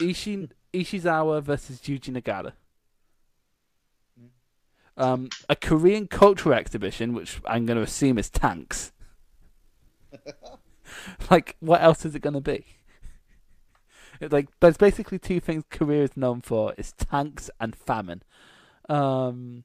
[0.00, 2.52] Ishi Ishizawa versus Yuji Nagata.
[4.96, 8.92] Um, a Korean culture exhibition, which I'm going to assume is tanks.
[11.30, 12.77] like, what else is it going to be?
[14.20, 18.22] Like, there's basically two things Korea is known for: is tanks and famine.
[18.88, 19.64] Um,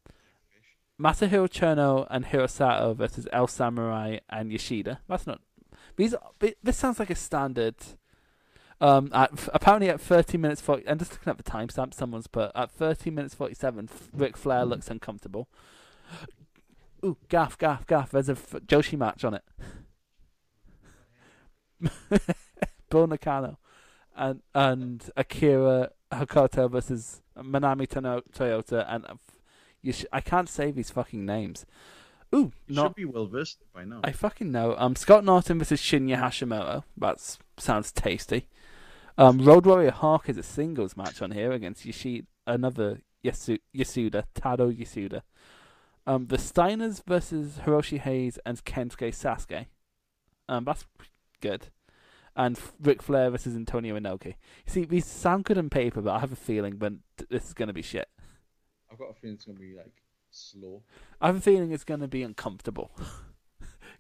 [0.99, 5.01] Masahiro Chono and Hiro Saito versus El Samurai and Yoshida.
[5.07, 5.41] That's not.
[5.95, 6.15] These.
[6.61, 7.75] This sounds like a standard.
[8.81, 12.51] Um, at, apparently at 30 minutes 40, I'm just looking at the timestamp someone's put
[12.53, 13.87] at 30 minutes 47.
[14.11, 15.47] Ric Flair looks uncomfortable.
[17.05, 18.11] Ooh, gaff, gaff, gaff.
[18.11, 19.43] There's a Joshi match on it.
[22.89, 23.57] Bull Nakano
[24.15, 29.15] and and Akira Hokuto versus Manami Tono- Toyota and uh,
[29.91, 31.65] sh- I can't say these fucking names.
[32.35, 34.01] Ooh, You not should be well versed by now.
[34.03, 34.75] I fucking know.
[34.77, 36.83] Um, Scott Norton versus Shinya Hashimoto.
[36.97, 37.19] That
[37.57, 38.47] sounds tasty.
[39.17, 44.23] Um, Road Warrior Hawk is a singles match on here against Yoshida, another Yasu- Yasuda,
[44.33, 45.21] Tadao Yasuda.
[46.07, 49.67] Um, the Steiners versus Hiroshi Hase and Kensuke Sasaki.
[50.49, 50.85] Um, that's
[51.39, 51.67] good.
[52.35, 54.35] And Ric Flair versus Antonio Inoki.
[54.65, 56.93] See, these sound good on paper, but I have a feeling that
[57.29, 58.09] this is going to be shit.
[58.91, 60.01] I've got a feeling it's gonna be like
[60.31, 60.81] slow.
[61.21, 62.91] I have a feeling it's going to be uncomfortable.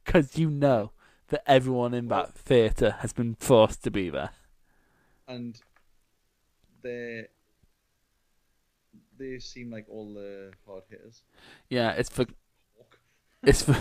[0.05, 0.91] Because you know
[1.29, 4.31] that everyone in that theatre has been forced to be there.
[5.27, 5.61] and
[6.81, 7.27] they
[9.17, 11.23] they seem like all the hard hitters.
[11.69, 12.25] Yeah, it's for
[13.43, 13.77] it's for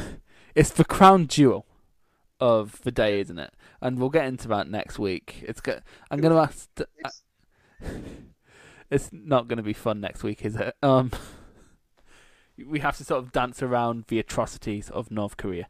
[0.55, 1.67] it's for crown jewel
[2.43, 3.55] of the day, isn't it?
[3.81, 5.45] And we'll get into that next week.
[5.47, 5.79] It's go-
[6.11, 6.69] I'm going to ask.
[6.99, 7.23] It's,
[8.91, 10.77] It's not going to be fun next week, is it?
[10.83, 11.13] Um,
[12.67, 15.69] we have to sort of dance around the atrocities of North Korea.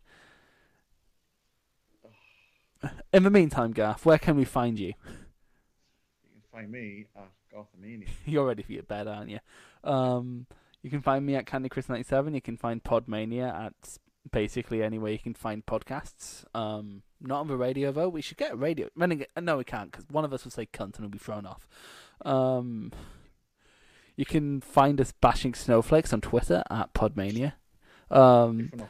[3.12, 4.88] In the meantime, Garth, where can we find you?
[5.04, 8.08] you can find me at Garthamania.
[8.26, 9.38] You're ready for your bed, aren't you?
[9.84, 10.46] Um,
[10.82, 12.34] you can find me at Candy Chris ninety seven.
[12.34, 13.98] You can find Podmania at
[14.30, 16.44] basically anywhere you can find podcasts.
[16.54, 18.08] Um, not on the radio though.
[18.08, 18.88] We should get a radio.
[18.96, 21.46] Running no, we can't because one of us will say cunt and we'll be thrown
[21.46, 21.66] off.
[22.24, 22.92] Um,
[24.16, 27.54] you can find us bashing snowflakes on Twitter at Podmania.
[28.10, 28.88] Um, If we're not-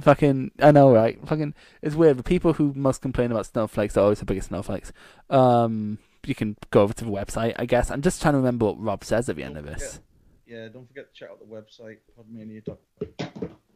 [0.00, 1.20] Fucking, I know, right?
[1.24, 2.16] Fucking, it's weird.
[2.16, 4.92] The people who most complain about snowflakes are always the biggest snowflakes.
[5.30, 7.92] Um, you can go over to the website, I guess.
[7.92, 10.00] I'm just trying to remember what Rob says at the end of this.
[10.48, 12.76] yeah, don't forget to check out the website podmania.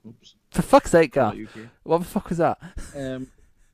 [0.08, 0.34] Oops.
[0.50, 1.34] For fuck's sake, Gar.
[1.84, 2.58] What the fuck was that?
[2.96, 3.28] um,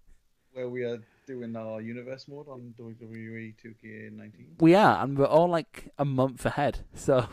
[0.53, 4.61] where we are doing our universe mode on WWE 2K19.
[4.61, 6.81] We are, and we're all like a month ahead.
[6.95, 7.27] So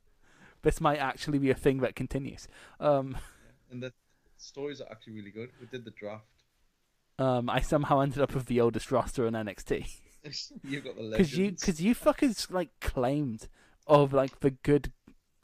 [0.62, 2.48] this might actually be a thing that continues.
[2.80, 3.16] Um,
[3.70, 3.92] And the
[4.38, 5.50] stories are actually really good.
[5.60, 6.24] We did the draft.
[7.18, 9.86] um, I somehow ended up with the oldest roster in NXT
[10.64, 11.16] You've got the legends.
[11.30, 13.48] because you because you fuckers like claimed
[13.86, 14.92] of like the good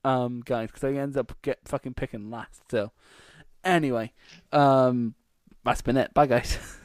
[0.04, 2.62] um guys because I ended up get fucking picking last.
[2.70, 2.92] So
[3.64, 4.12] anyway,
[4.52, 5.14] um,
[5.64, 6.12] that's been it.
[6.14, 6.58] Bye guys.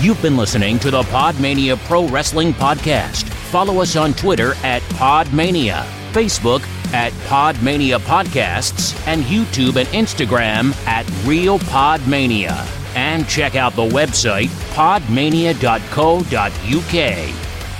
[0.00, 3.24] You've been listening to the Podmania Pro Wrestling Podcast.
[3.50, 6.62] Follow us on Twitter at Podmania, Facebook
[6.92, 12.66] at Podmania Podcasts, and YouTube and Instagram at Real Podmania.
[12.96, 15.54] And check out the website podmania.co.uk.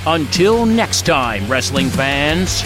[0.07, 2.63] Until next time, wrestling fans.